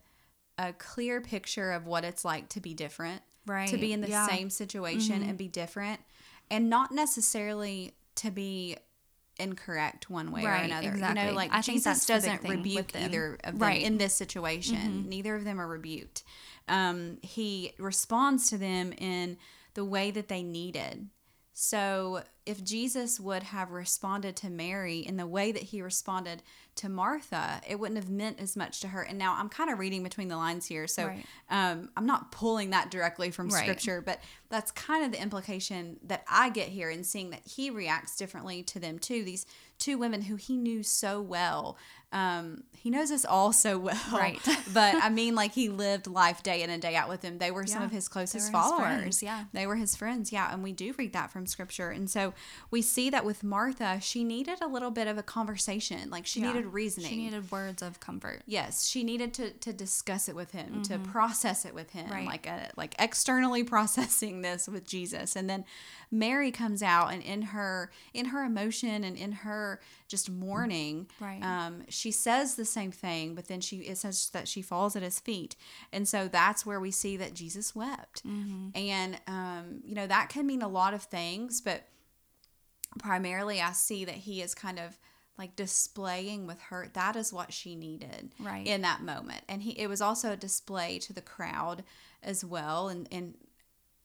a 0.57 0.73
clear 0.73 1.21
picture 1.21 1.73
of 1.73 1.85
what 1.87 2.05
it's 2.05 2.25
like 2.25 2.49
to 2.51 2.61
be 2.61 2.75
different. 2.75 3.23
Right. 3.47 3.69
To 3.69 3.77
be 3.77 3.93
in 3.93 4.01
the 4.01 4.09
Yeah. 4.09 4.27
same 4.29 4.51
situation 4.51 5.23
and 5.23 5.37
be 5.37 5.49
different 5.49 6.01
and 6.51 6.71
not 6.71 6.93
necessarily 6.93 7.93
to 8.17 8.31
be 8.31 8.77
incorrect 9.39 10.09
one 10.09 10.31
way 10.31 10.45
or 10.45 10.49
Right, 10.49 10.65
another. 10.71 10.97
You 10.97 11.15
know, 11.15 11.33
like 11.33 11.53
I 11.53 11.61
Jesus 11.61 11.85
that's 11.85 12.07
the 12.07 12.13
big 12.15 12.23
doesn't 12.41 12.49
rebuke 12.49 12.95
either 12.95 13.35
of 13.43 13.55
them 13.59 13.63
Right. 13.69 13.79
Mm-hmm. 13.79 13.87
in 13.87 13.99
this 13.99 14.15
situation. 14.15 15.09
Neither 15.09 15.35
of 15.35 15.45
them 15.45 15.61
are 15.61 15.67
rebuked. 15.67 16.23
Um, 16.69 17.19
he 17.23 17.73
responds 17.79 18.49
to 18.51 18.57
them 18.59 18.93
in 18.93 19.37
the 19.75 19.85
way 19.85 20.13
that 20.13 20.29
they 20.29 20.43
needed. 20.45 21.09
So 21.57 22.25
if 22.47 22.65
Jesus 22.65 23.21
would 23.21 23.45
have 23.45 23.71
responded 23.71 24.35
to 24.37 24.51
Mary 24.51 24.99
in 24.99 25.17
the 25.17 25.27
way 25.27 25.53
that 25.53 25.63
he 25.63 25.81
responded 25.81 26.43
to 26.75 26.89
Martha, 26.89 27.61
it 27.67 27.79
wouldn't 27.79 27.97
have 27.97 28.11
meant 28.11 28.41
as 28.41 28.57
much 28.57 28.81
to 28.81 28.89
her. 28.89 29.03
And 29.03 29.17
now 29.17 29.37
I'm 29.39 29.49
kind 29.49 29.71
of 29.71 29.79
reading 29.79 30.03
between 30.03 30.27
the 30.27 30.37
lines 30.37 30.67
here. 30.67 30.89
So 30.89 31.07
Right. 31.07 31.25
um, 31.49 31.91
I'm 31.97 32.07
not 32.07 32.33
pulling 32.33 32.71
that 32.71 32.91
directly 32.91 33.31
from 33.31 33.49
Right. 33.49 33.63
scripture, 33.63 34.01
but 34.01 34.21
that's 34.49 34.73
kind 34.73 35.05
of 35.05 35.13
the 35.13 35.23
implication 35.23 36.01
that 36.03 36.25
I 36.29 36.51
get 36.51 36.69
here 36.69 36.91
in 36.91 37.05
seeing 37.05 37.31
that 37.31 37.47
he 37.47 37.71
reacts 37.71 38.17
differently 38.17 38.65
to 38.65 38.81
them 38.81 38.99
too. 38.99 39.23
These 39.23 39.47
two 39.79 39.97
women 39.97 40.23
who 40.23 40.35
he 40.35 40.57
knew 40.57 40.83
so 40.83 41.21
well. 41.23 41.79
Um, 42.15 42.63
he 42.77 42.91
knows 42.91 43.11
us 43.11 43.25
all 43.25 43.53
so 43.53 43.79
well. 43.79 43.99
Right. 44.13 44.39
but 44.75 44.95
I 44.97 45.09
mean, 45.09 45.35
like 45.35 45.53
he 45.53 45.69
lived 45.71 46.07
life 46.07 46.43
day 46.43 46.63
in 46.63 46.69
and 46.71 46.81
day 46.81 46.95
out 46.97 47.09
with 47.09 47.23
them. 47.23 47.39
They 47.39 47.51
were 47.51 47.67
some 47.67 47.81
Yeah. 47.81 47.87
of 47.87 47.93
his 47.93 48.09
closest 48.09 48.35
his 48.47 48.51
followers. 48.51 48.79
friends, 49.01 49.23
yeah. 49.23 49.45
They 49.53 49.67
were 49.67 49.77
his 49.77 49.97
friends, 49.97 50.31
yeah, 50.31 50.53
and 50.53 50.63
we 50.63 50.73
do 50.73 50.95
read 50.99 51.13
that 51.15 51.31
from 51.33 51.47
scripture. 51.47 51.89
And 51.91 52.09
so 52.11 52.35
we 52.71 52.83
see 52.83 53.09
that 53.11 53.25
with 53.25 53.43
Martha, 53.43 53.99
she 54.03 54.23
needed 54.23 54.61
a 54.63 54.67
little 54.69 54.91
bit 54.91 55.09
of 55.09 55.17
a 55.19 55.23
conversation. 55.23 56.11
Like 56.11 56.27
she 56.27 56.41
Yeah. 56.41 56.49
needed 56.49 56.67
reasoning. 56.67 57.09
She 57.11 57.17
needed 57.17 57.51
words 57.51 57.83
of 57.83 58.01
comfort. 58.01 58.43
Yes, 58.47 58.87
she 58.87 59.03
needed 59.03 59.33
to 59.35 59.51
to 59.51 59.73
discuss 59.73 60.29
it 60.29 60.37
with 60.37 60.51
him, 60.53 60.83
to 60.83 60.99
process 60.99 61.65
it 61.65 61.75
with 61.75 61.91
him, 61.91 62.11
Right. 62.11 62.27
like 62.27 62.47
a, 62.47 62.71
like 62.77 62.95
externally 62.99 63.65
processing 63.75 64.43
this 64.43 64.69
with 64.69 64.87
Jesus. 64.87 65.35
And 65.37 65.49
then 65.51 65.65
Mary 66.11 66.51
comes 66.53 66.83
out 66.83 67.13
and 67.13 67.23
in 67.23 67.43
her 67.43 67.91
in 68.13 68.27
her 68.27 68.45
emotion 68.45 69.03
and 69.05 69.17
in 69.17 69.33
her 69.33 69.81
just 70.17 70.31
mourning, 70.31 71.09
Right. 71.21 71.43
um, 71.43 71.83
she 71.89 72.11
says 72.11 72.55
the 72.55 72.65
same 72.65 72.93
thing, 72.93 73.35
but 73.35 73.49
then 73.49 73.61
she 73.61 73.77
it 73.93 73.99
says 73.99 74.31
that 74.33 74.47
she 74.49 74.63
falls 74.63 74.95
at 74.97 75.03
his 75.03 75.19
feet, 75.21 75.57
and 75.93 76.07
so 76.09 76.29
that's 76.29 76.65
where 76.67 76.81
we 76.87 76.91
see 76.91 77.17
that 77.19 77.35
Jesus 77.35 77.75
wept. 77.75 78.23
And 78.75 79.11
um, 79.27 79.65
you 79.89 79.95
know 79.99 80.07
that 80.07 80.29
can 80.29 80.47
mean 80.47 80.63
a 80.63 80.69
lot 80.81 80.95
of 80.95 81.03
things, 81.03 81.61
but 81.61 81.81
primarily 82.99 83.61
I 83.61 83.73
see 83.73 84.05
that 84.05 84.15
he 84.15 84.41
is 84.43 84.55
kind 84.55 84.79
of 84.79 84.99
like 85.37 85.57
displaying 85.57 86.47
with 86.47 86.61
her 86.71 86.89
that 86.93 87.17
is 87.17 87.33
what 87.33 87.53
she 87.53 87.75
needed 87.75 88.31
Right. 88.39 88.67
in 88.67 88.83
that 88.83 89.03
moment 89.03 89.43
and 89.49 89.63
he 89.63 89.71
it 89.73 89.89
was 89.89 90.01
also 90.01 90.31
a 90.33 90.37
display 90.37 90.99
to 91.01 91.13
the 91.13 91.21
crowd 91.21 91.83
as 92.23 92.45
well 92.45 92.89
and 92.89 93.09
and 93.11 93.35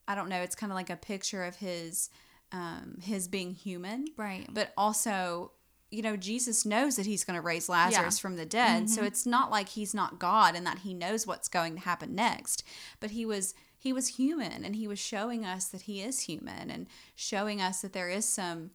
I 0.07 0.15
don't 0.15 0.27
know 0.29 0.41
it's 0.41 0.55
kind 0.55 0.71
of 0.71 0.75
like 0.75 0.89
a 0.89 0.95
picture 0.95 1.43
of 1.43 1.55
his 1.57 2.09
um 2.51 2.97
his 3.01 3.27
being 3.27 3.53
human 3.53 4.07
Right. 4.17 4.47
but 4.51 4.73
also 4.75 5.51
you 5.91 6.01
know 6.01 6.15
Jesus 6.15 6.65
knows 6.65 6.95
that 6.95 7.05
he's 7.05 7.23
going 7.23 7.35
to 7.35 7.41
raise 7.41 7.69
Lazarus 7.69 8.19
from 8.19 8.35
the 8.35 8.45
dead 8.45 8.89
so 8.89 8.99
mm-hmm. 8.99 9.07
it's 9.07 9.25
not 9.25 9.51
like 9.51 9.69
he's 9.69 9.93
not 9.93 10.19
God 10.19 10.55
and 10.55 10.65
that 10.65 10.79
he 10.79 10.93
knows 10.93 11.25
what's 11.25 11.47
going 11.47 11.75
to 11.75 11.81
happen 11.81 12.15
next 12.15 12.63
but 12.99 13.11
he 13.11 13.25
was 13.25 13.53
he 13.77 13.93
was 13.93 14.09
human 14.09 14.63
and 14.63 14.75
he 14.75 14.87
was 14.87 14.99
showing 14.99 15.45
us 15.45 15.65
that 15.65 15.81
he 15.81 16.01
is 16.01 16.21
human 16.21 16.69
and 16.69 16.87
showing 17.15 17.61
us 17.61 17.81
that 17.81 17.93
there 17.93 18.09
is 18.09 18.25
some 18.25 18.71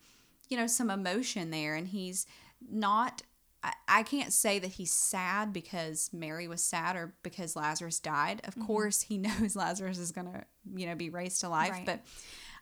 you 0.48 0.56
know 0.56 0.66
some 0.66 0.90
emotion 0.90 1.50
there 1.50 1.74
and 1.74 1.88
he's 1.88 2.26
not 2.70 3.22
I, 3.64 3.72
I 3.88 4.02
can't 4.02 4.32
say 4.32 4.58
that 4.58 4.72
he's 4.72 4.92
sad 4.92 5.52
because 5.52 6.10
Mary 6.12 6.46
was 6.46 6.62
sad 6.62 6.96
or 6.96 7.14
because 7.22 7.56
Lazarus 7.56 7.98
died. 7.98 8.42
Of 8.44 8.54
mm-hmm. 8.54 8.66
course, 8.66 9.00
he 9.00 9.16
knows 9.18 9.56
Lazarus 9.56 9.98
is 9.98 10.12
going 10.12 10.30
to, 10.30 10.44
you 10.76 10.86
know, 10.86 10.94
be 10.94 11.08
raised 11.08 11.40
to 11.40 11.48
life, 11.48 11.70
Right. 11.70 11.86
but 11.86 12.00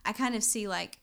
I 0.05 0.13
kind 0.13 0.35
of 0.35 0.43
see 0.43 0.67
like 0.67 0.97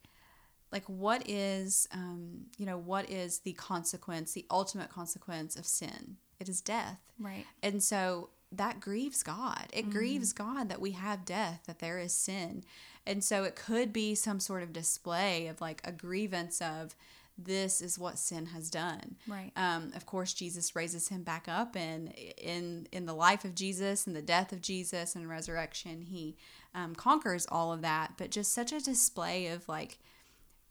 like 0.71 0.85
what 0.85 1.29
is 1.29 1.87
um, 1.91 2.45
you 2.57 2.65
know, 2.65 2.77
what 2.77 3.09
is 3.09 3.39
the 3.39 3.53
consequence, 3.53 4.33
the 4.33 4.45
ultimate 4.49 4.89
consequence 4.89 5.55
of 5.55 5.65
sin? 5.65 6.17
It 6.39 6.49
is 6.49 6.61
death. 6.61 6.99
Right. 7.19 7.45
And 7.61 7.83
so 7.83 8.29
that 8.51 8.79
grieves 8.79 9.23
God. 9.23 9.67
It 9.71 9.89
grieves 9.89 10.33
God 10.33 10.69
that 10.69 10.81
we 10.81 10.91
have 10.91 11.23
death, 11.23 11.61
that 11.67 11.79
there 11.79 11.99
is 11.99 12.13
sin. 12.13 12.63
And 13.05 13.23
so 13.23 13.43
it 13.43 13.55
could 13.55 13.93
be 13.93 14.13
some 14.15 14.39
sort 14.39 14.63
of 14.63 14.73
display 14.73 15.47
of 15.47 15.61
like 15.61 15.81
a 15.85 15.91
grievance 15.91 16.61
of 16.61 16.95
this 17.37 17.81
is 17.81 17.97
what 17.97 18.19
sin 18.19 18.47
has 18.47 18.69
done. 18.69 19.15
Right. 19.27 19.51
Um, 19.55 19.91
of 19.95 20.05
course, 20.05 20.33
Jesus 20.33 20.75
raises 20.75 21.07
him 21.07 21.23
back 21.23 21.47
up, 21.47 21.75
and 21.75 22.13
in 22.37 22.87
in 22.91 23.05
the 23.05 23.13
life 23.13 23.45
of 23.45 23.55
Jesus 23.55 24.05
and 24.05 24.15
the 24.15 24.21
death 24.21 24.51
of 24.51 24.61
Jesus 24.61 25.15
and 25.15 25.29
resurrection, 25.29 26.01
he 26.01 26.35
um, 26.75 26.93
conquers 26.93 27.47
all 27.49 27.71
of 27.71 27.81
that. 27.81 28.13
But 28.17 28.31
just 28.31 28.53
such 28.53 28.71
a 28.71 28.79
display 28.79 29.47
of 29.47 29.67
like 29.67 29.97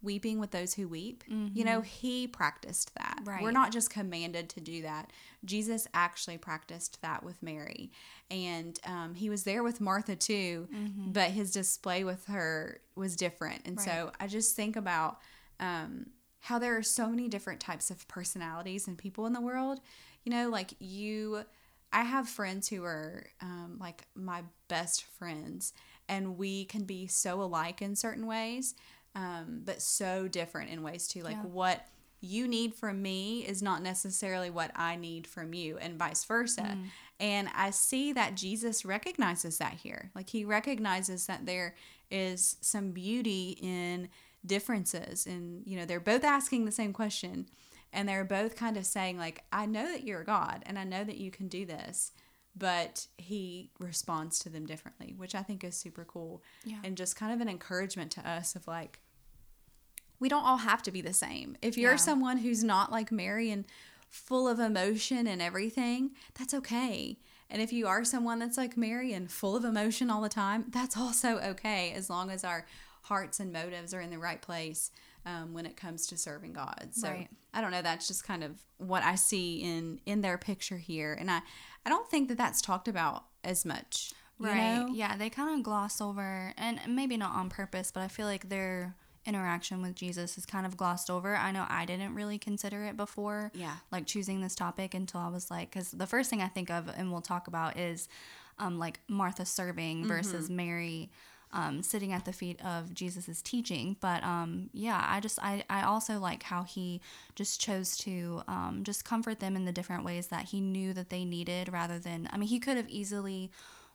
weeping 0.03 0.41
with 0.41 0.51
those 0.51 0.75
who 0.75 0.89
weep. 0.89 1.25
You 1.55 1.65
know, 1.65 1.81
he 1.83 2.27
practiced 2.27 2.95
that. 2.95 3.21
We're 3.43 3.49
Mm-hmm. 3.49 3.55
Not 3.55 3.73
just 3.73 3.91
commanded 3.91 4.49
to 4.51 4.61
do 4.61 4.83
that. 4.83 5.13
Jesus 5.45 5.87
actually 5.93 6.39
practiced 6.39 7.01
that 7.03 7.23
with 7.23 7.43
Mary. 7.43 7.91
And 8.31 8.79
um, 8.87 9.15
he 9.15 9.29
was 9.29 9.45
there 9.45 9.63
with 9.63 9.81
Martha 9.81 10.17
too, 10.17 10.69
but 11.13 11.31
his 11.31 11.51
display 11.51 12.05
with 12.05 12.27
her 12.27 12.81
was 12.95 13.17
different. 13.17 13.63
And 13.67 13.79
so 13.81 14.13
I 14.21 14.27
just 14.27 14.57
think 14.57 14.77
about 14.77 15.19
um, 15.59 16.07
how 16.41 16.59
there 16.59 16.77
are 16.77 16.83
so 16.83 17.09
many 17.09 17.29
different 17.29 17.61
types 17.61 17.91
of 17.91 18.07
personalities 18.09 18.87
and 18.89 18.97
people 18.97 19.27
in 19.27 19.33
the 19.33 19.41
world. 19.41 19.81
You 20.25 20.33
know, 20.33 20.49
like 20.49 20.73
you. 20.79 21.45
I 21.93 22.03
have 22.05 22.29
friends 22.29 22.69
who 22.69 22.85
are 22.85 23.27
um, 23.41 23.77
like 23.81 24.03
my 24.15 24.45
best 24.69 25.03
friends, 25.03 25.73
and 26.09 26.39
we 26.39 26.65
can 26.67 26.85
be 26.85 27.09
so 27.09 27.43
alike 27.43 27.83
in 27.83 27.97
certain 27.97 28.29
ways, 28.29 28.77
um, 29.15 29.63
but 29.65 29.83
so 29.83 30.29
different 30.29 30.71
in 30.71 30.83
ways 30.83 31.09
too. 31.09 31.23
Like 31.23 31.37
Yeah. 31.37 31.43
what 31.49 31.87
you 32.21 32.47
need 32.47 32.75
from 32.75 33.01
me 33.01 33.41
is 33.47 33.63
not 33.63 33.83
necessarily 33.83 34.51
what 34.51 34.71
I 34.77 34.97
need 34.97 35.27
from 35.27 35.55
you, 35.55 35.79
and 35.79 35.99
vice 35.99 36.23
versa. 36.25 36.77
And 37.19 37.49
I 37.55 37.71
see 37.71 38.13
that 38.13 38.35
Jesus 38.35 38.85
recognizes 38.85 39.59
that 39.59 39.75
here. 39.75 40.11
Like 40.15 40.31
he 40.31 40.45
recognizes 40.45 41.27
that 41.27 41.47
there 41.47 41.75
is 42.11 42.57
some 42.61 42.93
beauty 42.93 43.59
in 43.61 44.09
differences, 44.45 45.27
and 45.27 45.63
you 45.67 45.77
know 45.79 45.85
they're 45.85 46.01
both 46.01 46.25
asking 46.25 46.65
the 46.65 46.73
same 46.73 46.93
question, 46.93 47.47
and 47.93 48.09
they're 48.09 48.25
both 48.25 48.57
kind 48.57 48.77
of 48.77 48.85
saying 48.87 49.17
like, 49.19 49.43
"I 49.53 49.67
know 49.67 49.87
that 49.87 50.05
you're 50.05 50.25
God, 50.25 50.63
and 50.67 50.79
I 50.79 50.85
know 50.85 51.05
that 51.05 51.19
you 51.19 51.31
can 51.31 51.49
do 51.49 51.65
this." 51.67 52.13
But 52.57 53.07
he 53.17 53.71
responds 53.79 54.39
to 54.41 54.49
them 54.51 54.67
differently, 54.67 55.15
which 55.17 55.35
I 55.35 55.43
think 55.43 55.63
is 55.65 55.77
super 55.77 56.05
cool 56.05 56.43
Yeah. 56.65 56.79
and 56.85 56.97
just 56.97 57.17
kind 57.17 57.33
of 57.33 57.41
an 57.41 57.49
encouragement 57.49 58.11
to 58.13 58.29
us 58.29 58.57
of 58.57 58.67
like, 58.67 59.01
we 60.19 60.29
don't 60.29 60.45
all 60.45 60.59
have 60.59 60.83
to 60.83 60.91
be 60.91 61.01
the 61.01 61.13
same. 61.15 61.57
If 61.63 61.79
you're 61.79 61.93
Yeah. 61.93 61.97
someone 61.97 62.39
who's 62.39 62.63
not 62.65 62.91
like 62.93 63.11
Mary 63.13 63.51
and 63.51 63.65
full 64.09 64.49
of 64.49 64.59
emotion 64.59 65.27
and 65.27 65.41
everything, 65.41 66.11
that's 66.35 66.53
okay. 66.53 67.19
And 67.49 67.63
if 67.63 67.73
you 67.73 67.87
are 67.87 68.05
someone 68.05 68.39
that's 68.41 68.57
like 68.57 68.77
Mary 68.77 69.13
and 69.13 69.31
full 69.31 69.57
of 69.57 69.65
emotion 69.65 70.11
all 70.11 70.21
the 70.21 70.29
time, 70.29 70.67
that's 70.69 70.97
also 70.97 71.39
okay 71.39 71.93
as 71.93 72.11
long 72.11 72.31
as 72.31 72.45
our 72.45 72.67
hearts 73.03 73.41
and 73.41 73.53
motives 73.53 73.95
are 73.95 74.01
in 74.01 74.11
the 74.11 74.19
right 74.19 74.43
place 74.43 74.91
um, 75.27 75.53
when 75.53 75.67
it 75.67 75.77
comes 75.77 76.07
to 76.09 76.17
serving 76.17 76.53
God. 76.53 76.89
So 76.93 77.09
Right. 77.09 77.29
I 77.53 77.61
don't 77.61 77.71
know. 77.73 77.83
That's 77.83 78.07
just 78.07 78.25
kind 78.25 78.43
of 78.45 78.53
what 78.79 79.03
I 79.03 79.15
see 79.17 79.61
in 79.63 80.01
in 80.07 80.21
their 80.21 80.39
picture 80.39 80.79
here, 80.79 81.13
and 81.15 81.31
I 81.31 81.41
I 81.85 81.89
don't 81.91 82.09
think 82.09 82.29
that 82.29 82.39
that's 82.39 82.61
talked 82.63 82.89
about 82.89 83.25
as 83.45 83.65
much. 83.65 84.13
you 84.39 84.47
Right. 84.47 84.79
know? 84.87 84.89
Yeah, 84.93 85.17
they 85.17 85.29
kind 85.31 85.55
of 85.59 85.63
gloss 85.63 86.01
over, 86.01 86.53
and 86.57 86.81
maybe 86.89 87.17
not 87.17 87.33
on 87.35 87.51
purpose, 87.51 87.91
but 87.93 88.01
I 88.03 88.09
feel 88.09 88.27
like 88.27 88.49
their 88.49 88.95
interaction 89.27 89.83
with 89.83 89.95
Jesus 89.95 90.39
is 90.39 90.47
kind 90.47 90.65
of 90.65 90.77
glossed 90.79 91.11
over. 91.11 91.37
I 91.37 91.53
know 91.53 91.67
I 91.69 91.85
didn't 91.85 92.15
really 92.15 92.39
consider 92.39 92.85
it 92.85 92.97
before. 92.97 93.51
Yeah. 93.55 93.77
Like 93.93 94.07
choosing 94.07 94.41
this 94.41 94.55
topic 94.55 94.95
until 94.95 95.21
I 95.21 95.29
was 95.29 95.51
like, 95.51 95.71
because 95.71 95.91
the 95.91 96.07
first 96.07 96.31
thing 96.31 96.41
I 96.41 96.49
think 96.49 96.71
of, 96.71 96.89
and 96.97 97.13
we'll 97.13 97.21
talk 97.21 97.47
about, 97.47 97.77
is 97.79 98.09
um, 98.59 98.79
like 98.79 99.01
Martha 99.09 99.45
serving 99.45 100.07
versus 100.07 100.49
Mary. 100.49 101.11
Um, 101.53 101.83
sitting 101.83 102.13
at 102.13 102.27
the 102.27 102.33
feet 102.33 102.65
of 102.65 102.95
Jesus's 102.95 103.43
teaching, 103.43 103.97
but 104.01 104.23
um, 104.23 104.71
yeah, 104.73 105.05
I 105.09 105.19
just 105.19 105.37
I, 105.43 105.65
I 105.69 105.83
also 105.83 106.21
like 106.21 106.45
how 106.45 106.63
he 106.63 107.01
just 107.35 107.61
chose 107.61 107.97
to 107.99 108.43
um, 108.47 108.83
just 108.85 109.05
comfort 109.05 109.41
them 109.41 109.57
in 109.57 109.65
the 109.65 109.73
different 109.73 110.05
ways 110.05 110.29
that 110.29 110.45
he 110.51 110.61
knew 110.61 110.93
that 110.93 111.11
they 111.11 111.25
needed, 111.25 111.73
rather 111.73 111.99
than 111.99 112.29
I 112.33 112.37
mean 112.37 112.49
he 112.49 112.61
could 112.61 112.77
have 112.77 112.89
easily 112.89 113.51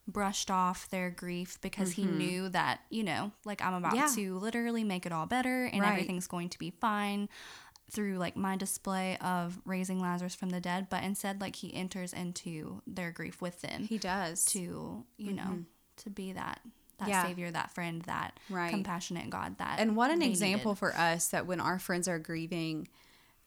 brushed 0.05 0.51
off 0.51 0.89
their 0.89 1.09
grief 1.09 1.57
because 1.61 1.93
he 1.93 2.05
knew 2.05 2.49
that, 2.49 2.81
you 2.89 3.03
know, 3.03 3.31
like 3.45 3.61
I'm 3.63 3.73
about 3.73 3.95
Yeah. 3.95 4.11
to 4.15 4.37
literally 4.37 4.83
make 4.83 5.05
it 5.05 5.13
all 5.13 5.25
better 5.25 5.63
and 5.65 5.81
Right. 5.81 5.91
everything's 5.91 6.27
going 6.27 6.49
to 6.49 6.59
be 6.59 6.71
fine 6.71 7.29
through 7.89 8.17
like 8.17 8.35
my 8.35 8.55
display 8.57 9.17
of 9.19 9.59
raising 9.63 9.99
Lazarus 10.01 10.35
from 10.35 10.49
the 10.49 10.59
dead, 10.59 10.87
but 10.89 11.03
instead 11.03 11.39
like 11.39 11.55
he 11.55 11.73
enters 11.73 12.11
into 12.13 12.81
their 12.85 13.11
grief 13.11 13.41
with 13.41 13.61
them 13.61 13.85
He 13.87 13.97
does. 13.97 14.43
to, 14.47 15.05
you 15.17 15.33
know, 15.33 15.63
to 15.97 16.09
be 16.09 16.33
that 16.33 16.59
that 16.99 17.07
Yeah. 17.09 17.23
savior, 17.25 17.51
that 17.51 17.71
friend, 17.71 18.01
that 18.03 18.39
Right. 18.49 18.69
compassionate 18.69 19.29
God 19.29 19.57
that 19.57 19.79
And 19.79 19.95
what 19.95 20.11
an 20.11 20.21
example 20.21 20.71
needed. 20.71 20.79
for 20.79 20.95
us 20.95 21.27
that 21.29 21.45
when 21.45 21.59
our 21.59 21.79
friends 21.79 22.07
are 22.07 22.19
grieving, 22.19 22.87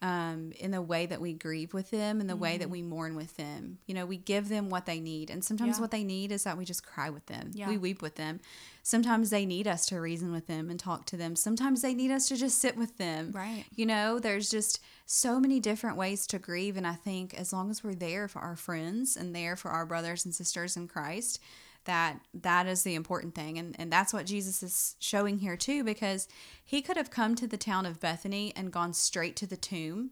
um, 0.00 0.52
in 0.52 0.70
the 0.70 0.80
way 0.80 1.06
that 1.06 1.20
we 1.20 1.32
grieve 1.32 1.74
with 1.74 1.90
them, 1.90 2.20
in 2.20 2.28
the 2.28 2.37
way 2.37 2.56
that 2.56 2.70
we 2.70 2.82
mourn 2.82 3.16
with 3.16 3.37
them, 3.37 3.78
you 3.84 3.92
know, 3.94 4.06
we 4.06 4.16
give 4.16 4.48
them 4.48 4.70
what 4.70 4.87
they 4.87 5.00
need. 5.00 5.28
And 5.28 5.42
sometimes 5.44 5.70
Mm-hmm. 5.72 5.78
Yeah. 5.78 5.80
what 5.82 5.90
they 5.90 6.04
need 6.04 6.30
is 6.30 6.44
that 6.44 6.56
we 6.56 6.64
just 6.64 6.84
cry 6.87 7.11
with 7.11 7.26
them, 7.26 7.50
Yeah. 7.52 7.68
we 7.68 7.76
weep 7.78 8.00
with 8.00 8.14
them. 8.14 8.38
Sometimes 8.84 9.30
they 9.30 9.44
need 9.44 9.66
us 9.66 9.87
to 9.87 10.00
reason 10.00 10.30
with 10.30 10.46
them 10.46 10.70
and 10.70 10.78
talk 10.78 11.04
to 11.06 11.16
them. 11.16 11.34
Sometimes 11.34 11.82
they 11.82 11.94
need 11.94 12.12
us 12.12 12.28
to 12.28 12.37
just 12.37 12.58
sit 12.61 12.76
with 12.76 12.96
them. 12.96 13.32
Right. 13.32 13.64
You 13.74 13.87
know, 13.87 14.20
there's 14.20 14.48
just 14.50 14.78
so 15.04 15.40
many 15.40 15.58
different 15.58 15.96
ways 15.96 16.28
to 16.28 16.38
grieve. 16.38 16.76
And 16.76 16.87
I 16.87 16.94
think 16.94 17.34
as 17.34 17.52
long 17.52 17.68
as 17.68 17.82
we're 17.82 17.96
there 17.96 18.28
for 18.28 18.38
our 18.38 18.54
friends 18.54 19.16
and 19.16 19.34
there 19.34 19.56
for 19.56 19.72
our 19.72 19.84
brothers 19.84 20.24
and 20.24 20.32
sisters 20.32 20.76
in 20.76 20.87
Christ, 20.87 21.40
that 21.88 22.20
that 22.35 22.66
is 22.66 22.83
the 22.83 22.94
important 22.94 23.35
thing 23.35 23.59
and 23.59 23.74
and 23.79 23.90
that's 23.90 24.12
what 24.12 24.27
Jesus 24.27 24.62
is 24.62 24.94
showing 25.01 25.38
here 25.38 25.57
too 25.57 25.83
because 25.83 26.29
he 26.62 26.83
could 26.83 26.96
have 26.98 27.11
come 27.11 27.35
to 27.35 27.46
the 27.46 27.57
town 27.57 27.87
of 27.87 27.98
Bethany 27.98 28.53
and 28.55 28.70
gone 28.70 28.92
straight 28.92 29.35
to 29.37 29.46
the 29.46 29.57
tomb 29.57 30.11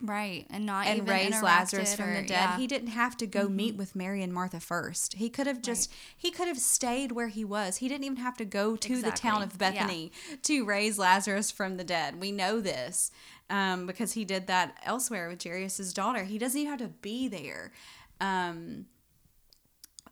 Right. 0.00 0.44
And 0.50 0.66
not 0.66 0.86
and 0.86 0.98
even 0.98 1.08
raised 1.08 1.42
Lazarus 1.42 1.94
from 1.94 2.10
or- 2.10 2.14
the 2.20 2.28
dead. 2.28 2.30
yeah. 2.30 2.46
Mm-hmm. 2.48 2.60
He 2.60 2.66
didn't 2.66 2.88
have 2.88 3.16
to 3.18 3.26
go 3.26 3.48
meet 3.48 3.76
with 3.76 3.96
Mary 3.96 4.22
and 4.22 4.34
Martha 4.34 4.60
first. 4.60 5.14
He 5.14 5.30
could 5.30 5.46
have 5.46 5.62
just 5.62 5.90
he 6.14 6.30
could 6.30 6.48
have 6.48 6.58
stayed 6.58 7.12
where 7.12 7.28
he 7.28 7.44
was. 7.44 7.78
He 7.78 7.88
didn't 7.88 8.04
even 8.04 8.18
have 8.18 8.36
to 8.38 8.44
go 8.44 8.76
to 8.76 9.00
the 9.00 9.12
town 9.12 9.42
of 9.42 9.56
Bethany 9.56 10.12
to 10.42 10.64
raise 10.64 10.98
Lazarus 10.98 11.50
from 11.50 11.76
the 11.78 11.84
dead. 11.84 12.20
We 12.20 12.32
know 12.32 12.60
this 12.60 13.12
um, 13.48 13.86
because 13.86 14.12
he 14.12 14.26
did 14.26 14.46
that 14.48 14.76
elsewhere 14.84 15.28
with 15.28 15.42
Jairus' 15.42 15.92
daughter. 15.94 16.24
He 16.24 16.38
doesn't 16.38 16.60
even 16.60 16.70
have 16.70 16.80
to 16.80 16.88
be 16.88 17.28
there. 17.28 17.72
Um, 18.20 18.86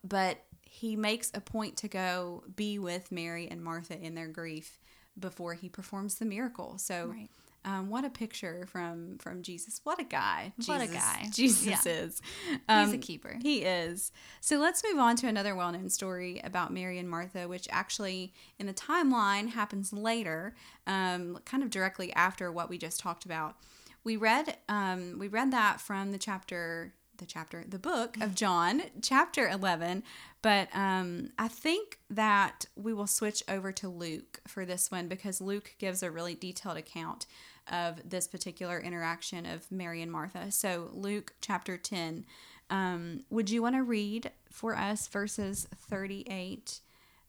but 0.05 0.39
he 0.83 0.97
makes 0.97 1.31
a 1.33 1.41
point 1.41 1.77
to 1.79 1.87
go 1.89 2.43
be 2.57 2.77
with 2.79 3.13
Mary 3.13 3.47
and 3.49 3.63
Martha 3.63 3.97
in 3.99 4.15
their 4.17 4.27
grief 4.29 4.81
before 5.19 5.55
he 5.55 5.69
performs 5.69 6.17
the 6.17 6.25
miracle. 6.25 6.77
So, 6.79 7.07
Right. 7.15 7.29
um, 7.65 7.89
what 7.89 8.05
a 8.05 8.11
picture 8.11 8.67
from 8.67 9.19
from 9.19 9.43
Jesus! 9.43 9.81
What 9.85 10.01
a 10.01 10.05
guy! 10.05 10.53
What 10.67 10.81
a 10.81 10.87
Jesus- 10.87 11.03
guy. 11.03 11.29
Jesus 11.33 11.67
Yeah. 11.87 11.93
is. 11.93 12.23
He's 12.49 12.59
Um, 12.69 12.93
a 12.95 12.99
keeper. 12.99 13.39
He 13.41 13.63
is. 13.63 14.11
So 14.41 14.59
let's 14.59 14.83
move 14.83 14.99
on 14.99 15.15
to 15.17 15.29
another 15.29 15.55
well 15.55 15.71
known 15.71 15.89
story 15.89 16.41
about 16.43 16.73
Mary 16.73 16.99
and 16.99 17.09
Martha, 17.09 17.47
which 17.47 17.69
actually 17.71 18.33
in 18.59 18.67
the 18.67 18.75
timeline 18.75 19.51
happens 19.51 19.93
later, 19.93 20.57
um, 20.87 21.39
kind 21.45 21.63
of 21.63 21.71
directly 21.71 22.13
after 22.15 22.51
what 22.51 22.69
we 22.69 22.77
just 22.77 22.99
talked 22.99 23.25
about. 23.25 23.57
We 24.05 24.17
read 24.17 24.57
um, 24.69 25.19
we 25.21 25.29
read 25.29 25.53
that 25.53 25.81
from 25.81 26.11
the 26.11 26.19
chapter 26.19 26.95
the 27.23 27.27
chapter 27.27 27.65
the 27.69 27.79
book 27.79 28.17
of 28.21 28.35
John 28.35 28.83
chapter 29.01 29.49
11 29.49 30.03
but 30.43 30.69
um, 30.75 31.31
I 31.39 31.47
think 31.47 32.01
that 32.11 32.67
we 32.75 32.93
will 32.93 33.07
switch 33.07 33.45
over 33.49 33.71
to 33.73 33.89
Luke 33.89 34.41
for 34.49 34.67
this 34.67 34.91
one 34.91 35.07
because 35.07 35.41
Luke 35.41 35.77
gives 35.79 36.03
a 36.03 36.11
really 36.11 36.35
detailed 36.35 36.77
account 36.77 37.27
of 37.71 38.11
this 38.11 38.27
particular 38.27 38.81
interaction 38.81 39.47
of 39.47 39.71
Mary 39.71 40.03
and 40.03 40.11
Martha. 40.11 40.51
So 40.51 40.91
Luke 40.93 41.35
chapter 41.41 41.77
10 41.77 42.25
um, 42.71 43.21
would 43.31 43.51
you 43.51 43.63
want 43.63 43.77
to 43.77 43.85
read 43.85 44.33
for 44.51 44.77
us 44.77 45.07
verses 45.07 45.69
38 45.89 46.81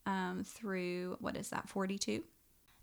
um, 0.07 0.43
through 0.43 1.17
what 1.19 1.37
is 1.37 1.49
that 1.49 1.69
42 1.69 2.23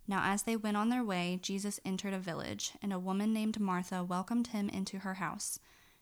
Now, 0.06 0.22
as 0.24 0.44
they 0.44 0.56
went 0.56 0.76
on 0.76 0.90
their 0.90 1.04
way, 1.04 1.40
Jesus 1.42 1.80
entered 1.84 2.14
a 2.14 2.18
village, 2.18 2.72
and 2.82 2.92
a 2.92 2.98
woman 2.98 3.32
named 3.32 3.58
Martha 3.58 4.04
welcomed 4.04 4.48
him 4.48 4.68
into 4.68 4.98
her 4.98 5.14
house. 5.14 5.58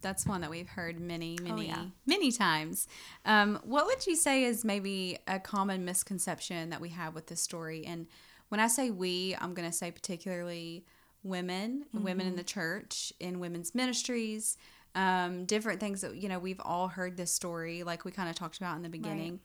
That's 0.00 0.26
one 0.26 0.40
that 0.40 0.50
we've 0.50 0.68
heard 0.68 1.00
many, 1.00 1.38
many, 1.42 1.68
yeah. 1.68 1.84
many 2.06 2.32
times. 2.32 2.88
Um, 3.24 3.60
what 3.64 3.86
would 3.86 4.06
you 4.06 4.16
say 4.16 4.44
is 4.44 4.64
maybe 4.64 5.18
a 5.26 5.38
common 5.38 5.84
misconception 5.84 6.70
that 6.70 6.80
we 6.80 6.90
have 6.90 7.14
with 7.14 7.26
this 7.26 7.40
story? 7.40 7.84
And 7.86 8.06
when 8.48 8.60
I 8.60 8.66
say 8.66 8.90
we, 8.90 9.36
I'm 9.40 9.54
going 9.54 9.68
to 9.68 9.76
say 9.76 9.90
particularly 9.90 10.84
women, 11.22 11.84
women 11.92 12.26
in 12.26 12.36
the 12.36 12.42
church, 12.42 13.12
in 13.20 13.40
women's 13.40 13.74
ministries, 13.74 14.56
um, 14.94 15.44
different 15.44 15.80
things 15.80 16.00
that, 16.00 16.16
you 16.16 16.28
know, 16.28 16.38
we've 16.38 16.60
all 16.64 16.88
heard 16.88 17.16
this 17.16 17.32
story, 17.32 17.82
like 17.82 18.04
we 18.04 18.10
kind 18.10 18.28
of 18.28 18.34
talked 18.34 18.56
about 18.56 18.76
in 18.76 18.82
the 18.82 18.88
beginning. 18.88 19.40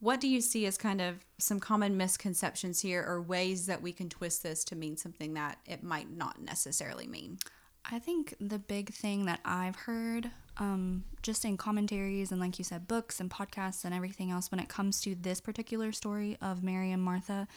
What 0.00 0.20
do 0.20 0.26
you 0.26 0.40
see 0.40 0.66
as 0.66 0.76
kind 0.76 1.00
of 1.00 1.24
some 1.38 1.60
common 1.60 1.96
misconceptions 1.96 2.80
here 2.80 3.04
or 3.06 3.22
ways 3.22 3.66
that 3.66 3.82
we 3.82 3.92
can 3.92 4.08
twist 4.08 4.42
this 4.42 4.64
to 4.64 4.76
mean 4.76 4.96
something 4.96 5.34
that 5.34 5.58
it 5.64 5.84
might 5.84 6.10
not 6.10 6.42
necessarily 6.42 7.06
mean? 7.06 7.38
I 7.84 7.98
think 7.98 8.34
the 8.40 8.58
big 8.58 8.92
thing 8.92 9.26
that 9.26 9.40
I've 9.44 9.76
heard, 9.76 10.30
um, 10.58 11.04
just 11.22 11.44
in 11.44 11.56
commentaries 11.56 12.30
and, 12.30 12.40
like 12.40 12.58
you 12.58 12.64
said, 12.64 12.86
books 12.88 13.20
and 13.20 13.30
podcasts 13.30 13.84
and 13.84 13.92
everything 13.92 14.30
else, 14.30 14.50
when 14.50 14.60
it 14.60 14.68
comes 14.68 15.00
to 15.02 15.14
this 15.14 15.40
particular 15.40 15.92
story 15.92 16.36
of 16.40 16.62
Mary 16.62 16.92
and 16.92 17.02
Martha, 17.02 17.48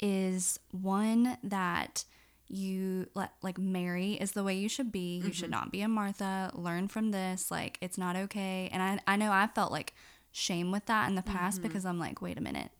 is 0.00 0.58
one 0.72 1.38
that 1.42 2.04
you 2.48 3.08
let 3.14 3.32
like 3.42 3.58
Mary 3.58 4.12
is 4.14 4.32
the 4.32 4.44
way 4.44 4.54
you 4.54 4.68
should 4.68 4.92
be. 4.92 5.18
You 5.18 5.32
should 5.32 5.50
not 5.50 5.72
be 5.72 5.80
a 5.80 5.88
Martha. 5.88 6.50
Learn 6.54 6.88
from 6.88 7.10
this. 7.10 7.50
Like 7.50 7.78
it's 7.80 7.98
not 7.98 8.14
okay. 8.16 8.68
And 8.72 8.82
I 8.82 9.00
I 9.06 9.16
know 9.16 9.32
I 9.32 9.48
felt 9.48 9.72
like 9.72 9.94
shame 10.32 10.70
with 10.70 10.86
that 10.86 11.08
in 11.08 11.16
the 11.16 11.22
past 11.22 11.62
because 11.62 11.84
I'm 11.84 11.98
like, 11.98 12.22
wait 12.22 12.38
a 12.38 12.42
minute. 12.42 12.70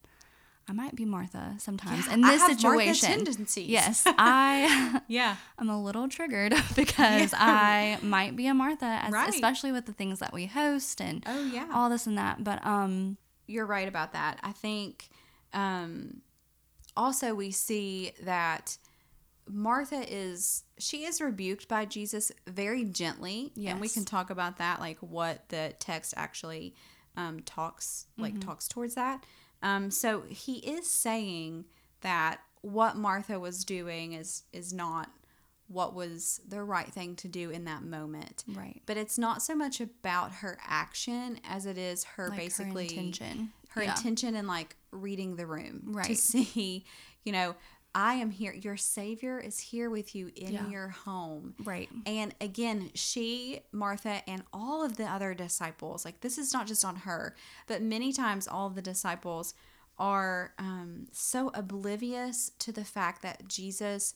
I 0.68 0.72
might 0.72 0.96
be 0.96 1.04
Martha 1.04 1.54
sometimes 1.58 2.06
Yeah, 2.08 2.14
in 2.14 2.24
I 2.24 2.32
this 2.32 2.40
have 2.42 2.62
Martha 2.62 2.94
situation. 2.94 3.08
tendencies. 3.08 3.68
Yes, 3.68 4.02
I 4.18 5.00
Yeah. 5.06 5.36
I'm 5.58 5.68
a 5.70 5.80
little 5.80 6.08
triggered 6.08 6.54
because 6.76 7.32
I 7.36 7.98
might 8.02 8.34
be 8.34 8.48
a 8.48 8.54
Martha, 8.54 8.84
as, 9.02 9.12
Right. 9.12 9.28
especially 9.28 9.70
with 9.72 9.86
the 9.86 9.92
things 9.92 10.18
that 10.18 10.32
we 10.32 10.46
host 10.46 11.00
and 11.00 11.22
Oh, 11.26 11.44
yeah. 11.44 11.68
all 11.72 11.88
this 11.88 12.06
and 12.08 12.18
that. 12.18 12.42
But 12.42 12.64
um, 12.66 13.16
you're 13.46 13.66
right 13.66 13.86
about 13.86 14.12
that. 14.14 14.40
I 14.42 14.50
think 14.52 15.08
um, 15.52 16.22
also 16.96 17.34
we 17.34 17.52
see 17.52 18.12
that 18.24 18.76
Martha 19.48 20.02
is 20.12 20.64
she 20.78 21.04
is 21.04 21.20
rebuked 21.20 21.68
by 21.68 21.84
Jesus 21.84 22.32
very 22.48 22.82
gently, 22.84 23.52
and 23.64 23.80
we 23.80 23.88
can 23.88 24.04
talk 24.04 24.30
about 24.30 24.58
that, 24.58 24.80
like 24.80 24.98
what 24.98 25.48
the 25.50 25.72
text 25.78 26.14
actually 26.16 26.74
um, 27.16 27.40
talks 27.40 28.06
like 28.18 28.40
talks 28.40 28.66
towards 28.66 28.96
that. 28.96 29.22
Um, 29.66 29.90
so 29.90 30.22
he 30.28 30.58
is 30.58 30.88
saying 30.88 31.64
that 32.02 32.38
what 32.62 32.96
Martha 32.96 33.38
was 33.40 33.64
doing 33.64 34.12
is 34.12 34.44
is 34.52 34.72
not 34.72 35.10
what 35.68 35.92
was 35.94 36.40
the 36.48 36.62
right 36.62 36.86
thing 36.92 37.16
to 37.16 37.26
do 37.28 37.50
in 37.50 37.64
that 37.64 37.82
moment. 37.82 38.44
Right. 38.46 38.80
But 38.86 38.96
it's 38.96 39.18
not 39.18 39.42
so 39.42 39.54
much 39.56 39.80
about 39.80 40.30
her 40.34 40.56
action 40.64 41.40
as 41.48 41.66
it 41.66 41.76
is 41.76 42.04
her 42.04 42.28
Like 42.28 42.38
basically 42.38 42.84
her 42.86 43.00
intention. 43.00 43.52
her 43.70 43.82
Yeah. 43.82 43.96
intention 43.96 44.36
and 44.36 44.46
like 44.46 44.76
reading 44.92 45.34
the 45.34 45.46
room 45.46 45.82
to 45.86 45.90
Right. 45.92 46.16
see, 46.32 46.84
you 47.24 47.32
know, 47.32 47.56
I 47.96 48.14
am 48.16 48.30
here. 48.30 48.52
Your 48.52 48.76
savior 48.76 49.38
is 49.40 49.58
here 49.58 49.88
with 49.88 50.14
you 50.14 50.30
in 50.36 50.52
Yeah. 50.52 50.68
your 50.68 50.88
home. 50.88 51.54
Right. 51.64 51.88
And 52.04 52.34
again, 52.42 52.90
she, 52.94 53.60
Martha, 53.72 54.22
and 54.28 54.44
all 54.52 54.84
of 54.84 54.98
the 54.98 55.06
other 55.06 55.32
disciples, 55.32 56.04
like 56.04 56.20
this 56.20 56.36
is 56.36 56.52
not 56.52 56.66
just 56.66 56.84
on 56.84 56.96
her, 56.96 57.34
but 57.66 57.80
many 57.80 58.12
times 58.12 58.46
all 58.46 58.66
of 58.66 58.74
the 58.74 58.82
disciples 58.82 59.54
are 59.98 60.52
um, 60.58 61.06
so 61.10 61.50
oblivious 61.54 62.50
to 62.58 62.70
the 62.70 62.84
fact 62.84 63.22
that 63.22 63.48
Jesus, 63.48 64.12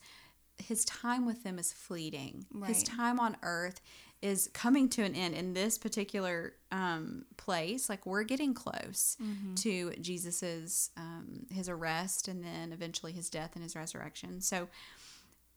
his 0.59 0.85
time 0.85 1.25
with 1.25 1.41
them 1.41 1.57
is 1.57 1.73
fleeting. 1.73 2.45
His 2.67 2.83
time 2.83 3.19
on 3.19 3.35
earth 3.41 3.81
is 4.21 4.49
coming 4.53 4.87
to 4.89 5.03
an 5.03 5.15
end 5.15 5.33
in 5.33 5.53
this 5.53 5.77
particular 5.77 6.53
um, 6.71 7.25
place. 7.37 7.89
Like 7.89 8.05
we're 8.05 8.23
getting 8.23 8.53
close 8.53 9.17
to 9.55 9.91
Jesus's 9.99 10.91
um, 10.95 11.47
his 11.51 11.67
arrest 11.67 12.27
and 12.27 12.43
then 12.43 12.71
eventually 12.71 13.13
his 13.13 13.29
death 13.29 13.51
and 13.55 13.63
his 13.63 13.75
resurrection. 13.75 14.41
So 14.41 14.67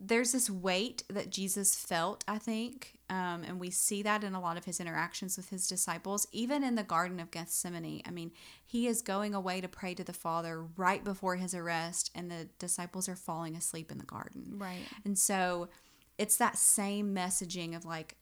there's 0.00 0.32
this 0.32 0.50
weight 0.50 1.04
that 1.08 1.30
Jesus 1.30 1.74
felt, 1.74 2.24
I 2.26 2.38
think, 2.38 2.98
um, 3.08 3.44
and 3.46 3.60
we 3.60 3.70
see 3.70 4.02
that 4.02 4.24
in 4.24 4.34
a 4.34 4.40
lot 4.40 4.56
of 4.56 4.64
his 4.64 4.80
interactions 4.80 5.36
with 5.36 5.50
his 5.50 5.68
disciples, 5.68 6.26
even 6.32 6.64
in 6.64 6.74
the 6.74 6.82
Garden 6.82 7.20
of 7.20 7.30
Gethsemane. 7.30 8.02
I 8.04 8.10
mean, 8.10 8.32
he 8.66 8.86
is 8.86 9.02
going 9.02 9.34
away 9.34 9.60
to 9.60 9.68
pray 9.68 9.94
to 9.94 10.04
the 10.04 10.12
Father 10.12 10.64
right 10.76 11.04
before 11.04 11.36
his 11.36 11.54
arrest, 11.54 12.10
and 12.14 12.30
the 12.30 12.48
disciples 12.58 13.08
are 13.08 13.16
falling 13.16 13.56
asleep 13.56 13.92
in 13.92 13.98
the 13.98 14.04
garden. 14.04 14.56
Right. 14.58 14.82
And 15.04 15.16
so 15.16 15.68
it's 16.18 16.36
that 16.38 16.58
same 16.58 17.14
messaging 17.14 17.76
of 17.76 17.84
like, 17.84 18.16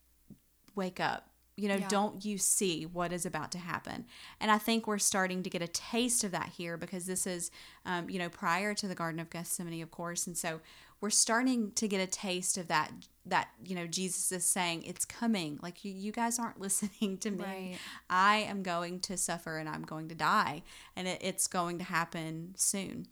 wake 0.75 1.01
up. 1.01 1.29
You 1.57 1.69
know, 1.69 1.77
Yeah. 1.77 1.89
don't 1.89 2.25
you 2.25 2.39
see 2.39 2.87
what 2.87 3.13
is 3.13 3.27
about 3.27 3.53
to 3.53 3.59
happen? 3.59 4.07
And 4.41 4.51
I 4.51 4.57
think 4.59 4.87
we're 4.87 4.99
starting 4.99 5.43
to 5.43 5.51
get 5.51 5.61
a 5.61 5.69
taste 5.69 6.25
of 6.25 6.31
that 6.31 6.49
here 6.57 6.77
because 6.79 7.05
this 7.05 7.27
is, 7.27 7.51
um, 7.85 8.09
you 8.09 8.19
know, 8.19 8.31
prior 8.31 8.73
to 8.75 8.89
the 8.89 8.95
Garden 8.95 9.21
of 9.21 9.29
Gethsemane, 9.29 9.83
of 9.83 9.91
course. 9.91 10.27
And 10.27 10.37
so 10.37 10.61
we're 11.03 11.11
starting 11.11 11.73
to 11.73 11.87
get 11.89 12.01
a 12.01 12.07
taste 12.07 12.57
of 12.57 12.69
that, 12.69 12.91
that, 13.27 13.49
you 13.65 13.75
know, 13.75 13.87
Jesus 13.87 14.33
is 14.33 14.47
saying, 14.47 14.85
it's 14.85 15.05
coming. 15.05 15.59
Like, 15.63 15.85
you, 15.85 15.93
you 15.93 16.11
guys 16.11 16.39
aren't 16.39 16.59
listening 16.67 17.19
to 17.19 17.31
me. 17.31 17.45
Right. 17.45 17.79
I 18.09 18.37
am 18.39 18.63
going 18.63 19.01
to 19.01 19.19
suffer 19.19 19.59
and 19.59 19.69
I'm 19.69 19.83
going 19.83 20.09
to 20.09 20.15
die. 20.15 20.63
And 20.97 21.07
it, 21.07 21.19
it's 21.21 21.47
going 21.49 21.77
to 21.79 21.85
happen 21.85 22.55
soon. 22.57 23.09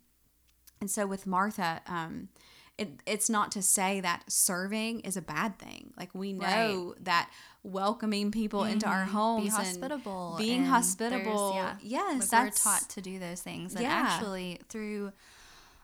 And 0.80 0.90
so 0.90 1.06
with 1.06 1.26
Martha, 1.26 1.82
um, 1.86 2.28
it, 2.80 2.88
it's 3.06 3.28
not 3.30 3.52
to 3.52 3.62
say 3.62 4.00
that 4.00 4.24
serving 4.26 5.00
is 5.00 5.16
a 5.16 5.22
bad 5.22 5.58
thing. 5.58 5.92
Like 5.96 6.10
we 6.14 6.32
know 6.32 6.94
that 7.02 7.30
welcoming 7.62 8.30
people 8.30 8.64
into 8.64 8.86
our 8.88 9.04
homes, 9.04 9.42
Be 9.44 9.48
and 9.48 9.56
hospitable. 9.56 10.34
being 10.38 10.64
hospitable, 10.64 11.52
there's- 11.52 11.76
yes, 11.82 12.32
like 12.32 12.44
we're 12.46 12.50
taught 12.50 12.88
to 12.88 13.00
do 13.00 13.18
those 13.18 13.42
things. 13.42 13.74
And 13.74 13.82
Yeah. 13.82 13.90
actually, 14.08 14.60
through 14.68 15.12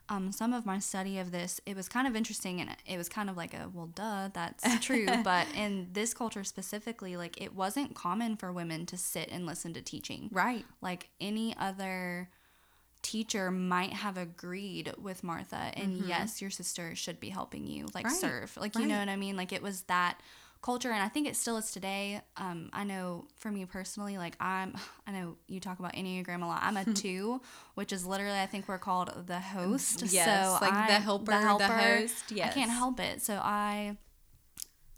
um, 0.09 0.31
some 0.31 0.53
of 0.53 0.65
my 0.65 0.79
study 0.79 1.19
of 1.19 1.31
this, 1.31 1.59
it 1.65 1.75
was 1.75 1.89
kind 1.89 2.07
of 2.07 2.15
interesting, 2.15 2.61
and 2.61 2.69
it 2.85 2.97
was 2.97 3.09
kind 3.09 3.29
of 3.29 3.35
like 3.35 3.53
a 3.53 3.69
well, 3.73 3.87
duh, 3.87 4.29
that's 4.33 4.63
true. 4.85 5.05
but 5.23 5.45
in 5.53 5.89
this 5.91 6.13
culture 6.13 6.45
specifically, 6.45 7.17
like 7.17 7.39
it 7.41 7.53
wasn't 7.53 7.93
common 7.93 8.37
for 8.37 8.51
women 8.53 8.85
to 8.87 8.97
sit 8.97 9.29
and 9.31 9.45
listen 9.45 9.73
to 9.73 9.81
teaching. 9.81 10.29
right. 10.31 10.65
Like 10.81 11.09
any 11.19 11.55
other 11.57 12.29
teacher 13.01 13.51
might 13.51 13.93
have 13.93 14.17
agreed 14.17 14.93
with 15.01 15.23
Martha 15.23 15.71
and 15.75 15.97
yes 16.07 16.41
your 16.41 16.49
sister 16.49 16.95
should 16.95 17.19
be 17.19 17.29
helping 17.29 17.65
you 17.65 17.85
like 17.93 18.05
Mm-hmm. 18.05 18.13
Right, 18.13 18.21
serve. 18.21 18.57
Like 18.57 18.75
you 18.75 18.85
know 18.85 18.99
what 18.99 19.09
i 19.09 19.15
mean? 19.15 19.37
Like 19.37 19.51
it 19.53 19.61
was 19.61 19.83
that 19.83 20.19
culture 20.61 20.89
and 20.91 21.01
i 21.01 21.07
think 21.07 21.27
it 21.27 21.35
still 21.35 21.55
is 21.57 21.71
today. 21.71 22.19
Um 22.35 22.69
i 22.73 22.83
know 22.83 23.25
for 23.37 23.49
me 23.51 23.63
personally 23.65 24.17
like 24.17 24.35
i'm 24.41 24.75
i 25.07 25.11
know 25.11 25.37
you 25.47 25.59
talk 25.59 25.79
about 25.79 25.93
enneagram 25.93 26.41
a 26.41 26.47
lot. 26.47 26.59
I'm 26.63 26.75
a 26.77 26.85
two 27.05 27.39
which 27.75 27.93
is 27.93 28.05
literally 28.05 28.39
i 28.39 28.45
think 28.47 28.67
we're 28.67 28.79
called 28.79 29.11
the 29.27 29.39
host. 29.39 30.03
Yes, 30.07 30.25
so 30.25 30.65
like 30.65 30.73
the 30.87 30.95
I- 30.95 30.99
helper, 30.99 31.31
the 31.59 31.67
host, 31.67 32.31
yes 32.31 32.51
i 32.51 32.53
can't 32.53 32.71
help 32.71 32.99
it. 32.99 33.21
So 33.21 33.35
i 33.41 33.95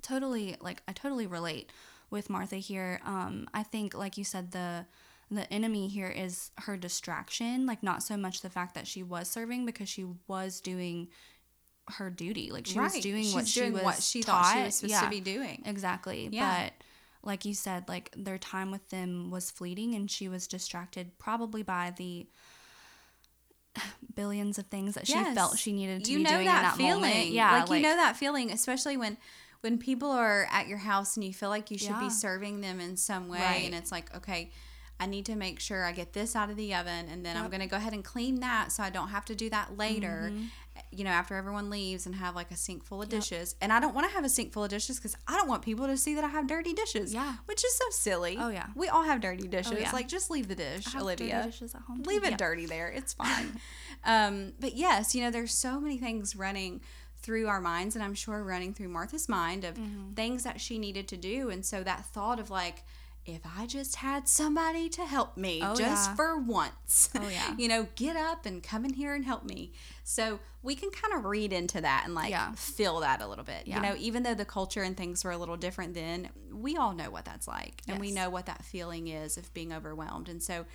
totally 0.01 0.55
like 0.61 0.81
i 0.87 0.93
totally 0.93 1.27
relate 1.27 1.71
with 2.09 2.29
martha 2.29 2.55
here. 2.55 2.99
Um 3.05 3.47
i 3.53 3.63
think 3.63 3.93
like 3.93 4.17
you 4.17 4.23
said 4.23 4.51
the 4.51 4.85
the 5.31 5.51
enemy 5.53 5.87
here 5.87 6.07
is 6.09 6.51
her 6.59 6.75
distraction 6.77 7.65
like 7.65 7.83
not 7.83 8.01
so 8.01 8.17
much 8.17 8.41
the 8.41 8.49
fact 8.49 8.73
that 8.75 8.87
she 8.87 9.03
was 9.03 9.27
serving 9.29 9.65
because 9.65 9.87
she 9.87 10.05
was 10.27 10.59
doing 10.59 11.07
her 11.91 12.09
duty 12.09 12.51
like 12.51 12.65
she 12.67 12.79
was 12.79 12.93
doing 12.99 13.23
She's 13.23 13.33
what 13.35 13.47
she 13.47 13.59
doing 13.59 13.73
was 13.73 13.83
what 13.83 14.01
she 14.01 14.21
taught. 14.23 14.45
thought 14.45 14.53
she 14.57 14.63
was 14.63 14.75
supposed 14.75 15.03
to 15.03 15.09
be 15.09 15.19
doing. 15.21 15.61
exactly 15.65 16.29
Yeah. 16.31 16.63
but 16.65 16.73
like 17.21 17.45
you 17.45 17.53
said 17.53 17.87
like 17.87 18.13
their 18.15 18.37
time 18.37 18.71
with 18.71 18.87
them 18.89 19.29
was 19.31 19.51
fleeting 19.51 19.93
and 19.95 20.09
she 20.09 20.27
was 20.29 20.47
distracted 20.47 21.17
probably 21.19 21.63
by 21.63 21.93
the 21.97 22.27
billions 24.15 24.57
of 24.57 24.65
things 24.67 24.95
that 24.95 25.07
she 25.07 25.13
Yes. 25.13 25.35
felt 25.35 25.57
she 25.57 25.71
needed 25.73 26.03
to 26.05 26.11
you 26.11 26.17
be 26.19 26.23
know 26.23 26.29
doing 26.31 26.45
that 26.45 26.61
that 26.63 26.77
feeling. 26.77 27.01
moment 27.01 27.27
yeah 27.29 27.63
like, 27.63 27.69
you 27.69 27.81
know 27.87 27.95
that 27.95 28.17
feeling, 28.17 28.51
especially 28.51 28.97
when 28.97 29.17
when 29.61 29.77
people 29.77 30.09
are 30.09 30.47
at 30.51 30.67
your 30.67 30.77
house 30.77 31.17
and 31.17 31.23
you 31.23 31.33
feel 31.33 31.49
like 31.49 31.69
you 31.69 31.77
should 31.77 31.89
Yeah. 31.89 31.99
be 31.99 32.09
serving 32.09 32.61
them 32.61 32.79
in 32.79 32.95
some 32.95 33.27
way, 33.27 33.39
Right. 33.39 33.65
and 33.65 33.75
it's 33.75 33.91
like, 33.91 34.13
okay. 34.15 34.51
I 34.99 35.05
need 35.05 35.25
to 35.27 35.35
make 35.35 35.59
sure 35.61 35.85
I 35.85 35.91
get 35.93 36.11
this 36.13 36.35
out 36.35 36.49
of 36.49 36.57
the 36.57 36.73
oven 36.75 37.07
and 37.09 37.25
then 37.25 37.37
I'm 37.37 37.49
going 37.49 37.61
to 37.61 37.67
go 37.67 37.77
ahead 37.77 37.93
and 37.93 38.03
clean 38.03 38.41
that 38.41 38.71
so 38.73 38.83
I 38.83 38.89
don't 38.89 39.07
have 39.09 39.23
to 39.25 39.35
do 39.35 39.49
that 39.49 39.77
later, 39.77 40.29
Mm-hmm. 40.33 40.43
you 40.91 41.03
know, 41.05 41.09
after 41.11 41.35
everyone 41.35 41.69
leaves 41.69 42.05
and 42.05 42.15
have 42.15 42.35
like 42.35 42.51
a 42.51 42.57
sink 42.57 42.83
full 42.83 43.01
of 43.01 43.07
dishes. 43.07 43.55
And 43.61 43.71
I 43.71 43.79
don't 43.79 43.95
want 43.95 44.07
to 44.09 44.13
have 44.13 44.25
a 44.25 44.29
sink 44.29 44.51
full 44.51 44.63
of 44.65 44.69
dishes 44.69 44.97
because 44.97 45.15
I 45.27 45.37
don't 45.37 45.47
want 45.47 45.61
people 45.61 45.87
to 45.87 45.95
see 45.95 46.15
that 46.15 46.23
I 46.25 46.27
have 46.27 46.47
dirty 46.47 46.73
dishes. 46.73 47.13
Yeah. 47.13 47.35
Which 47.45 47.63
is 47.63 47.73
so 47.75 47.85
silly. 47.91 48.35
Oh, 48.39 48.49
yeah. 48.49 48.67
We 48.75 48.89
all 48.89 49.03
have 49.03 49.21
dirty 49.21 49.47
dishes. 49.47 49.79
yeah. 49.79 49.91
Like, 49.91 50.07
just 50.09 50.29
leave 50.29 50.47
the 50.49 50.55
dish, 50.55 50.93
Olivia. 50.95 51.35
dirty 51.37 51.51
dishes 51.51 51.75
at 51.75 51.81
home. 51.83 52.03
Leave 52.03 52.23
it 52.25 52.31
Yeah. 52.31 52.37
dirty 52.37 52.65
there. 52.65 52.89
It's 52.89 53.13
fine. 53.23 53.59
um, 54.03 54.53
but 54.59 54.75
yes, 54.75 55.15
you 55.15 55.21
know, 55.23 55.31
there's 55.31 55.53
so 55.53 55.79
many 55.79 55.97
things 55.97 56.35
running 56.35 56.81
through 57.21 57.47
our 57.47 57.59
minds, 57.61 57.95
and 57.95 58.03
I'm 58.03 58.15
sure 58.15 58.43
running 58.43 58.73
through 58.73 58.89
Martha's 58.89 59.27
mind 59.29 59.63
of 59.65 59.75
Mm-hmm. 59.75 60.13
things 60.13 60.43
that 60.43 60.59
she 60.61 60.77
needed 60.77 61.07
to 61.09 61.17
do. 61.17 61.49
And 61.49 61.65
so 61.65 61.83
that 61.83 62.05
thought 62.05 62.39
of 62.39 62.49
like, 62.49 62.83
if 63.35 63.41
I 63.57 63.65
just 63.65 63.97
had 63.97 64.27
somebody 64.27 64.89
to 64.89 65.05
help 65.05 65.37
me 65.37 65.61
Oh, 65.63 65.75
just 65.75 66.09
yeah. 66.11 66.15
for 66.15 66.37
once, 66.39 67.09
Oh, 67.15 67.27
yeah. 67.27 67.55
you 67.57 67.67
know, 67.67 67.87
get 67.95 68.15
up 68.15 68.45
and 68.45 68.61
come 68.63 68.85
in 68.85 68.93
here 68.93 69.13
and 69.15 69.25
help 69.25 69.43
me. 69.45 69.71
So 70.03 70.39
we 70.63 70.75
can 70.75 70.89
kind 70.91 71.13
of 71.13 71.25
read 71.25 71.53
into 71.53 71.79
that 71.81 72.03
and 72.05 72.13
like 72.15 72.31
Yeah. 72.31 72.51
feel 72.53 72.99
that 73.01 73.21
a 73.21 73.27
little 73.27 73.45
bit. 73.45 73.67
You 73.67 73.79
know, 73.79 73.95
even 73.97 74.23
though 74.23 74.33
the 74.33 74.45
culture 74.45 74.83
and 74.83 74.95
things 74.97 75.23
were 75.23 75.31
a 75.31 75.37
little 75.37 75.57
different 75.57 75.93
then, 75.93 76.29
we 76.51 76.75
all 76.77 76.93
know 76.93 77.09
what 77.09 77.25
that's 77.25 77.47
like. 77.47 77.81
And 77.87 77.99
we 77.99 78.11
know 78.11 78.29
what 78.29 78.45
that 78.47 78.65
feeling 78.65 79.07
is 79.07 79.37
of 79.37 79.53
being 79.53 79.71
overwhelmed. 79.73 80.27
And 80.29 80.41
so 80.43 80.65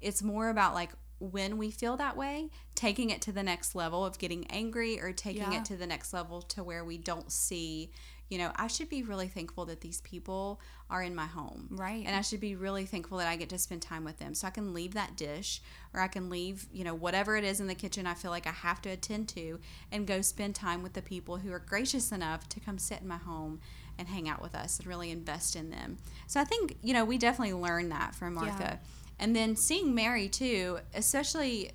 it's 0.00 0.22
more 0.22 0.48
about 0.48 0.74
like 0.74 0.90
when 1.20 1.56
we 1.58 1.70
feel 1.70 1.96
that 1.96 2.16
way, 2.16 2.50
taking 2.74 3.08
it 3.10 3.22
to 3.22 3.32
the 3.32 3.42
next 3.42 3.74
level 3.74 4.04
of 4.04 4.18
getting 4.18 4.46
angry 4.50 5.00
or 5.00 5.12
taking 5.12 5.52
Yeah. 5.52 5.58
it 5.60 5.64
to 5.66 5.76
the 5.76 5.86
next 5.86 6.12
level 6.12 6.42
to 6.42 6.62
where 6.64 6.84
we 6.84 6.98
don't 6.98 7.30
see, 7.30 7.92
you 8.30 8.38
know, 8.38 8.52
I 8.56 8.66
should 8.66 8.88
be 8.88 9.02
really 9.02 9.28
thankful 9.28 9.66
that 9.66 9.80
these 9.80 10.00
people 10.00 10.60
are 10.90 11.02
in 11.02 11.14
my 11.14 11.26
home. 11.26 11.68
Right. 11.70 12.04
And 12.06 12.16
I 12.16 12.20
should 12.22 12.40
be 12.40 12.56
really 12.56 12.86
thankful 12.86 13.18
that 13.18 13.28
I 13.28 13.36
get 13.36 13.48
to 13.50 13.58
spend 13.58 13.82
time 13.82 14.04
with 14.04 14.18
them. 14.18 14.34
So 14.34 14.46
I 14.46 14.50
can 14.50 14.72
leave 14.72 14.94
that 14.94 15.16
dish 15.16 15.60
or 15.92 16.00
I 16.00 16.08
can 16.08 16.30
leave, 16.30 16.66
you 16.72 16.84
know, 16.84 16.94
whatever 16.94 17.36
it 17.36 17.44
is 17.44 17.60
in 17.60 17.66
the 17.66 17.74
kitchen 17.74 18.06
I 18.06 18.14
feel 18.14 18.30
like 18.30 18.46
I 18.46 18.52
have 18.52 18.80
to 18.82 18.88
attend 18.88 19.28
to 19.30 19.60
and 19.92 20.06
go 20.06 20.20
spend 20.22 20.54
time 20.54 20.82
with 20.82 20.94
the 20.94 21.02
people 21.02 21.36
who 21.36 21.52
are 21.52 21.58
gracious 21.58 22.12
enough 22.12 22.48
to 22.50 22.60
come 22.60 22.78
sit 22.78 23.02
in 23.02 23.08
my 23.08 23.18
home 23.18 23.60
and 23.98 24.08
hang 24.08 24.28
out 24.28 24.42
with 24.42 24.54
us 24.54 24.78
and 24.78 24.86
really 24.88 25.10
invest 25.10 25.54
in 25.54 25.70
them. 25.70 25.98
So 26.26 26.40
I 26.40 26.44
think, 26.44 26.76
you 26.82 26.94
know, 26.94 27.04
we 27.04 27.18
definitely 27.18 27.54
learned 27.54 27.92
that 27.92 28.14
from 28.14 28.34
Martha. 28.34 28.80
And 29.18 29.36
then 29.36 29.54
seeing 29.54 29.94
Mary 29.94 30.28
too, 30.28 30.78
especially 30.94 31.72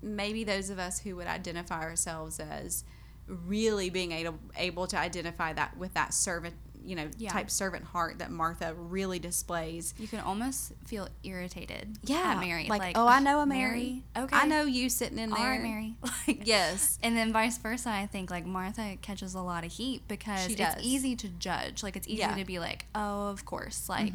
maybe 0.00 0.44
those 0.44 0.70
of 0.70 0.78
us 0.78 1.00
who 1.00 1.16
would 1.16 1.26
identify 1.26 1.82
ourselves 1.82 2.40
as 2.40 2.84
really 3.28 3.90
being 3.90 4.12
able 4.12 4.38
able 4.56 4.86
to 4.88 4.96
identify 4.98 5.52
that 5.52 5.76
with 5.76 5.94
that 5.94 6.14
servant, 6.14 6.54
you 6.84 6.94
know, 6.94 7.08
Yeah. 7.18 7.30
type 7.32 7.50
servant 7.50 7.84
heart 7.84 8.20
that 8.20 8.30
Martha 8.30 8.72
really 8.74 9.18
displays. 9.18 9.92
You 9.98 10.06
can 10.06 10.20
almost 10.20 10.72
feel 10.84 11.08
irritated 11.24 11.98
Yeah, 12.04 12.34
at 12.34 12.40
Mary. 12.40 12.66
Like, 12.68 12.96
oh, 12.96 13.08
I 13.08 13.18
know 13.20 13.38
a 13.38 13.42
"Ugh, 13.42 13.48
Mary. 13.48 14.04
Okay. 14.16 14.36
I 14.36 14.46
know 14.46 14.62
you 14.62 14.88
sitting 14.88 15.18
in 15.18 15.30
there. 15.30 15.38
All 15.40 15.44
right, 15.50 15.62
Mary. 15.62 15.96
Like, 16.28 16.46
Yes. 16.46 16.98
And 17.02 17.16
then 17.16 17.32
vice 17.32 17.58
versa, 17.58 17.90
I 17.90 18.06
think 18.06 18.30
like 18.30 18.46
Martha 18.46 18.96
catches 19.02 19.34
a 19.34 19.40
lot 19.42 19.64
of 19.64 19.72
heat 19.72 20.02
because 20.06 20.46
it's 20.46 20.76
easy 20.82 21.16
to 21.16 21.28
judge. 21.28 21.82
Like 21.82 21.96
it's 21.96 22.06
easy 22.06 22.18
Yeah. 22.18 22.30
Mm-hmm. 22.30 22.38
to 22.40 22.44
be 22.44 22.58
like, 22.60 22.86
oh, 22.94 23.28
of 23.30 23.44
course. 23.44 23.88
Like 23.88 24.12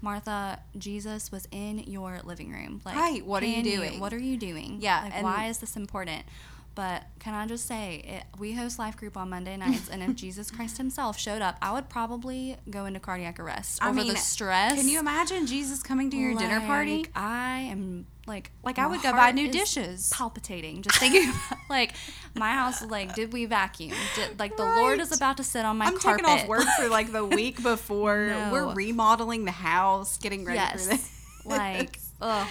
Martha, 0.00 0.60
Jesus 0.76 1.32
was 1.32 1.46
in 1.50 1.78
your 1.80 2.20
living 2.24 2.50
room. 2.52 2.80
Like, 2.84 2.96
Right, 2.96 3.24
what 3.26 3.42
are 3.42 3.46
you 3.46 3.62
doing? 3.62 3.98
What 4.00 4.12
are 4.12 4.18
you 4.18 4.36
doing? 4.36 4.78
Yeah, 4.80 5.02
Like, 5.04 5.14
and- 5.14 5.24
why 5.24 5.46
is 5.46 5.58
this 5.58 5.76
important? 5.76 6.24
But 6.74 7.04
can 7.18 7.34
I 7.34 7.46
just 7.46 7.66
say, 7.66 8.04
it, 8.06 8.38
we 8.38 8.52
host 8.52 8.78
life 8.78 8.96
group 8.96 9.16
on 9.16 9.30
Monday 9.30 9.56
nights, 9.56 9.88
and 9.88 10.00
if 10.00 10.14
Jesus 10.14 10.48
Christ 10.50 10.76
Himself 10.78 11.18
showed 11.18 11.42
up, 11.42 11.56
I 11.60 11.72
would 11.72 11.88
probably 11.88 12.56
go 12.70 12.86
into 12.86 13.00
cardiac 13.00 13.40
arrest 13.40 13.82
I 13.82 13.88
over 13.88 13.96
mean, 13.96 14.08
the 14.08 14.16
stress. 14.16 14.74
Can 14.74 14.88
you 14.88 15.00
imagine 15.00 15.46
Jesus 15.46 15.82
coming 15.82 16.08
to 16.10 16.16
your 16.16 16.34
dinner 16.36 16.60
party? 16.60 17.06
I 17.16 17.68
am 17.70 18.06
like, 18.28 18.52
Like, 18.62 18.78
I 18.78 18.86
would 18.86 19.02
go 19.02 19.10
buy 19.10 19.32
new 19.32 19.50
dishes. 19.50 20.12
palpitating 20.14 20.82
just 20.82 20.98
thinking 20.98 21.28
about, 21.48 21.58
like 21.68 21.94
my 22.36 22.52
house. 22.52 22.84
Like, 22.84 23.14
did 23.14 23.32
we 23.32 23.46
vacuum? 23.46 23.96
Did, 24.14 24.38
like 24.38 24.56
the 24.56 24.64
Lord 24.64 25.00
is 25.00 25.10
about 25.10 25.38
to 25.38 25.44
sit 25.44 25.64
on 25.64 25.78
my 25.78 25.86
I'm 25.86 25.98
carpet. 25.98 26.24
taking 26.26 26.42
off 26.42 26.46
work 26.48 26.66
for 26.78 26.88
like 26.88 27.10
the 27.10 27.24
week 27.24 27.60
before. 27.62 28.28
No. 28.28 28.50
We're 28.52 28.74
remodeling 28.74 29.46
the 29.46 29.50
house, 29.50 30.16
getting 30.18 30.44
ready 30.44 30.58
for 30.60 30.64
yes, 30.64 30.86
this. 30.86 31.10
like, 31.44 31.98
ugh, 32.20 32.46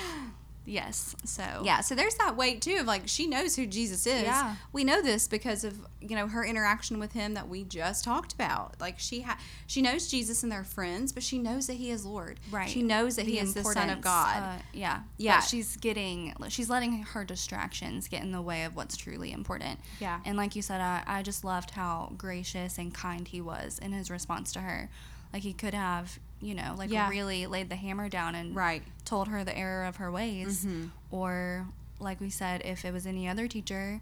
yes. 0.68 1.16
So 1.24 1.44
Yeah, 1.64 1.80
so 1.82 1.96
there's 1.96 2.16
that 2.16 2.36
weight 2.36 2.62
too 2.62 2.78
of 2.82 2.86
like 2.86 3.04
she 3.08 3.26
knows 3.26 3.56
who 3.56 3.66
Jesus 3.66 4.06
is. 4.06 4.24
Yeah. 4.24 4.56
We 4.74 4.84
know 4.84 5.02
this 5.02 5.28
because 5.28 5.64
of 5.64 5.80
you 6.02 6.16
know 6.16 6.28
her 6.28 6.46
interaction 6.46 7.00
with 7.00 7.14
him 7.14 7.34
that 7.34 7.48
we 7.48 7.64
just 7.64 8.04
talked 8.04 8.34
about. 8.34 8.76
Like 8.80 9.00
she 9.00 9.22
ha- 9.22 9.40
she 9.66 9.82
knows 9.82 10.08
Jesus 10.08 10.44
and 10.44 10.52
they're 10.52 10.64
friends, 10.64 11.12
but 11.14 11.24
she 11.24 11.38
knows 11.40 11.68
that 11.68 11.74
he 11.78 11.90
is 11.90 12.06
Lord. 12.06 12.40
Right. 12.52 12.70
She 12.70 12.84
knows 12.84 13.16
that 13.16 13.26
he 13.26 13.40
is 13.40 13.54
the 13.54 13.64
Son 13.64 13.90
of 13.90 14.02
God. 14.02 14.44
uh, 14.44 14.62
yeah. 14.74 15.00
Yeah. 15.18 15.38
But 15.40 15.46
she's 15.48 15.78
getting, 15.78 16.34
she's 16.50 16.70
letting 16.70 17.04
her 17.04 17.24
distractions 17.24 18.08
get 18.08 18.22
in 18.24 18.32
the 18.32 18.42
way 18.42 18.64
of 18.66 18.76
what's 18.76 18.98
truly 18.98 19.32
important. 19.32 19.80
Yeah. 20.00 20.20
And 20.26 20.38
like 20.38 20.56
you 20.56 20.62
said, 20.62 20.82
I, 20.82 21.04
I 21.08 21.24
just 21.24 21.44
loved 21.44 21.72
how 21.72 22.12
gracious 22.18 22.78
and 22.78 22.94
kind 22.94 23.28
he 23.28 23.42
was 23.42 23.80
in 23.80 23.94
his 23.94 24.12
response 24.12 24.52
to 24.54 24.60
her. 24.60 24.90
Like 25.34 25.44
he 25.44 25.54
could 25.54 25.74
have, 25.74 26.20
you 26.42 26.54
know, 26.56 26.76
like 26.78 26.90
Yeah. 26.92 27.10
really 27.10 27.48
laid 27.48 27.70
the 27.70 27.76
hammer 27.76 28.10
down 28.10 28.36
and 28.36 28.56
right. 28.56 28.84
Told 29.08 29.28
her 29.30 29.44
the 29.44 29.58
error 29.58 29.86
of 29.86 29.96
her 29.96 30.12
ways. 30.12 30.64
Mm-hmm. 30.66 30.88
Or, 31.12 31.66
like 32.00 32.20
we 32.22 32.30
said, 32.30 32.62
if 32.66 32.86
it 32.86 32.94
was 32.94 33.08
any 33.08 33.28
other 33.28 33.48
teacher, 33.48 34.02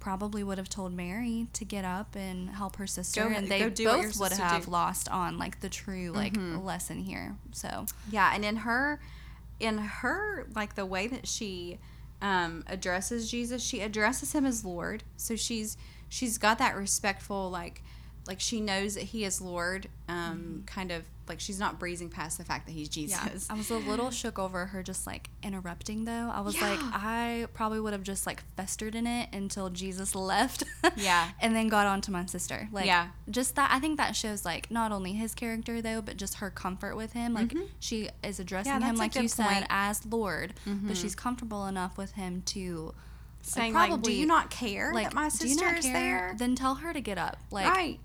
probably 0.00 0.44
would 0.44 0.58
have 0.58 0.68
told 0.68 0.92
Mary 0.92 1.46
to 1.54 1.64
get 1.64 1.84
up 1.84 2.14
and 2.14 2.50
help 2.50 2.76
her 2.76 2.86
sister, 2.86 3.22
Go- 3.28 3.34
and 3.34 3.48
they 3.48 3.68
both 3.68 4.18
would 4.20 4.32
have 4.32 4.66
do. 4.66 4.70
lost 4.70 5.08
on 5.08 5.38
like 5.38 5.60
the 5.60 5.68
true 5.70 6.12
like 6.12 6.34
Mm-hmm. 6.34 6.64
lesson 6.64 6.98
here. 6.98 7.36
So 7.52 7.86
Yeah, 8.10 8.30
and 8.34 8.44
in 8.44 8.56
her, 8.56 9.00
in 9.58 9.78
her 9.78 10.46
like 10.54 10.74
the 10.74 10.84
way 10.86 11.06
that 11.06 11.26
she 11.26 11.78
um, 12.20 12.64
addresses 12.66 13.30
Jesus, 13.30 13.62
she 13.62 13.80
addresses 13.80 14.32
him 14.34 14.44
as 14.44 14.64
Lord. 14.64 15.04
So 15.16 15.36
she's 15.36 15.76
she's 16.08 16.36
got 16.38 16.58
that 16.58 16.76
respectful 16.76 17.50
like 17.50 17.82
like 18.26 18.40
she 18.40 18.60
knows 18.60 18.94
that 18.94 19.02
he 19.04 19.24
is 19.24 19.40
Lord. 19.40 19.88
Um, 20.08 20.62
kind 20.66 20.90
of 20.92 21.04
like 21.26 21.40
she's 21.40 21.58
not 21.58 21.78
breezing 21.78 22.10
past 22.10 22.36
the 22.36 22.44
fact 22.44 22.66
that 22.66 22.72
he's 22.72 22.88
Jesus. 22.88 23.18
Yeah, 23.48 23.54
I 23.54 23.56
was 23.56 23.70
a 23.70 23.78
little 23.78 24.10
shook 24.10 24.38
over 24.38 24.66
her 24.66 24.82
just 24.82 25.06
like 25.06 25.30
interrupting 25.42 26.04
though. 26.04 26.30
I 26.32 26.40
was 26.42 26.60
like, 26.60 26.78
I 26.82 27.46
probably 27.54 27.80
would 27.80 27.92
have 27.94 28.02
just 28.02 28.26
like 28.26 28.42
festered 28.56 28.94
in 28.94 29.06
it 29.06 29.30
until 29.32 29.70
Jesus 29.70 30.14
left. 30.14 30.64
Yeah. 30.96 31.30
and 31.40 31.56
then 31.56 31.68
got 31.68 31.86
on 31.86 32.00
to 32.02 32.10
my 32.10 32.26
sister. 32.26 32.68
Like, 32.72 32.84
Yeah. 32.86 33.08
just 33.30 33.56
that. 33.56 33.70
I 33.72 33.78
think 33.80 33.96
that 33.96 34.14
shows 34.16 34.44
like 34.44 34.70
not 34.70 34.92
only 34.92 35.12
his 35.12 35.34
character 35.34 35.80
though, 35.80 36.02
but 36.02 36.16
just 36.18 36.34
her 36.36 36.50
comfort 36.50 36.96
with 36.96 37.12
him. 37.14 37.32
Like, 37.34 37.54
she 37.80 38.10
is 38.22 38.38
addressing 38.40 38.72
Mm-hmm. 38.72 38.82
Yeah, 38.82 38.90
him, 38.90 38.96
like 38.96 39.14
you 39.14 39.28
said, 39.28 39.46
point. 39.46 39.56
Mm-hmm. 39.64 39.66
as 39.70 40.04
Lord, 40.06 40.54
but 40.66 40.96
she's 40.96 41.14
comfortable 41.14 41.66
enough 41.66 41.96
with 41.98 42.12
him 42.12 42.42
to. 42.46 42.94
Saying 43.46 43.74
like, 43.74 43.88
do 43.90 43.94
probably, 43.96 44.14
you 44.14 44.24
not 44.26 44.48
care 44.50 44.90
Like, 44.94 45.08
that 45.10 45.14
my 45.14 45.28
do 45.28 45.46
you 45.46 45.50
sister 45.54 45.66
not 45.66 45.78
is 45.78 45.84
care? 45.84 45.92
there? 45.92 46.34
Then 46.38 46.54
tell 46.54 46.76
her 46.76 46.94
to 46.94 47.00
get 47.02 47.18
up. 47.18 47.36
Like, 47.50 47.66
right. 47.66 48.00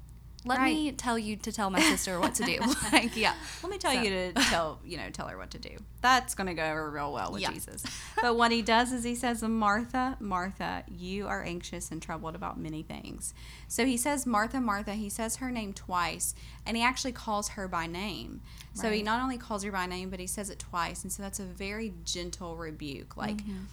Let 0.45 0.57
right. 0.59 0.73
me 0.73 0.91
tell 0.93 1.19
you 1.19 1.35
to 1.35 1.51
tell 1.51 1.69
my 1.69 1.81
sister 1.81 2.17
what 2.19 2.33
to 2.35 2.43
do. 2.43 2.59
like, 2.93 3.15
yeah. 3.17 3.33
Let 3.61 3.69
me 3.71 3.77
tell 3.77 3.93
So- 3.93 4.01
you 4.01 4.09
to 4.09 4.33
tell 4.33 4.79
you 4.85 4.97
know 4.97 5.09
tell 5.09 5.27
her 5.27 5.37
what 5.37 5.51
to 5.51 5.59
do. 5.59 5.71
That's 6.01 6.33
going 6.33 6.47
to 6.47 6.53
go 6.53 6.63
over 6.63 6.89
real 6.89 7.11
well 7.11 7.33
with 7.33 7.41
Yeah. 7.41 7.51
Jesus. 7.51 7.83
But 8.21 8.37
what 8.37 8.51
he 8.51 8.61
does 8.61 8.91
is 8.93 9.03
he 9.03 9.15
says, 9.15 9.41
"Martha, 9.43 10.15
Martha, 10.19 10.83
you 10.87 11.27
are 11.27 11.43
anxious 11.43 11.91
and 11.91 12.01
troubled 12.01 12.35
about 12.35 12.57
many 12.59 12.83
things." 12.83 13.33
So 13.67 13.85
he 13.85 13.97
says, 13.97 14.25
"Martha, 14.25 14.61
Martha." 14.61 14.93
He 14.93 15.09
says 15.09 15.37
her 15.37 15.51
name 15.51 15.73
twice, 15.73 16.35
and 16.65 16.77
he 16.77 16.83
actually 16.83 17.11
calls 17.13 17.49
her 17.49 17.67
by 17.67 17.85
name. 17.87 18.41
So 18.73 18.91
he 18.91 19.01
not 19.03 19.21
only 19.21 19.37
calls 19.37 19.63
her 19.63 19.71
by 19.73 19.87
name, 19.87 20.09
but 20.09 20.19
he 20.21 20.27
says 20.27 20.49
it 20.49 20.59
twice, 20.59 21.03
and 21.03 21.11
so 21.11 21.21
that's 21.21 21.39
a 21.39 21.43
very 21.43 21.93
gentle 22.05 22.55
rebuke. 22.55 23.17
Like 23.17 23.37
Mm-hmm. 23.37 23.65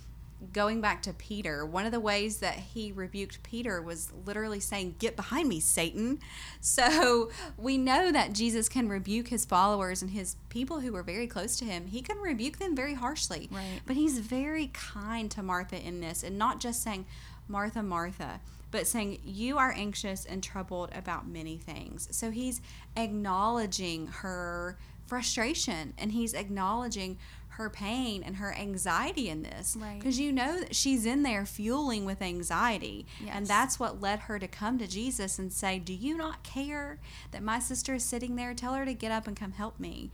Going 0.52 0.80
back 0.80 1.02
to 1.02 1.12
Peter, 1.12 1.64
one 1.64 1.86
of 1.86 1.92
the 1.92 2.00
ways 2.00 2.38
that 2.38 2.56
he 2.56 2.92
rebuked 2.92 3.42
Peter 3.42 3.80
was 3.80 4.12
literally 4.24 4.60
saying, 4.60 4.96
Get 4.98 5.16
behind 5.16 5.48
me, 5.48 5.60
Satan. 5.60 6.18
So 6.60 7.30
we 7.56 7.78
know 7.78 8.10
that 8.10 8.32
Jesus 8.32 8.68
can 8.68 8.88
rebuke 8.88 9.28
his 9.28 9.44
followers 9.44 10.02
and 10.02 10.10
his 10.10 10.36
people 10.48 10.80
who 10.80 10.92
were 10.92 11.02
very 11.02 11.26
close 11.26 11.56
to 11.58 11.64
him. 11.64 11.86
He 11.86 12.02
can 12.02 12.18
rebuke 12.18 12.58
them 12.58 12.74
very 12.74 12.94
harshly. 12.94 13.48
Right. 13.52 13.80
But 13.86 13.96
he's 13.96 14.18
very 14.18 14.68
kind 14.72 15.30
to 15.30 15.42
Martha 15.42 15.80
in 15.80 16.00
this 16.00 16.22
and 16.22 16.36
not 16.38 16.60
just 16.60 16.82
saying, 16.82 17.06
Martha, 17.48 17.82
Martha, 17.82 18.40
but 18.70 18.86
saying, 18.86 19.20
You 19.24 19.58
are 19.58 19.72
anxious 19.72 20.24
and 20.24 20.42
troubled 20.42 20.90
about 20.92 21.28
many 21.28 21.56
things. 21.56 22.08
So 22.10 22.30
he's 22.30 22.60
acknowledging 22.96 24.08
her 24.08 24.76
frustration 25.06 25.94
and 25.98 26.12
he's 26.12 26.34
acknowledging 26.34 27.18
her 27.56 27.68
pain 27.70 28.22
and 28.22 28.36
her 28.36 28.52
anxiety 28.54 29.28
in 29.28 29.42
this. 29.42 29.76
Right. 29.80 29.98
because 29.98 30.18
you 30.18 30.32
know 30.32 30.60
that 30.60 30.74
she's 30.74 31.04
in 31.06 31.22
there 31.22 31.44
fueling 31.46 32.04
with 32.04 32.20
anxiety. 32.22 33.06
And 33.30 33.46
that's 33.46 33.78
what 33.80 34.00
led 34.00 34.20
her 34.20 34.38
to 34.38 34.48
come 34.48 34.78
to 34.78 34.86
jesus 34.86 35.38
and 35.38 35.52
say 35.52 35.78
do 35.78 35.92
you 35.92 36.16
not 36.16 36.42
care 36.42 36.98
that 37.30 37.42
my 37.42 37.58
sister 37.58 37.94
is 37.94 38.04
sitting 38.04 38.36
there? 38.36 38.54
Tell 38.54 38.74
her 38.74 38.84
to 38.84 38.94
get 38.94 39.12
up 39.12 39.26
and 39.26 39.36
come 39.36 39.52
help 39.52 39.78
me. 39.80 40.10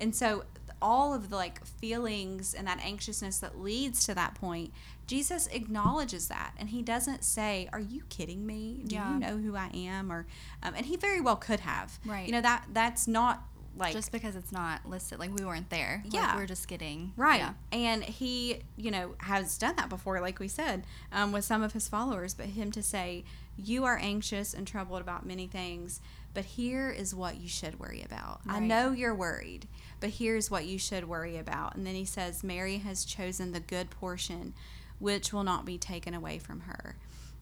And 0.00 0.14
so 0.14 0.44
all 0.82 1.14
of 1.14 1.30
the 1.30 1.36
like 1.36 1.64
feelings 1.64 2.52
and 2.52 2.66
that 2.66 2.78
anxiousness 2.84 3.38
that 3.38 3.58
leads 3.58 4.04
to 4.04 4.14
that 4.14 4.34
point 4.34 4.70
jesus 5.06 5.46
acknowledges 5.52 6.28
that. 6.28 6.52
And 6.58 6.68
he 6.70 6.82
doesn't 6.82 7.24
say 7.24 7.68
are 7.72 7.80
you 7.80 8.02
kidding 8.08 8.44
me? 8.46 8.82
Do 8.86 8.96
Yeah. 8.96 9.14
you 9.14 9.20
know 9.20 9.36
who 9.38 9.54
i 9.56 9.68
am? 9.74 10.10
or 10.12 10.26
um, 10.62 10.74
and 10.76 10.84
he 10.86 10.96
very 10.96 11.20
well 11.20 11.36
could 11.36 11.60
have. 11.60 11.98
Right. 12.04 12.26
you 12.26 12.32
know 12.32 12.40
that 12.40 12.64
that's 12.72 13.06
not 13.06 13.44
like 13.76 13.92
just 13.92 14.10
because 14.12 14.36
it's 14.36 14.52
not 14.52 14.88
listed, 14.88 15.18
like 15.18 15.36
we 15.36 15.44
weren't 15.44 15.70
there. 15.70 16.02
Like, 16.04 16.12
Yeah. 16.14 16.36
we're 16.36 16.46
just 16.46 16.66
getting 16.68 17.12
Right. 17.16 17.40
Yeah. 17.40 17.52
And 17.72 18.02
he, 18.04 18.60
you 18.76 18.90
know, 18.90 19.14
has 19.18 19.58
done 19.58 19.76
that 19.76 19.88
before, 19.88 20.20
like 20.20 20.38
we 20.38 20.48
said, 20.48 20.84
um, 21.12 21.32
with 21.32 21.44
some 21.44 21.62
of 21.62 21.72
his 21.72 21.88
followers. 21.88 22.34
But 22.34 22.46
him 22.46 22.70
to 22.72 22.82
say, 22.82 23.24
you 23.56 23.84
are 23.84 23.98
anxious 23.98 24.52
and 24.54 24.66
troubled 24.66 25.00
about 25.00 25.24
many 25.26 25.46
things, 25.46 26.00
but 26.34 26.44
here 26.44 26.90
is 26.90 27.14
what 27.14 27.38
you 27.38 27.48
should 27.48 27.78
worry 27.80 28.02
about. 28.02 28.40
I 28.46 28.60
know 28.60 28.92
you're 28.92 29.14
worried, 29.14 29.66
but 30.00 30.10
here's 30.10 30.50
what 30.50 30.66
you 30.66 30.78
should 30.78 31.08
worry 31.08 31.36
about. 31.38 31.74
And 31.74 31.86
then 31.86 31.94
he 31.94 32.04
says, 32.04 32.44
Mary 32.44 32.78
has 32.78 33.04
chosen 33.04 33.52
the 33.52 33.60
good 33.60 33.88
portion, 33.90 34.52
which 34.98 35.32
will 35.32 35.44
not 35.44 35.64
be 35.64 35.78
taken 35.78 36.12
away 36.12 36.38
from 36.38 36.60
her. 36.60 36.96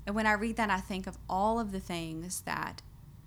And 0.06 0.14
when 0.14 0.26
I 0.26 0.32
read 0.32 0.56
that, 0.56 0.70
I 0.70 0.80
think 0.80 1.06
of 1.06 1.16
all 1.28 1.58
of 1.58 1.72
the 1.72 1.80
things 1.80 2.42
that 2.42 2.82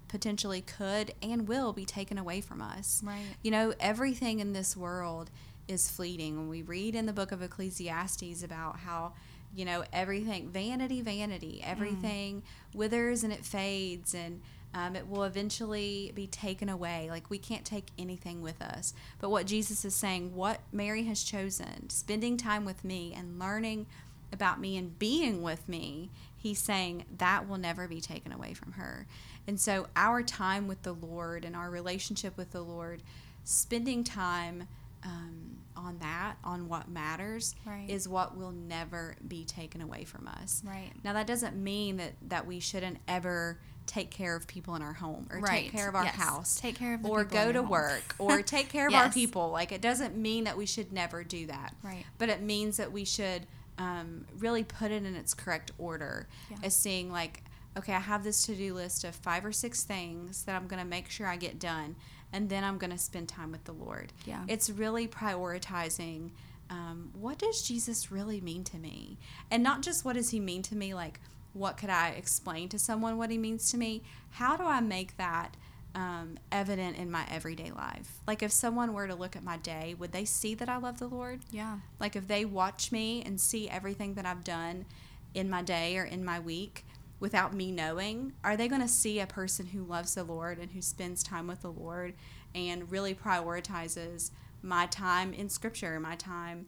potentially 0.07 0.61
could 0.61 1.13
and 1.21 1.47
will 1.47 1.73
be 1.73 1.85
taken 1.85 2.17
away 2.17 2.41
from 2.41 2.61
us. 2.61 3.01
Right. 3.03 3.21
You 3.43 3.51
know, 3.51 3.73
everything 3.79 4.39
in 4.39 4.53
this 4.53 4.75
world 4.75 5.29
is 5.67 5.89
fleeting. 5.89 6.37
When 6.37 6.49
we 6.49 6.61
read 6.61 6.95
in 6.95 7.05
the 7.05 7.13
book 7.13 7.31
of 7.31 7.41
Ecclesiastes 7.41 8.43
about 8.43 8.79
how, 8.79 9.13
you 9.53 9.65
know, 9.65 9.83
everything, 9.91 10.49
vanity, 10.49 11.01
vanity, 11.01 11.61
everything 11.65 12.43
withers 12.73 13.23
and 13.23 13.33
it 13.33 13.43
fades 13.45 14.13
and 14.13 14.41
um, 14.73 14.95
it 14.95 15.09
will 15.09 15.23
eventually 15.23 16.11
be 16.13 16.27
taken 16.27 16.69
away. 16.69 17.07
Like 17.09 17.29
we 17.29 17.37
can't 17.37 17.65
take 17.65 17.87
anything 17.97 18.41
with 18.41 18.61
us. 18.61 18.93
But 19.19 19.29
what 19.29 19.45
Jesus 19.45 19.83
is 19.85 19.95
saying, 19.95 20.35
what 20.35 20.61
Mary 20.71 21.03
has 21.05 21.23
chosen, 21.23 21.89
spending 21.89 22.37
time 22.37 22.65
with 22.65 22.83
me 22.83 23.13
and 23.15 23.39
learning 23.39 23.87
about 24.31 24.59
me 24.59 24.77
and 24.77 24.97
being 24.99 25.41
with 25.41 25.67
me, 25.67 26.09
he's 26.47 26.59
saying 26.59 27.03
that 27.17 27.47
will 27.49 27.57
never 27.57 27.87
be 27.87 27.99
taken 27.99 28.31
away 28.31 28.53
from 28.53 28.73
her. 28.73 29.05
And 29.47 29.59
so, 29.59 29.87
our 29.95 30.23
time 30.23 30.67
with 30.67 30.81
the 30.83 30.93
Lord 30.93 31.43
and 31.45 31.55
our 31.55 31.69
relationship 31.69 32.37
with 32.37 32.51
the 32.51 32.61
Lord, 32.61 33.03
spending 33.43 34.03
time 34.03 34.67
um, 35.03 35.57
on 35.75 35.99
that, 35.99 36.35
on 36.43 36.67
what 36.67 36.89
matters, 36.89 37.55
Right. 37.65 37.89
is 37.89 38.07
what 38.09 38.35
will 38.35 38.51
never 38.51 39.15
be 39.27 39.45
taken 39.45 39.79
away 39.81 40.03
from 40.05 40.27
us. 40.27 40.61
Right. 40.65 40.91
Now, 41.03 41.13
that 41.13 41.27
doesn't 41.27 41.55
mean 41.55 41.97
that, 41.97 42.13
that 42.29 42.47
we 42.47 42.59
shouldn't 42.59 42.97
ever 43.07 43.59
take 43.85 44.09
care 44.09 44.35
of 44.35 44.47
people 44.47 44.75
in 44.75 44.81
our 44.81 44.93
home 44.93 45.27
or 45.31 45.39
Right. 45.39 45.63
take 45.65 45.71
care 45.71 45.87
of 45.87 45.95
our 45.95 46.03
Yes. 46.03 46.15
house 46.15 46.59
Take 46.59 46.75
care 46.75 46.93
of 46.95 47.03
the 47.03 47.09
or 47.09 47.23
go 47.23 47.51
to 47.53 47.59
home. 47.59 47.69
work 47.69 48.15
or 48.19 48.41
take 48.55 48.67
care 48.69 48.87
of 48.87 48.93
our 48.93 49.09
people. 49.11 49.49
Like, 49.51 49.71
it 49.71 49.79
doesn't 49.81 50.17
mean 50.17 50.43
that 50.45 50.57
we 50.57 50.65
should 50.65 50.91
never 50.91 51.23
do 51.23 51.45
that 51.47 51.73
Right. 51.83 52.05
but 52.17 52.27
it 52.27 52.41
means 52.41 52.77
that 52.77 52.91
we 52.91 53.05
should 53.05 53.45
um, 53.77 54.25
really 54.39 54.63
put 54.63 54.91
it 54.91 55.03
in 55.05 55.15
its 55.15 55.33
correct 55.33 55.71
order 55.77 56.27
Yeah. 56.49 56.57
as 56.63 56.75
seeing 56.75 57.11
like 57.11 57.43
okay 57.77 57.93
i 57.93 57.99
have 57.99 58.23
this 58.23 58.43
to-do 58.45 58.73
list 58.73 59.03
of 59.03 59.13
five 59.15 59.45
or 59.45 59.51
six 59.51 59.83
things 59.83 60.43
that 60.45 60.55
i'm 60.55 60.67
going 60.67 60.81
to 60.81 60.87
make 60.87 61.09
sure 61.09 61.27
i 61.27 61.35
get 61.35 61.59
done 61.59 61.95
and 62.33 62.49
then 62.49 62.63
i'm 62.63 62.77
going 62.79 62.89
to 62.91 62.97
spend 62.97 63.27
time 63.29 63.51
with 63.51 63.63
the 63.65 63.71
lord 63.73 64.11
Yeah. 64.25 64.43
it's 64.47 64.69
really 64.69 65.07
prioritizing 65.07 66.31
um, 66.69 67.11
what 67.13 67.37
does 67.37 67.61
jesus 67.61 68.11
really 68.11 68.41
mean 68.41 68.63
to 68.65 68.77
me 68.77 69.17
and 69.51 69.63
not 69.63 69.81
just 69.81 70.03
what 70.03 70.13
does 70.15 70.31
he 70.31 70.39
mean 70.39 70.61
to 70.63 70.75
me 70.75 70.93
like 70.93 71.19
what 71.53 71.77
could 71.77 71.89
i 71.89 72.09
explain 72.09 72.67
to 72.69 72.79
someone 72.79 73.17
what 73.17 73.29
he 73.31 73.37
means 73.37 73.71
to 73.71 73.77
me 73.77 74.03
how 74.31 74.57
do 74.57 74.63
i 74.63 74.79
make 74.79 75.15
that 75.17 75.55
um, 75.97 76.37
evident 76.51 76.95
in 76.97 77.09
my 77.09 77.25
everyday 77.29 77.71
life 77.71 78.19
like 78.27 78.43
if 78.43 78.51
someone 78.51 78.93
were 78.93 79.07
to 79.07 79.15
look 79.15 79.35
at 79.35 79.43
my 79.43 79.57
day 79.57 79.95
would 79.97 80.11
they 80.11 80.25
see 80.25 80.53
that 80.53 80.69
i 80.69 80.77
love 80.77 80.99
the 80.99 81.07
lord 81.07 81.39
Yeah. 81.51 81.79
like 81.99 82.15
if 82.15 82.27
they 82.27 82.45
watch 82.45 82.91
me 82.91 83.23
and 83.25 83.41
see 83.41 83.67
everything 83.67 84.13
that 84.13 84.25
I've 84.25 84.43
done 84.43 84.85
in 85.33 85.49
my 85.49 85.61
day 85.63 85.97
or 85.97 86.03
in 86.05 86.23
my 86.23 86.39
week 86.39 86.85
without 87.19 87.51
me 87.53 87.71
knowing? 87.71 88.33
Are 88.43 88.55
they 88.55 88.67
going 88.67 88.81
to 88.81 88.87
see 88.87 89.19
a 89.19 89.25
person 89.27 89.65
who 89.67 89.83
loves 89.83 90.13
the 90.15 90.23
Lord 90.23 90.59
and 90.59 90.71
who 90.71 90.81
spends 90.81 91.23
time 91.23 91.47
with 91.47 91.61
the 91.61 91.71
Lord 91.71 92.13
and 92.53 92.91
really 92.91 93.13
prioritizes 93.15 94.29
my 94.61 94.85
time 94.85 95.33
in 95.33 95.49
scripture, 95.49 95.99
my 95.99 96.15
time 96.15 96.67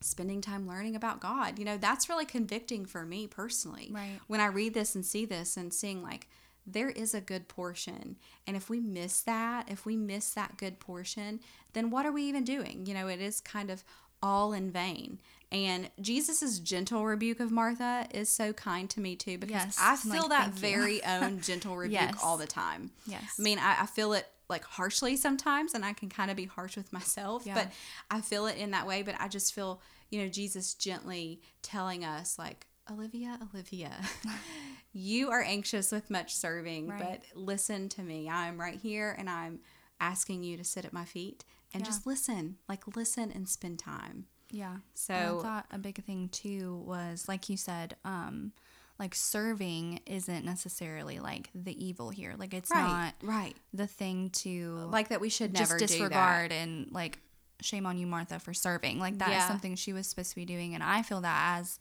spending 0.00 0.40
time 0.40 0.66
learning 0.68 0.96
about 0.96 1.20
God? 1.20 1.58
You 1.58 1.64
know, 1.64 1.76
that's 1.76 2.08
really 2.08 2.24
convicting 2.26 2.84
for 2.86 3.04
me 3.04 3.26
personally. 3.26 3.88
Right. 3.92 4.18
When 4.26 4.40
I 4.40 4.46
read 4.46 4.74
this 4.74 4.94
and 4.94 5.04
see 5.04 5.24
this 5.24 5.56
and 5.56 5.72
seeing 5.72 6.02
like, 6.02 6.28
there 6.66 6.90
is 6.90 7.14
a 7.14 7.20
good 7.20 7.48
portion. 7.48 8.16
And 8.46 8.56
if 8.56 8.70
we 8.70 8.80
miss 8.80 9.20
that, 9.22 9.68
if 9.70 9.84
we 9.84 9.96
miss 9.96 10.30
that 10.34 10.56
good 10.56 10.78
portion, 10.80 11.40
then 11.72 11.90
what 11.90 12.06
are 12.06 12.12
we 12.12 12.22
even 12.24 12.44
doing? 12.44 12.86
You 12.86 12.94
know, 12.94 13.08
it 13.08 13.20
is 13.20 13.40
kind 13.40 13.70
of 13.70 13.82
all 14.22 14.52
in 14.52 14.70
vain. 14.70 15.18
And 15.50 15.90
Jesus's 16.00 16.60
gentle 16.60 17.04
rebuke 17.04 17.40
of 17.40 17.50
Martha 17.50 18.06
is 18.14 18.28
so 18.28 18.52
kind 18.52 18.88
to 18.90 19.00
me 19.00 19.16
too 19.16 19.36
because 19.38 19.52
Yes, 19.54 19.78
I 19.80 19.96
feel 19.96 20.22
like, 20.22 20.30
that 20.30 20.50
very 20.54 21.04
own 21.04 21.40
gentle 21.40 21.76
rebuke 21.76 22.00
Yes. 22.00 22.20
all 22.22 22.36
the 22.36 22.46
time. 22.46 22.90
Yes. 23.06 23.34
I 23.38 23.42
mean, 23.42 23.58
I, 23.58 23.78
I 23.82 23.86
feel 23.86 24.12
it 24.12 24.26
like 24.48 24.64
harshly 24.64 25.16
sometimes, 25.16 25.74
and 25.74 25.84
I 25.84 25.92
can 25.94 26.08
kind 26.10 26.30
of 26.30 26.36
be 26.36 26.44
harsh 26.44 26.76
with 26.76 26.92
myself, 26.92 27.44
Yeah. 27.46 27.54
but 27.54 27.68
I 28.10 28.20
feel 28.20 28.46
it 28.46 28.56
in 28.58 28.70
that 28.72 28.86
way. 28.86 29.02
But 29.02 29.16
I 29.18 29.28
just 29.28 29.54
feel, 29.54 29.80
you 30.10 30.22
know, 30.22 30.28
Jesus 30.28 30.74
gently 30.74 31.40
telling 31.62 32.04
us, 32.04 32.38
like, 32.38 32.66
Olivia, 32.92 33.38
Olivia, 33.52 33.92
you 34.92 35.30
are 35.30 35.42
anxious 35.42 35.90
with 35.92 36.10
much 36.10 36.34
serving, 36.34 36.88
Right. 36.88 37.22
but 37.32 37.38
listen 37.38 37.88
to 37.90 38.02
me. 38.02 38.28
I'm 38.28 38.60
right 38.60 38.78
here 38.78 39.14
and 39.18 39.28
I'm 39.30 39.60
asking 40.00 40.42
you 40.44 40.56
to 40.56 40.64
sit 40.64 40.84
at 40.84 40.92
my 40.92 41.04
feet 41.04 41.44
and 41.72 41.82
Yeah. 41.82 41.86
just 41.86 42.06
listen, 42.06 42.56
like, 42.68 42.96
listen 42.96 43.30
and 43.32 43.48
spend 43.48 43.78
time. 43.78 44.26
Yeah. 44.50 44.78
So- 44.94 45.14
And 45.14 45.38
I 45.38 45.42
thought 45.42 45.66
a 45.70 45.78
big 45.78 46.04
thing 46.04 46.28
too 46.28 46.82
was 46.86 47.26
like 47.28 47.48
you 47.48 47.56
said, 47.56 47.96
um, 48.04 48.52
like 48.98 49.14
serving 49.14 50.00
isn't 50.06 50.44
necessarily 50.44 51.18
like 51.18 51.48
the 51.54 51.82
evil 51.84 52.10
here. 52.10 52.34
Like 52.36 52.52
it's 52.52 52.70
not 52.70 53.14
right. 53.22 53.56
the 53.72 53.86
thing 53.86 54.30
to 54.30 54.74
Like 54.90 55.08
that 55.08 55.20
we 55.20 55.30
should 55.30 55.54
just 55.54 55.70
never 55.70 55.78
do 55.78 55.86
that. 55.86 55.92
disregard 55.92 56.52
and 56.52 56.92
like 56.92 57.18
shame 57.62 57.86
on 57.86 57.96
you, 57.96 58.06
Martha, 58.06 58.38
for 58.38 58.52
serving. 58.52 58.98
Like 59.00 59.18
that 59.18 59.28
is 59.30 59.34
Yeah. 59.36 59.48
something 59.48 59.74
she 59.76 59.92
was 59.94 60.06
supposed 60.06 60.30
to 60.30 60.36
be 60.36 60.44
doing. 60.44 60.74
And 60.74 60.82
I 60.84 61.02
feel 61.02 61.22
that 61.22 61.58
as 61.60 61.78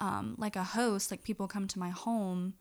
um, 0.00 0.34
like 0.38 0.56
a 0.56 0.62
host, 0.64 1.10
like 1.10 1.22
people 1.22 1.48
come 1.48 1.66
to 1.68 1.78
my 1.78 1.90
home 1.90 2.54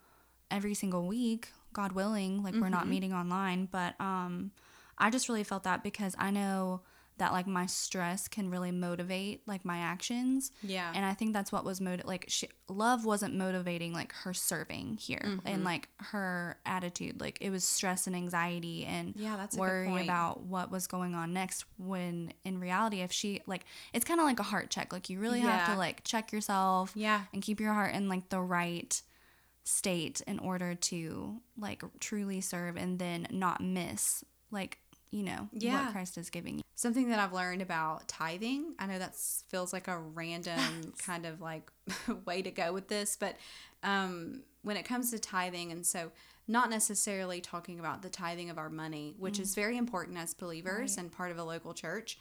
every 0.50 0.74
single 0.74 1.08
week, 1.08 1.50
God 1.74 1.92
willing, 1.92 2.44
like 2.44 2.54
we're 2.54 2.70
Mm-hmm. 2.70 2.70
not 2.70 2.88
meeting 2.88 3.14
online, 3.14 3.68
but 3.72 4.00
um, 4.00 4.52
I 4.98 5.10
just 5.10 5.30
really 5.30 5.44
felt 5.44 5.64
that 5.64 5.84
because 5.84 6.16
I 6.18 6.32
know 6.32 6.82
that 7.18 7.32
like 7.34 7.48
my 7.48 7.66
stress 7.66 8.28
can 8.28 8.50
really 8.50 8.72
motivate 8.72 9.48
like 9.48 9.66
my 9.66 9.78
actions. 9.80 10.52
Yeah. 10.62 10.92
And 10.94 11.06
I 11.06 11.14
think 11.14 11.34
that's 11.34 11.52
what 11.52 11.66
was 11.66 11.82
motiv 11.82 12.06
like 12.06 12.26
she, 12.28 12.48
love 12.70 13.06
wasn't 13.06 13.36
motivating 13.36 13.94
like 13.94 14.14
her 14.14 14.34
serving 14.34 14.98
here 15.00 15.22
Mm-hmm. 15.24 15.48
and 15.48 15.64
like 15.64 15.90
her 15.98 16.58
attitude 16.66 17.20
like 17.20 17.38
it 17.42 17.50
was 17.50 17.64
stress 17.64 18.08
and 18.08 18.16
anxiety 18.16 18.86
and 18.86 19.14
Yeah, 19.18 19.36
that's 19.36 19.58
worry 19.58 20.04
about 20.04 20.42
what 20.44 20.70
was 20.72 20.86
going 20.88 21.16
on 21.16 21.34
next 21.34 21.66
when 21.78 22.34
in 22.46 22.60
reality 22.60 23.02
if 23.02 23.12
she 23.12 23.42
like 23.48 23.66
it's 23.94 24.06
kind 24.06 24.20
of 24.20 24.26
like 24.26 24.40
a 24.40 24.44
heart 24.44 24.70
check 24.70 24.94
like 24.94 25.10
you 25.10 25.20
really 25.20 25.40
have 25.40 25.72
to 25.72 25.78
like 25.78 26.04
check 26.04 26.32
yourself 26.32 26.92
Yeah. 26.96 27.22
and 27.34 27.42
keep 27.42 27.60
your 27.60 27.74
heart 27.74 27.94
in 27.96 28.10
like 28.10 28.30
the 28.30 28.40
right 28.40 29.02
state 29.64 30.22
in 30.28 30.40
order 30.40 30.76
to 30.76 31.42
like 31.58 31.84
truly 32.00 32.42
serve 32.42 32.78
and 32.78 33.00
then 33.00 33.28
not 33.32 33.60
miss 33.62 34.24
like 34.52 34.78
you 35.18 35.24
know 35.24 35.50
Yeah. 35.52 35.86
what 35.86 35.92
Christ 35.94 36.18
is 36.18 36.30
giving 36.30 36.58
you. 36.58 36.64
Something 36.76 37.10
that 37.10 37.20
I've 37.20 37.34
learned 37.34 37.62
about 37.64 38.08
tithing, 38.08 38.76
I 38.78 38.86
know 38.86 39.00
that 39.00 39.16
feels 39.16 39.74
like 39.74 39.88
a 39.88 39.98
random 39.98 40.94
kind 41.00 41.26
of 41.26 41.42
like 41.42 41.72
way 42.26 42.42
to 42.44 42.52
go 42.52 42.72
with 42.72 42.88
this, 42.88 43.18
but 43.20 43.36
um, 43.84 44.44
when 44.62 44.78
it 44.78 44.84
comes 44.84 45.10
to 45.12 45.20
tithing, 45.20 45.72
and 45.72 45.86
so 45.86 46.12
not 46.48 46.70
necessarily 46.70 47.42
talking 47.42 47.80
about 47.80 48.02
the 48.04 48.10
tithing 48.10 48.50
of 48.50 48.58
our 48.58 48.70
money, 48.70 49.16
which 49.18 49.40
is 49.40 49.56
very 49.56 49.76
important 49.78 50.18
as 50.18 50.34
believers 50.34 50.92
Right. 50.98 51.04
and 51.04 51.12
part 51.12 51.32
of 51.32 51.38
a 51.40 51.44
local 51.44 51.74
church, 51.74 52.18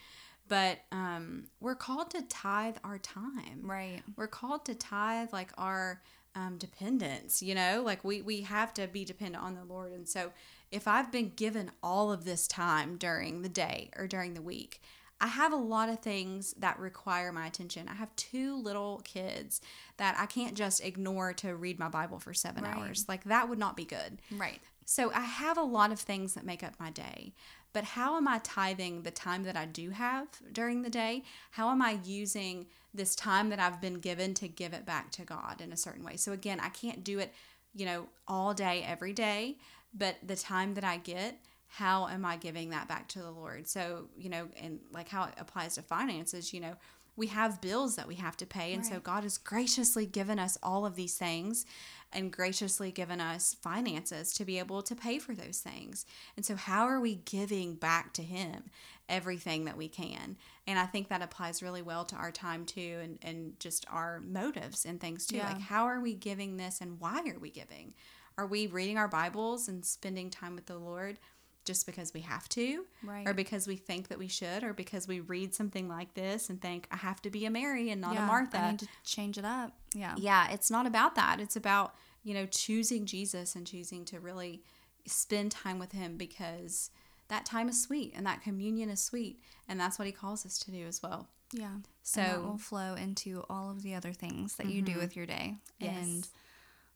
but 0.48 0.78
um, 0.90 1.48
we're 1.60 1.74
called 1.74 2.10
to 2.12 2.22
tithe 2.22 2.76
our 2.82 2.98
time. 2.98 3.60
Right. 3.62 4.02
We're 4.16 4.26
called 4.28 4.64
to 4.66 4.74
tithe 4.74 5.32
like 5.32 5.50
our 5.58 6.00
um, 6.34 6.56
dependence, 6.58 7.42
you 7.42 7.54
know, 7.54 7.82
like 7.84 8.04
we, 8.04 8.22
we 8.22 8.40
have 8.42 8.72
to 8.74 8.86
be 8.86 9.04
dependent 9.04 9.42
on 9.44 9.54
the 9.54 9.64
Lord. 9.64 9.92
And 9.92 10.08
so 10.08 10.32
if 10.70 10.88
I've 10.88 11.12
been 11.12 11.32
given 11.36 11.70
all 11.82 12.12
of 12.12 12.24
this 12.24 12.46
time 12.46 12.96
during 12.96 13.42
the 13.42 13.48
day 13.48 13.90
or 13.96 14.06
during 14.06 14.34
the 14.34 14.42
week, 14.42 14.80
I 15.20 15.28
have 15.28 15.52
a 15.52 15.56
lot 15.56 15.88
of 15.88 16.00
things 16.00 16.52
that 16.58 16.78
require 16.78 17.32
my 17.32 17.46
attention. 17.46 17.88
I 17.88 17.94
have 17.94 18.14
two 18.16 18.54
little 18.56 19.00
kids 19.04 19.62
that 19.96 20.14
I 20.18 20.26
can't 20.26 20.54
just 20.54 20.84
ignore 20.84 21.32
to 21.34 21.54
read 21.56 21.78
my 21.78 21.88
Bible 21.88 22.18
for 22.18 22.34
seven 22.34 22.64
Right. 22.64 22.76
hours. 22.76 23.06
Like 23.08 23.24
that 23.24 23.48
would 23.48 23.58
not 23.58 23.76
be 23.76 23.84
good. 23.86 24.20
Right. 24.30 24.60
So 24.84 25.10
I 25.14 25.20
have 25.22 25.56
a 25.56 25.62
lot 25.62 25.90
of 25.90 25.98
things 25.98 26.34
that 26.34 26.44
make 26.44 26.62
up 26.62 26.78
my 26.78 26.90
day. 26.90 27.32
But 27.72 27.84
how 27.84 28.16
am 28.16 28.28
I 28.28 28.40
tithing 28.42 29.02
the 29.02 29.10
time 29.10 29.42
that 29.44 29.56
I 29.56 29.64
do 29.66 29.90
have 29.90 30.28
during 30.52 30.82
the 30.82 30.90
day? 30.90 31.24
How 31.52 31.70
am 31.70 31.82
I 31.82 31.98
using 32.04 32.66
this 32.94 33.14
time 33.14 33.50
that 33.50 33.58
I've 33.58 33.80
been 33.80 34.00
given 34.00 34.32
to 34.34 34.48
give 34.48 34.72
it 34.72 34.86
back 34.86 35.10
to 35.12 35.24
God 35.24 35.60
in 35.60 35.72
a 35.72 35.76
certain 35.76 36.04
way? 36.04 36.16
So 36.16 36.32
again, 36.32 36.60
I 36.60 36.68
can't 36.70 37.02
do 37.04 37.18
it, 37.18 37.32
you 37.74 37.84
know, 37.84 38.06
all 38.28 38.54
day, 38.54 38.82
every 38.86 39.12
day, 39.12 39.56
but 39.96 40.16
the 40.22 40.36
time 40.36 40.74
that 40.74 40.84
I 40.84 40.98
get, 40.98 41.38
how 41.68 42.08
am 42.08 42.24
I 42.24 42.36
giving 42.36 42.70
that 42.70 42.88
back 42.88 43.08
to 43.08 43.20
the 43.20 43.30
Lord? 43.30 43.66
So, 43.66 44.08
you 44.16 44.28
know, 44.28 44.48
and 44.62 44.80
like 44.92 45.08
how 45.08 45.24
it 45.24 45.34
applies 45.38 45.74
to 45.74 45.82
finances, 45.82 46.52
you 46.52 46.60
know, 46.60 46.74
we 47.16 47.28
have 47.28 47.60
bills 47.60 47.96
that 47.96 48.06
we 48.06 48.16
have 48.16 48.36
to 48.36 48.46
pay. 48.46 48.74
And 48.74 48.84
so 48.84 49.00
God 49.00 49.22
has 49.22 49.38
graciously 49.38 50.04
given 50.04 50.38
us 50.38 50.58
all 50.62 50.84
of 50.84 50.96
these 50.96 51.16
things 51.16 51.64
and 52.12 52.32
graciously 52.32 52.92
given 52.92 53.20
us 53.20 53.56
finances 53.62 54.32
to 54.34 54.44
be 54.44 54.58
able 54.58 54.82
to 54.82 54.94
pay 54.94 55.18
for 55.18 55.34
those 55.34 55.58
things. 55.58 56.04
And 56.36 56.44
so, 56.44 56.56
how 56.56 56.84
are 56.84 57.00
we 57.00 57.16
giving 57.16 57.74
back 57.74 58.12
to 58.14 58.22
Him 58.22 58.64
everything 59.08 59.64
that 59.64 59.76
we 59.76 59.88
can? 59.88 60.36
And 60.66 60.78
I 60.78 60.86
think 60.86 61.08
that 61.08 61.22
applies 61.22 61.62
really 61.62 61.82
well 61.82 62.04
to 62.04 62.16
our 62.16 62.30
time 62.30 62.64
too, 62.64 62.98
and, 63.02 63.18
and 63.22 63.58
just 63.58 63.86
our 63.90 64.20
motives 64.20 64.84
and 64.84 65.00
things 65.00 65.26
too. 65.26 65.38
Yeah. 65.38 65.48
Like, 65.48 65.60
how 65.60 65.86
are 65.86 66.00
we 66.00 66.14
giving 66.14 66.58
this 66.58 66.80
and 66.80 67.00
why 67.00 67.22
are 67.26 67.38
we 67.38 67.50
giving? 67.50 67.94
Are 68.38 68.46
we 68.46 68.66
reading 68.66 68.98
our 68.98 69.08
Bibles 69.08 69.68
and 69.68 69.84
spending 69.84 70.28
time 70.28 70.54
with 70.54 70.66
the 70.66 70.78
Lord? 70.78 71.18
Just 71.64 71.86
because 71.86 72.14
we 72.14 72.20
have 72.20 72.48
to, 72.50 72.84
Right. 73.02 73.26
or 73.26 73.34
because 73.34 73.66
we 73.66 73.76
think 73.76 74.08
that 74.08 74.18
we 74.18 74.28
should, 74.28 74.62
or 74.62 74.72
because 74.72 75.08
we 75.08 75.18
read 75.20 75.52
something 75.54 75.88
like 75.88 76.14
this 76.14 76.48
and 76.48 76.60
think, 76.60 76.86
I 76.92 76.96
have 76.96 77.20
to 77.22 77.30
be 77.30 77.44
a 77.44 77.50
Mary 77.50 77.90
and 77.90 78.00
not 78.00 78.14
yeah, 78.14 78.24
a 78.24 78.26
Martha. 78.26 78.58
I 78.58 78.70
need 78.70 78.80
to 78.80 78.88
change 79.04 79.36
it 79.36 79.44
up. 79.44 79.72
Yeah. 79.94 80.14
Yeah, 80.16 80.50
it's 80.52 80.70
not 80.70 80.86
about 80.86 81.16
that. 81.16 81.40
It's 81.40 81.56
about, 81.56 81.94
you 82.22 82.34
know, 82.34 82.46
choosing 82.46 83.04
Jesus 83.04 83.56
and 83.56 83.66
choosing 83.66 84.04
to 84.06 84.20
really 84.20 84.62
spend 85.06 85.50
time 85.50 85.80
with 85.80 85.90
him 85.90 86.16
because 86.16 86.90
that 87.28 87.44
time 87.46 87.68
is 87.68 87.82
sweet 87.82 88.12
and 88.14 88.24
that 88.26 88.42
communion 88.42 88.88
is 88.88 89.02
sweet. 89.02 89.40
And 89.66 89.80
that's 89.80 89.98
what 89.98 90.06
he 90.06 90.12
calls 90.12 90.46
us 90.46 90.58
to 90.60 90.70
do 90.70 90.86
as 90.86 91.02
well. 91.02 91.26
Yeah. 91.52 91.78
So- 92.02 92.20
and 92.20 92.30
that 92.30 92.44
will 92.44 92.58
flow 92.58 92.94
into 92.94 93.44
all 93.50 93.70
of 93.70 93.82
the 93.82 93.94
other 93.94 94.12
things 94.12 94.54
that 94.56 94.66
you 94.66 94.82
do 94.82 94.92
mm-hmm. 94.92 95.00
with 95.00 95.16
your 95.16 95.26
day. 95.26 95.56
Yes. 95.80 95.96
And 95.96 96.28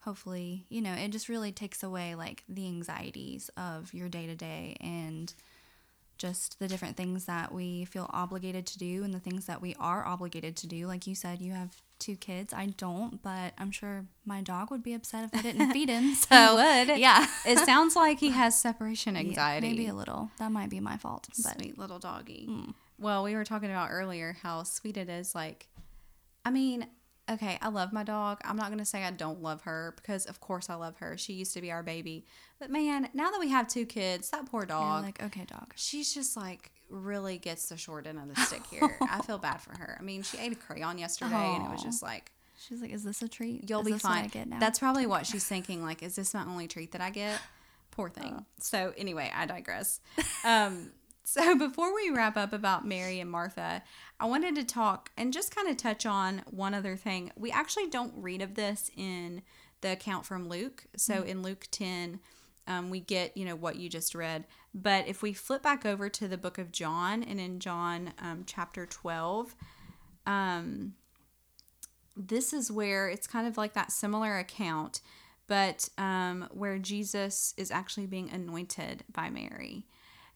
hopefully, 0.01 0.65
you 0.69 0.81
know, 0.81 0.93
it 0.95 1.11
just 1.11 1.29
really 1.29 1.53
takes 1.53 1.83
away 1.83 2.15
like 2.15 2.43
the 2.49 2.67
anxieties 2.67 3.51
of 3.57 3.93
your 3.95 4.09
day 4.09 4.27
to 4.27 4.35
day 4.35 4.77
and 4.81 5.33
just 6.19 6.59
the 6.59 6.69
different 6.69 6.97
things 6.99 7.25
that 7.25 7.51
we 7.53 7.85
feel 7.87 8.07
obligated 8.13 8.67
to 8.67 8.79
do 8.79 9.03
and 9.05 9.15
the 9.15 9.19
things 9.21 9.47
that 9.47 9.63
we 9.63 9.75
are 9.81 10.05
obligated 10.07 10.55
to 10.55 10.67
do. 10.67 10.87
Like 10.87 11.07
you 11.07 11.15
said, 11.15 11.41
you 11.41 11.53
have 11.53 11.77
two 11.99 12.15
kids. 12.17 12.53
I 12.53 12.67
don't, 12.67 13.23
but 13.23 13.55
I'm 13.57 13.71
sure 13.71 14.05
my 14.27 14.43
dog 14.43 14.71
would 14.71 14.83
be 14.83 14.93
upset 14.93 15.25
if 15.25 15.39
I 15.39 15.43
didn't 15.43 15.71
feed 15.73 15.89
him. 15.89 16.15
So 16.15 16.57
would. 16.57 16.99
Yeah. 16.99 17.27
it 17.47 17.59
sounds 17.61 17.97
like 17.97 18.21
he 18.21 18.31
has 18.43 18.59
separation 18.61 19.15
Yeah, 19.15 19.21
anxiety. 19.23 19.69
maybe 19.69 19.87
a 19.87 19.95
little. 19.95 20.31
That 20.39 20.53
might 20.53 20.69
be 20.69 20.81
my 20.81 20.99
fault. 20.99 21.29
But 21.43 21.55
Sweet 21.55 21.79
little 21.79 21.99
doggy. 21.99 22.47
Mm. 22.51 22.75
Well, 22.99 23.23
we 23.25 23.35
were 23.35 23.45
talking 23.45 23.71
about 23.71 23.89
earlier 23.91 24.37
how 24.43 24.63
sweet 24.65 24.99
it 24.99 25.09
is. 25.09 25.35
Like, 25.35 25.69
I 26.45 26.51
mean, 26.51 26.87
okay, 27.31 27.59
I 27.63 27.69
love 27.69 27.93
my 27.93 28.03
dog. 28.05 28.41
I'm 28.45 28.57
not 28.57 28.67
going 28.67 28.79
to 28.79 28.85
say 28.85 29.05
I 29.05 29.11
don't 29.11 29.43
love 29.43 29.63
her 29.63 29.95
because, 29.97 30.27
of 30.27 30.41
course, 30.41 30.69
I 30.71 30.75
love 30.75 30.97
her. 30.99 31.17
She 31.17 31.33
used 31.35 31.55
to 31.55 31.61
be 31.61 31.71
our 31.71 31.83
baby. 31.83 32.27
But 32.59 32.71
man, 32.71 33.09
now 33.15 33.31
that 33.31 33.41
we 33.41 33.49
have 33.51 33.69
two 33.69 33.87
kids, 33.87 34.31
that 34.31 34.47
poor 34.47 34.65
dog, 34.67 35.05
like, 35.05 35.23
okay, 35.23 35.45
dog. 35.45 35.73
she's 35.77 36.13
just 36.13 36.37
like 36.37 36.71
really 36.89 37.39
gets 37.39 37.69
the 37.69 37.77
short 37.77 38.07
end 38.07 38.19
of 38.19 38.35
the 38.35 38.41
stick 38.43 38.63
here. 38.71 38.99
I 39.01 39.21
feel 39.23 39.39
bad 39.39 39.61
for 39.61 39.77
her. 39.79 39.97
I 39.99 40.03
mean, 40.03 40.23
she 40.23 40.39
ate 40.39 40.53
a 40.53 40.57
crayon 40.57 40.99
yesterday 40.99 41.35
and 41.35 41.65
it 41.67 41.71
was 41.71 41.83
just 41.83 42.03
like, 42.03 42.33
She's 42.69 42.83
like, 42.83 42.91
is 42.93 43.05
this 43.05 43.23
a 43.23 43.29
treat? 43.29 43.71
you'll 43.71 43.81
Is 43.81 43.87
be 43.87 43.93
this 43.93 44.05
what 44.05 44.13
I 44.13 44.29
fine. 44.29 44.55
That's 44.61 44.79
probably 44.79 45.07
what 45.07 45.25
she's 45.31 45.47
thinking. 45.47 45.83
Like, 45.83 46.03
is 46.03 46.17
this 46.17 46.35
my 46.35 46.45
only 46.45 46.69
treat 46.69 46.93
that 46.93 47.01
I 47.01 47.09
get? 47.09 47.41
Poor 47.91 48.11
thing. 48.11 48.45
So, 48.59 48.93
anyway, 48.99 49.31
I 49.35 49.47
digress. 49.47 50.01
Um, 50.45 50.91
so, 51.31 51.55
before 51.59 51.95
we 51.95 52.11
wrap 52.11 52.37
up 52.37 52.53
about 52.53 52.85
Mary 52.85 53.21
and 53.21 53.31
Martha, 53.31 53.85
I 54.19 54.27
wanted 54.27 54.57
to 54.57 54.65
talk 54.65 55.13
and 55.17 55.33
just 55.33 55.55
kind 55.55 55.69
of 55.69 55.77
touch 55.77 56.05
on 56.05 56.43
one 56.51 56.75
other 56.75 56.97
thing. 56.97 57.31
We 57.37 57.53
actually 57.53 57.87
don't 57.89 58.13
read 58.17 58.43
of 58.43 58.57
this 58.57 58.91
in 58.97 59.43
the 59.81 59.93
account 59.93 60.27
from 60.27 60.49
Luke. 60.49 60.87
So, 60.97 61.23
in 61.23 61.43
Luke 61.43 61.69
10, 61.71 62.19
um, 62.67 62.91
we 62.91 62.99
get, 62.99 63.37
you 63.37 63.45
know, 63.45 63.55
what 63.55 63.77
you 63.77 63.89
just 63.89 64.13
read. 64.13 64.45
But 64.75 65.07
if 65.07 65.23
we 65.23 65.33
flip 65.33 65.63
back 65.63 65.87
over 65.87 66.09
to 66.09 66.27
the 66.27 66.37
book 66.37 66.59
of 66.59 66.73
John 66.73 67.23
and 67.23 67.39
in 67.39 67.61
John 67.61 68.13
um, 68.19 68.43
chapter 68.45 68.85
12, 68.85 69.55
um, 70.27 70.95
this 72.17 72.53
is 72.53 72.73
where 72.73 73.09
it's 73.09 73.29
kind 73.29 73.47
of 73.47 73.57
like 73.57 73.75
that 73.75 73.93
similar 73.93 74.37
account, 74.37 75.01
but 75.47 75.91
um, 75.97 76.49
where 76.51 76.79
Jesus 76.79 77.55
is 77.57 77.71
actually 77.71 78.07
being 78.07 78.31
anointed 78.31 79.05
by 79.13 79.31
Mary. 79.31 79.87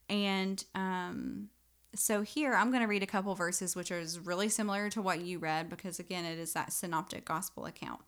And 0.09 0.62
um, 0.74 1.48
so 1.94 2.22
here 2.22 2.55
I'm 2.55 2.70
going 2.70 2.82
to 2.82 2.88
read 2.88 3.02
a 3.02 3.07
couple 3.07 3.34
verses 3.34 3.76
which 3.76 3.90
are 3.90 4.02
really 4.22 4.48
similar 4.48 4.90
to 4.90 5.02
what 5.02 5.20
you 5.20 5.38
read 5.38 5.70
because 5.70 5.98
again 5.98 6.24
it 6.24 6.38
is 6.38 6.52
that 6.52 6.72
synoptic 6.72 7.24
gospel 7.24 7.66
account. 7.66 8.00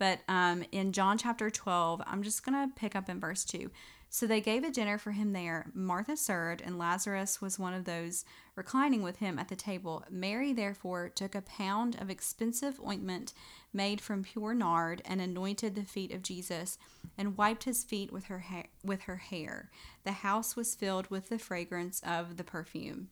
But 0.00 0.20
um, 0.28 0.64
in 0.72 0.92
John 0.92 1.18
chapter 1.18 1.50
12, 1.50 2.00
I'm 2.06 2.22
just 2.22 2.42
going 2.42 2.54
to 2.68 2.74
pick 2.74 2.96
up 2.96 3.10
in 3.10 3.20
verse 3.20 3.44
2. 3.44 3.70
So 4.08 4.26
they 4.26 4.40
gave 4.40 4.64
a 4.64 4.70
dinner 4.70 4.96
for 4.96 5.12
him 5.12 5.34
there. 5.34 5.66
Martha 5.74 6.16
served, 6.16 6.62
and 6.62 6.78
Lazarus 6.78 7.40
was 7.42 7.58
one 7.58 7.74
of 7.74 7.84
those 7.84 8.24
reclining 8.56 9.02
with 9.02 9.18
him 9.18 9.38
at 9.38 9.48
the 9.48 9.54
table. 9.54 10.02
Mary, 10.10 10.54
therefore, 10.54 11.10
took 11.10 11.34
a 11.34 11.42
pound 11.42 11.96
of 12.00 12.08
expensive 12.08 12.80
ointment 12.84 13.34
made 13.74 14.00
from 14.00 14.24
pure 14.24 14.54
nard 14.54 15.02
and 15.04 15.20
anointed 15.20 15.74
the 15.74 15.84
feet 15.84 16.12
of 16.12 16.22
Jesus 16.22 16.78
and 17.18 17.36
wiped 17.36 17.64
his 17.64 17.84
feet 17.84 18.10
with 18.10 18.24
her, 18.24 18.38
ha- 18.40 18.66
with 18.82 19.02
her 19.02 19.16
hair. 19.16 19.70
The 20.04 20.12
house 20.12 20.56
was 20.56 20.74
filled 20.74 21.08
with 21.10 21.28
the 21.28 21.38
fragrance 21.38 22.00
of 22.04 22.38
the 22.38 22.42
perfume. 22.44 23.10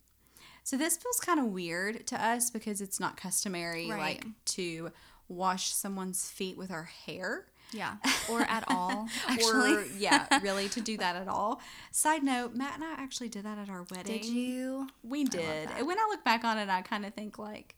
So 0.64 0.76
this 0.78 0.96
feels 0.96 1.20
kind 1.20 1.38
of 1.38 1.46
weird 1.46 2.06
to 2.08 2.20
us 2.24 2.50
because 2.50 2.80
it's 2.80 2.98
not 2.98 3.16
customary 3.16 3.88
Right. 3.90 4.00
like 4.00 4.26
to 4.56 4.90
wash 5.28 5.72
someone's 5.72 6.28
feet 6.30 6.56
with 6.56 6.70
our 6.70 6.84
hair. 7.06 7.46
Yeah. 7.72 7.96
Or 8.30 8.40
at 8.42 8.64
all. 8.68 9.08
Actually. 9.26 9.74
Or 9.74 9.84
yeah, 9.98 10.40
really 10.42 10.68
to 10.70 10.80
do 10.80 10.96
that 10.96 11.16
at 11.16 11.28
all. 11.28 11.60
Side 11.90 12.22
note, 12.22 12.54
Matt 12.54 12.76
and 12.76 12.84
I 12.84 12.92
actually 12.94 13.28
did 13.28 13.44
that 13.44 13.58
at 13.58 13.68
our 13.68 13.84
wedding. 13.90 14.22
Did 14.22 14.24
you? 14.24 14.88
We 15.02 15.24
did. 15.24 15.68
And 15.76 15.86
when 15.86 15.98
I 15.98 16.06
look 16.08 16.24
back 16.24 16.44
on 16.44 16.56
it, 16.56 16.68
I 16.70 16.80
kind 16.80 17.04
of 17.04 17.12
think 17.12 17.38
like 17.38 17.76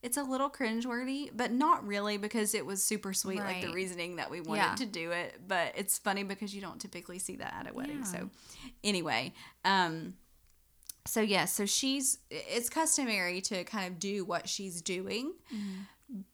it's 0.00 0.16
a 0.16 0.22
little 0.22 0.48
cringeworthy, 0.48 1.30
but 1.34 1.50
not 1.50 1.84
really 1.84 2.16
because 2.16 2.54
it 2.54 2.64
was 2.64 2.80
super 2.84 3.12
sweet, 3.12 3.40
like 3.40 3.62
the 3.62 3.72
reasoning 3.72 4.14
that 4.16 4.30
we 4.30 4.40
wanted 4.40 4.60
Yeah. 4.62 4.74
to 4.76 4.86
do 4.86 5.10
it. 5.10 5.40
But 5.48 5.72
it's 5.76 5.98
funny 5.98 6.22
because 6.22 6.54
you 6.54 6.60
don't 6.60 6.80
typically 6.80 7.18
see 7.18 7.34
that 7.36 7.52
at 7.58 7.68
a 7.68 7.74
wedding. 7.74 7.98
Yeah. 7.98 8.04
So 8.04 8.30
anyway, 8.84 9.32
um, 9.64 10.14
so 11.06 11.20
yeah, 11.20 11.46
so 11.46 11.66
she's 11.66 12.18
it's 12.30 12.68
customary 12.70 13.40
to 13.40 13.64
kind 13.64 13.92
of 13.92 13.98
do 13.98 14.24
what 14.24 14.48
she's 14.48 14.80
doing, 14.80 15.32
Mm-hmm. 15.52 15.80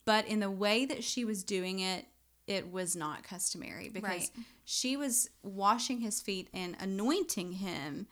But 0.05 0.27
in 0.27 0.39
the 0.39 0.51
way 0.51 0.85
that 0.85 1.03
she 1.03 1.25
was 1.25 1.43
doing 1.43 1.79
it, 1.79 2.05
it 2.47 2.71
was 2.71 2.95
not 2.95 3.23
customary 3.23 3.89
because 3.89 4.03
Right. 4.09 4.29
she 4.63 4.95
was 4.97 5.29
washing 5.43 5.99
his 6.01 6.21
feet 6.21 6.47
and 6.53 6.75
anointing 6.79 7.53
him 7.53 8.07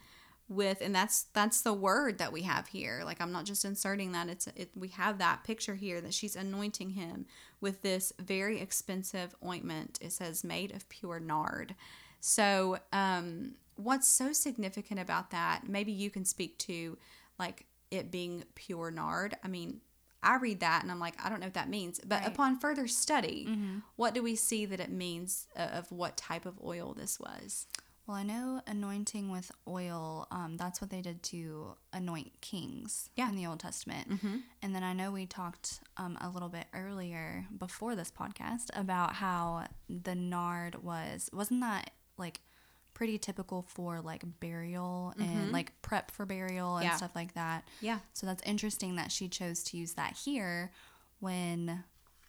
with 0.49 0.81
and 0.81 0.93
that's 0.93 1.23
that's 1.33 1.61
the 1.61 1.73
word 1.73 2.17
that 2.17 2.33
we 2.33 2.41
have 2.41 2.67
here. 2.67 3.01
Like 3.05 3.21
i'm 3.21 3.31
not 3.31 3.45
just 3.45 3.63
inserting 3.63 4.11
that. 4.11 4.27
It's 4.27 4.47
it, 4.47 4.71
we 4.75 4.89
have 4.89 5.17
that 5.19 5.43
picture 5.43 5.75
here 5.75 6.01
that 6.01 6.13
she's 6.13 6.35
anointing 6.35 6.91
him 6.91 7.25
with 7.61 7.81
this 7.81 8.11
very 8.19 8.59
expensive 8.59 9.35
ointment. 9.45 9.99
It 10.01 10.11
says 10.11 10.43
made 10.43 10.75
of 10.75 10.89
pure 10.89 11.19
nard. 11.19 11.75
So 12.19 12.79
um 12.91 13.53
what's 13.75 14.07
so 14.07 14.33
significant 14.33 14.99
about 14.99 15.31
that 15.31 15.61
maybe 15.67 15.91
you 15.91 16.09
can 16.09 16.25
speak 16.25 16.57
to 16.59 16.97
like 17.39 17.65
it 17.89 18.11
being 18.11 18.43
pure 18.55 18.91
nard. 18.91 19.35
I 19.43 19.47
mean 19.47 19.79
i 20.23 20.35
read 20.37 20.59
that 20.61 20.81
and 20.83 20.91
i'm 20.91 20.99
like 20.99 21.15
i 21.23 21.29
don't 21.29 21.39
know 21.39 21.45
what 21.47 21.53
that 21.53 21.69
means 21.69 21.99
but 22.05 22.21
Right. 22.21 22.27
upon 22.27 22.59
further 22.59 22.87
study 22.87 23.47
what 23.95 24.13
do 24.13 24.21
we 24.23 24.35
see 24.35 24.65
that 24.65 24.79
it 24.79 24.91
means 24.91 25.47
uh, 25.55 25.61
of 25.73 25.91
what 25.91 26.17
type 26.17 26.45
of 26.45 26.59
oil 26.63 26.93
this 26.93 27.19
was 27.19 27.67
Well, 28.05 28.17
I 28.17 28.23
know 28.23 28.61
anointing 28.67 29.31
with 29.31 29.49
oil, 29.65 30.27
um, 30.29 30.57
that's 30.57 30.81
what 30.81 30.89
they 30.89 31.01
did 31.01 31.23
to 31.31 31.75
anoint 31.93 32.31
kings 32.41 33.09
Yeah. 33.15 33.29
in 33.29 33.37
the 33.37 33.47
Old 33.47 33.61
Testament. 33.61 34.19
And 34.61 34.75
then 34.75 34.83
I 34.83 34.91
know 34.91 35.09
we 35.11 35.25
talked 35.25 35.79
um, 35.95 36.17
a 36.19 36.27
little 36.29 36.49
bit 36.49 36.65
earlier 36.73 37.45
before 37.57 37.95
this 37.95 38.11
podcast 38.11 38.65
about 38.73 39.13
how 39.13 39.67
the 39.89 40.15
nard 40.15 40.83
was, 40.83 41.29
wasn't 41.31 41.61
that 41.61 41.91
like 42.17 42.41
pretty 43.03 43.17
typical 43.17 43.63
for 43.67 43.99
like 43.99 44.23
burial 44.39 45.13
and 45.19 45.27
mm-hmm. 45.27 45.51
like 45.51 45.73
prep 45.81 46.09
for 46.09 46.25
burial 46.25 46.77
and 46.77 46.85
Yeah. 46.85 46.95
stuff 46.95 47.13
like 47.15 47.33
that? 47.33 47.67
yeah 47.81 47.99
So 48.13 48.25
that's 48.25 48.41
interesting 48.43 48.95
that 48.95 49.11
she 49.11 49.27
chose 49.27 49.61
to 49.65 49.77
use 49.77 49.95
that 49.95 50.13
here 50.15 50.71
when, 51.19 51.83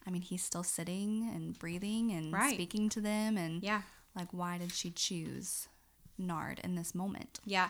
I 0.05 0.11
mean, 0.11 0.23
he's 0.23 0.43
still 0.43 0.65
sitting 0.65 1.31
and 1.33 1.57
breathing 1.57 2.11
and 2.11 2.33
Right. 2.33 2.55
speaking 2.55 2.89
to 2.89 3.01
them. 3.01 3.37
And 3.39 3.63
yeah 3.63 3.83
like, 4.17 4.33
why 4.33 4.59
did 4.59 4.73
she 4.73 4.91
choose 4.91 5.69
Nard 6.19 6.61
in 6.65 6.75
this 6.75 6.93
moment? 6.93 7.39
Yeah. 7.45 7.69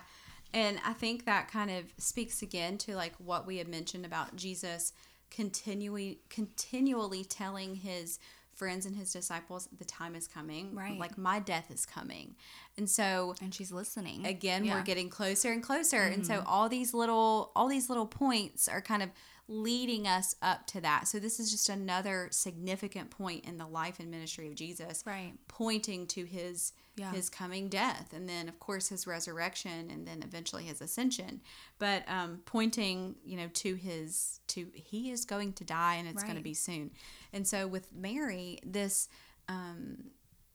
And 0.54 0.78
I 0.82 0.94
think 0.94 1.26
that 1.26 1.50
kind 1.50 1.70
of 1.70 1.84
speaks 1.98 2.40
again 2.40 2.78
to 2.78 2.96
like 2.96 3.12
what 3.18 3.46
we 3.46 3.58
had 3.58 3.68
mentioned 3.68 4.06
about 4.06 4.34
Jesus 4.34 4.94
continually 5.30 6.20
continually 6.30 7.24
telling 7.24 7.74
his 7.74 8.18
friends 8.54 8.86
and 8.86 8.96
his 8.96 9.12
disciples 9.12 9.68
the 9.78 9.84
time 9.84 10.14
is 10.14 10.26
coming. 10.26 10.74
Right. 10.74 10.98
Like 10.98 11.18
my 11.18 11.38
death 11.40 11.70
is 11.70 11.84
coming. 11.86 12.34
And 12.78 12.88
so 12.88 13.34
And 13.42 13.54
she's 13.54 13.72
listening. 13.72 14.26
again 14.26 14.64
Yeah. 14.64 14.70
Mm-hmm. 14.72 14.78
we're 14.80 14.84
getting 14.84 15.08
closer 15.10 15.52
and 15.52 15.62
closer 15.62 16.02
and 16.02 16.26
so 16.26 16.42
all 16.46 16.68
these 16.68 16.94
little 16.94 17.52
all 17.54 17.68
these 17.68 17.88
little 17.88 18.06
points 18.06 18.68
are 18.68 18.80
kind 18.80 19.02
of 19.02 19.10
leading 19.46 20.06
us 20.06 20.34
up 20.40 20.66
to 20.66 20.80
that 20.80 21.06
so 21.06 21.18
this 21.18 21.38
is 21.38 21.50
just 21.50 21.68
another 21.68 22.28
significant 22.30 23.10
point 23.10 23.44
in 23.44 23.58
the 23.58 23.66
life 23.66 24.00
and 24.00 24.10
ministry 24.10 24.48
of 24.48 24.54
jesus 24.54 25.02
Right. 25.06 25.34
pointing 25.48 26.06
to 26.08 26.24
his 26.24 26.72
Yeah. 26.96 27.12
his 27.12 27.28
coming 27.28 27.68
death 27.68 28.12
and 28.14 28.26
then 28.26 28.48
of 28.48 28.58
course 28.58 28.88
his 28.88 29.06
resurrection 29.06 29.90
and 29.90 30.06
then 30.08 30.22
eventually 30.22 30.64
his 30.64 30.80
ascension 30.80 31.42
but 31.78 32.08
um, 32.08 32.40
pointing 32.46 33.16
you 33.24 33.36
know 33.36 33.48
to 33.52 33.74
his 33.74 34.40
to 34.48 34.68
he 34.74 35.10
is 35.10 35.24
going 35.26 35.52
to 35.54 35.64
die 35.64 35.96
and 35.96 36.08
it's 36.08 36.22
going 36.22 36.36
to 36.36 36.42
be 36.42 36.54
soon 36.54 36.90
and 37.32 37.46
so 37.46 37.66
with 37.66 37.92
mary 37.92 38.58
this 38.64 39.08
um, 39.48 40.04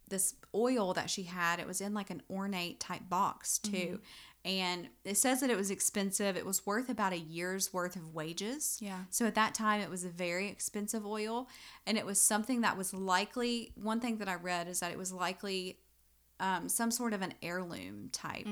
this 0.07 0.33
oil 0.55 0.95
that 0.95 1.11
she 1.11 1.21
had 1.23 1.59
it 1.59 1.67
was 1.67 1.79
in 1.81 1.93
like 1.93 2.09
an 2.09 2.23
ornate 2.31 2.79
type 2.79 3.07
box 3.07 3.59
too 3.59 3.71
Mm-hmm. 3.71 3.95
And 4.45 4.87
it 5.03 5.17
says 5.17 5.41
that 5.41 5.49
it 5.49 5.57
was 5.57 5.69
expensive 5.69 6.37
it 6.37 6.45
was 6.45 6.65
worth 6.65 6.89
about 6.89 7.11
a 7.13 7.17
year's 7.17 7.73
worth 7.73 7.95
of 7.95 8.13
wages 8.15 8.77
Yeah. 8.81 8.99
so 9.09 9.25
at 9.25 9.35
that 9.35 9.53
time 9.53 9.81
it 9.81 9.89
was 9.89 10.03
a 10.05 10.09
very 10.09 10.47
expensive 10.47 11.05
oil 11.05 11.49
and 11.85 11.97
it 11.97 12.05
was 12.05 12.21
something 12.21 12.61
that 12.61 12.77
was 12.77 12.93
likely 12.93 13.71
one 13.75 13.99
thing 13.99 14.17
that 14.19 14.29
i 14.29 14.35
read 14.35 14.67
is 14.67 14.79
that 14.79 14.91
it 14.91 14.97
was 14.97 15.11
likely 15.11 15.79
um, 16.41 16.69
some 16.69 16.89
sort 16.89 17.11
of 17.11 17.21
an 17.21 17.33
heirloom 17.41 18.07
type 18.13 18.47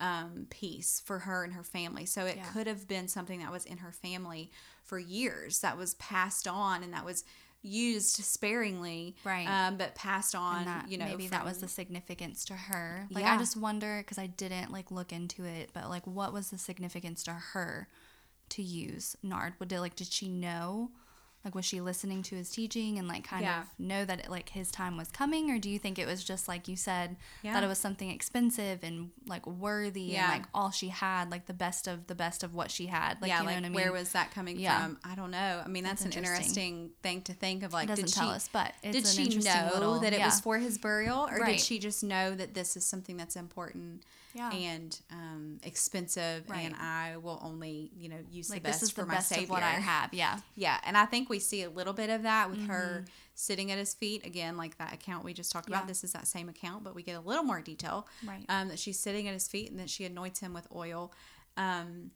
um, 0.00 0.46
piece 0.48 1.00
for 1.04 1.18
her 1.18 1.44
and 1.44 1.52
her 1.52 1.62
family. 1.62 2.06
So 2.06 2.22
it 2.24 2.30
Mm-hmm. 2.30 2.38
Yeah. 2.38 2.52
could 2.54 2.66
have 2.66 2.88
been 2.88 3.08
something 3.08 3.40
that 3.40 3.52
was 3.52 3.66
in 3.66 3.76
her 3.78 3.92
family 3.92 4.50
for 4.82 4.98
years 4.98 5.60
that 5.60 5.76
was 5.76 5.92
passed 5.94 6.48
on 6.48 6.82
and 6.82 6.94
that 6.94 7.04
was 7.04 7.24
used 7.66 8.16
sparingly, 8.24 9.16
Right. 9.24 9.46
Um, 9.46 9.76
but 9.76 9.94
passed 9.94 10.34
on. 10.34 10.64
that 10.66 10.88
you 10.90 10.98
know, 10.98 11.04
maybe 11.06 11.28
that 11.28 11.44
was 11.44 11.58
the 11.58 11.68
significance 11.68 12.44
to 12.46 12.54
her. 12.54 13.06
Like 13.10 13.24
Yeah. 13.24 13.34
I 13.34 13.38
just 13.38 13.56
wonder 13.56 13.98
because 13.98 14.18
I 14.18 14.26
didn't 14.26 14.70
like 14.72 14.90
look 14.90 15.12
into 15.12 15.44
it, 15.44 15.70
but 15.72 15.88
like 15.88 16.06
what 16.06 16.32
was 16.32 16.50
the 16.50 16.58
significance 16.58 17.22
to 17.24 17.32
her 17.32 17.88
to 18.50 18.62
use 18.62 19.16
Nard? 19.22 19.54
Would 19.58 19.72
it, 19.72 19.80
like 19.80 19.96
did 19.96 20.12
she 20.12 20.28
know? 20.28 20.90
Like 21.46 21.54
was 21.54 21.64
she 21.64 21.80
listening 21.80 22.24
to 22.24 22.34
his 22.34 22.50
teaching 22.50 22.98
and 22.98 23.06
like 23.06 23.22
kind 23.22 23.42
Yeah. 23.44 23.62
of 23.62 23.66
know 23.78 24.04
that 24.04 24.18
it, 24.24 24.28
like 24.30 24.48
his 24.48 24.68
time 24.72 24.96
was 24.96 25.08
coming, 25.12 25.48
or 25.52 25.58
do 25.60 25.70
you 25.70 25.78
think 25.78 25.96
it 25.96 26.06
was 26.06 26.24
just 26.24 26.48
like 26.48 26.66
you 26.66 26.74
said 26.76 27.16
Yeah. 27.42 27.54
that 27.54 27.62
it 27.62 27.68
was 27.68 27.78
something 27.78 28.10
expensive 28.10 28.82
and 28.82 29.12
like 29.28 29.46
worthy 29.46 30.00
Yeah. 30.02 30.24
and 30.32 30.42
like 30.42 30.48
all 30.52 30.72
she 30.72 30.88
had, 30.88 31.30
like 31.30 31.46
the 31.46 31.54
best 31.54 31.86
of 31.86 32.08
the 32.08 32.16
best 32.16 32.42
of 32.42 32.52
what 32.52 32.72
she 32.72 32.86
had? 32.86 33.22
Like 33.22 33.28
yeah, 33.28 33.36
you 33.38 33.42
know 33.44 33.46
like 33.46 33.54
what 33.54 33.64
I 33.64 33.68
mean? 33.68 33.74
where 33.74 33.92
was 33.92 34.10
that 34.10 34.32
coming 34.32 34.56
from? 34.56 34.98
I 35.04 35.14
don't 35.14 35.30
know. 35.30 35.62
I 35.64 35.68
mean, 35.68 35.84
that's, 35.84 36.02
That's 36.02 36.16
an 36.16 36.24
interesting. 36.24 36.46
interesting 36.48 36.90
thing 37.04 37.22
to 37.22 37.32
think 37.32 37.62
of. 37.62 37.72
Like, 37.72 37.84
it 37.84 37.88
doesn't 37.90 38.06
did 38.06 38.14
tell 38.14 38.30
she, 38.30 38.34
us, 38.34 38.48
but 38.52 38.72
it's 38.82 38.96
did 38.96 39.06
she 39.06 39.22
interesting 39.26 39.54
know 39.54 39.70
little- 39.72 40.00
that 40.00 40.12
it 40.12 40.20
was 40.20 40.40
for 40.40 40.58
his 40.58 40.78
burial, 40.78 41.28
or 41.30 41.38
Right. 41.38 41.52
did 41.58 41.60
she 41.60 41.78
just 41.78 42.02
know 42.02 42.34
that 42.34 42.54
this 42.54 42.76
is 42.76 42.84
something 42.84 43.16
that's 43.16 43.36
important 43.36 44.02
Yeah. 44.36 44.50
and 44.52 45.00
um, 45.10 45.58
expensive, 45.62 46.48
Right. 46.48 46.60
and 46.66 46.74
I 46.76 47.16
will 47.16 47.40
only, 47.42 47.90
you 47.96 48.08
know, 48.08 48.18
use 48.30 48.50
like 48.50 48.62
the 48.62 48.68
best 48.68 48.80
this 48.80 48.90
is 48.90 48.94
for 48.94 49.00
the 49.02 49.06
my 49.08 49.14
best 49.14 49.28
savior? 49.30 49.46
what 49.48 49.62
I 49.62 49.70
have? 49.70 50.12
Yeah. 50.12 50.38
Yeah, 50.54 50.78
and 50.84 50.96
I 50.96 51.06
think 51.06 51.28
we 51.30 51.38
see 51.38 51.62
a 51.62 51.70
little 51.70 51.92
bit 51.94 52.10
of 52.10 52.22
that 52.24 52.50
with 52.50 52.66
her 52.66 53.04
sitting 53.34 53.70
at 53.72 53.78
his 53.78 53.94
feet 53.94 54.24
again, 54.26 54.56
like 54.56 54.76
that 54.78 54.92
account 54.92 55.24
we 55.24 55.32
just 55.32 55.50
talked 55.52 55.64
Mm-hmm. 55.66 55.72
Yeah. 55.72 55.78
about. 55.78 55.88
This 55.88 56.04
is 56.04 56.12
that 56.12 56.26
same 56.26 56.48
account, 56.48 56.84
but 56.84 56.94
we 56.94 57.02
get 57.02 57.16
a 57.16 57.20
little 57.20 57.44
more 57.44 57.60
detail. 57.60 58.06
Right. 58.26 58.44
Um, 58.48 58.68
that 58.68 58.78
she's 58.78 58.98
sitting 58.98 59.26
at 59.28 59.34
his 59.34 59.48
feet 59.48 59.70
and 59.70 59.80
that 59.80 59.90
she 59.90 60.04
anoints 60.04 60.40
him 60.40 60.52
with 60.52 60.66
oil. 60.74 61.12
Um, 61.56 62.10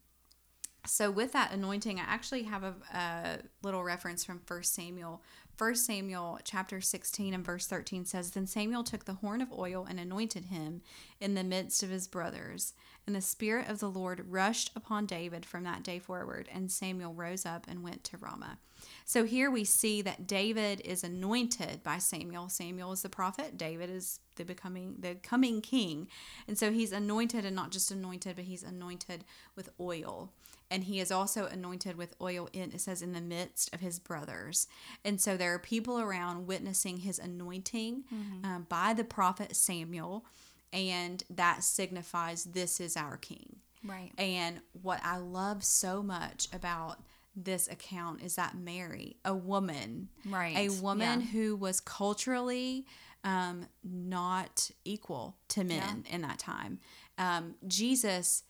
so 0.86 1.10
with 1.10 1.32
that 1.32 1.52
anointing, 1.52 1.98
I 2.00 2.04
actually 2.04 2.44
have 2.44 2.62
a, 2.64 2.74
a 2.94 3.38
little 3.62 3.84
reference 3.84 4.24
from 4.24 4.40
First 4.46 4.74
Samuel. 4.74 5.22
First 5.60 5.84
Samuel 5.84 6.38
chapter 6.42 6.80
16 6.80 7.34
and 7.34 7.44
verse 7.44 7.66
13 7.66 8.06
says, 8.06 8.30
Then 8.30 8.46
Samuel 8.46 8.82
took 8.82 9.04
the 9.04 9.12
horn 9.12 9.42
of 9.42 9.52
oil 9.52 9.86
and 9.86 10.00
anointed 10.00 10.46
him 10.46 10.80
in 11.20 11.34
the 11.34 11.44
midst 11.44 11.82
of 11.82 11.90
his 11.90 12.08
brothers. 12.08 12.72
And 13.06 13.14
the 13.14 13.20
Spirit 13.20 13.68
of 13.68 13.78
the 13.78 13.90
Lord 13.90 14.24
rushed 14.26 14.70
upon 14.74 15.04
David 15.04 15.44
from 15.44 15.64
that 15.64 15.82
day 15.82 15.98
forward, 15.98 16.48
and 16.50 16.72
Samuel 16.72 17.12
rose 17.12 17.44
up 17.44 17.66
and 17.68 17.82
went 17.82 18.04
to 18.04 18.16
Ramah. 18.16 18.56
So 19.04 19.24
here 19.24 19.50
we 19.50 19.64
see 19.64 20.00
that 20.00 20.26
David 20.26 20.80
is 20.82 21.04
anointed 21.04 21.82
by 21.82 21.98
Samuel. 21.98 22.48
Samuel 22.48 22.92
is 22.92 23.02
the 23.02 23.10
prophet, 23.10 23.58
David 23.58 23.90
is 23.90 24.20
the 24.36 24.46
becoming 24.46 24.94
the 25.00 25.16
coming 25.16 25.60
king. 25.60 26.08
And 26.48 26.56
so 26.56 26.72
he's 26.72 26.90
anointed 26.90 27.44
and 27.44 27.54
not 27.54 27.70
just 27.70 27.90
anointed, 27.90 28.36
but 28.36 28.46
he's 28.46 28.62
anointed 28.62 29.24
with 29.56 29.68
oil. 29.78 30.32
And 30.70 30.84
he 30.84 31.00
is 31.00 31.10
also 31.10 31.46
anointed 31.46 31.96
with 31.96 32.14
oil 32.20 32.48
in 32.52 32.70
it 32.72 32.80
says 32.80 33.02
in 33.02 33.12
the 33.12 33.20
midst 33.20 33.74
of 33.74 33.80
his 33.80 33.98
brothers. 33.98 34.68
And 35.04 35.20
so 35.20 35.36
there 35.36 35.52
are 35.52 35.58
people 35.58 35.98
around 35.98 36.46
witnessing 36.46 36.98
his 36.98 37.18
anointing 37.18 38.04
mm-hmm. 38.12 38.44
um, 38.44 38.66
by 38.68 38.94
the 38.94 39.04
prophet 39.04 39.56
Samuel 39.56 40.24
and 40.72 41.24
that 41.30 41.64
signifies 41.64 42.44
this 42.44 42.80
is 42.80 42.96
our 42.96 43.16
king. 43.16 43.56
Right. 43.84 44.12
And 44.18 44.60
what 44.82 45.00
I 45.04 45.16
love 45.16 45.64
so 45.64 46.02
much 46.02 46.48
about 46.52 46.98
this 47.34 47.68
account 47.68 48.22
is 48.22 48.36
that 48.36 48.56
Mary, 48.56 49.16
a 49.24 49.34
woman, 49.34 50.08
right, 50.26 50.56
a 50.56 50.68
woman 50.82 51.20
yeah. 51.20 51.26
who 51.28 51.56
was 51.56 51.80
culturally 51.80 52.86
um, 53.24 53.66
not 53.84 54.70
equal 54.84 55.36
to 55.48 55.64
men 55.64 56.04
yeah. 56.06 56.14
in 56.14 56.22
that 56.22 56.38
time. 56.38 56.78
Um, 57.18 57.54
Jesus 57.66 58.42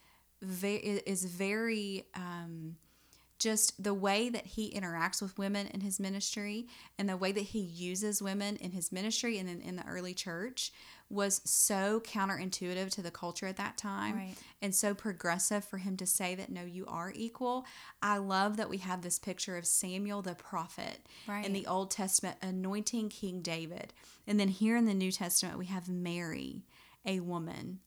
ve- 0.42 1.02
is 1.06 1.24
very 1.24 2.06
um, 2.14 2.76
just 3.40 3.82
the 3.82 3.94
way 3.94 4.28
that 4.28 4.46
he 4.46 4.70
interacts 4.70 5.20
with 5.20 5.38
women 5.38 5.66
in 5.68 5.80
his 5.80 5.98
ministry 5.98 6.68
and 6.98 7.08
the 7.08 7.16
way 7.16 7.32
that 7.32 7.40
he 7.40 7.58
uses 7.58 8.22
women 8.22 8.56
in 8.56 8.70
his 8.70 8.92
ministry 8.92 9.38
and 9.38 9.48
in, 9.48 9.60
in 9.62 9.76
the 9.76 9.86
early 9.86 10.14
church 10.14 10.72
was 11.08 11.40
so 11.44 12.00
counterintuitive 12.00 12.90
to 12.90 13.02
the 13.02 13.10
culture 13.10 13.46
at 13.46 13.56
that 13.56 13.76
time 13.76 14.14
right. 14.14 14.34
and 14.62 14.74
so 14.74 14.94
progressive 14.94 15.64
for 15.64 15.78
him 15.78 15.96
to 15.96 16.06
say 16.06 16.34
that 16.34 16.50
no 16.50 16.62
you 16.62 16.84
are 16.86 17.12
equal 17.16 17.64
i 18.00 18.16
love 18.16 18.58
that 18.58 18.68
we 18.68 18.76
have 18.76 19.02
this 19.02 19.18
picture 19.18 19.56
of 19.56 19.66
samuel 19.66 20.22
the 20.22 20.34
prophet 20.34 21.00
right. 21.26 21.44
in 21.44 21.52
the 21.52 21.66
old 21.66 21.90
testament 21.90 22.36
anointing 22.42 23.08
king 23.08 23.40
david 23.40 23.92
and 24.26 24.38
then 24.38 24.48
here 24.48 24.76
in 24.76 24.84
the 24.84 24.94
new 24.94 25.10
testament 25.10 25.58
we 25.58 25.66
have 25.66 25.88
mary 25.88 26.62
a 27.04 27.18
woman 27.18 27.80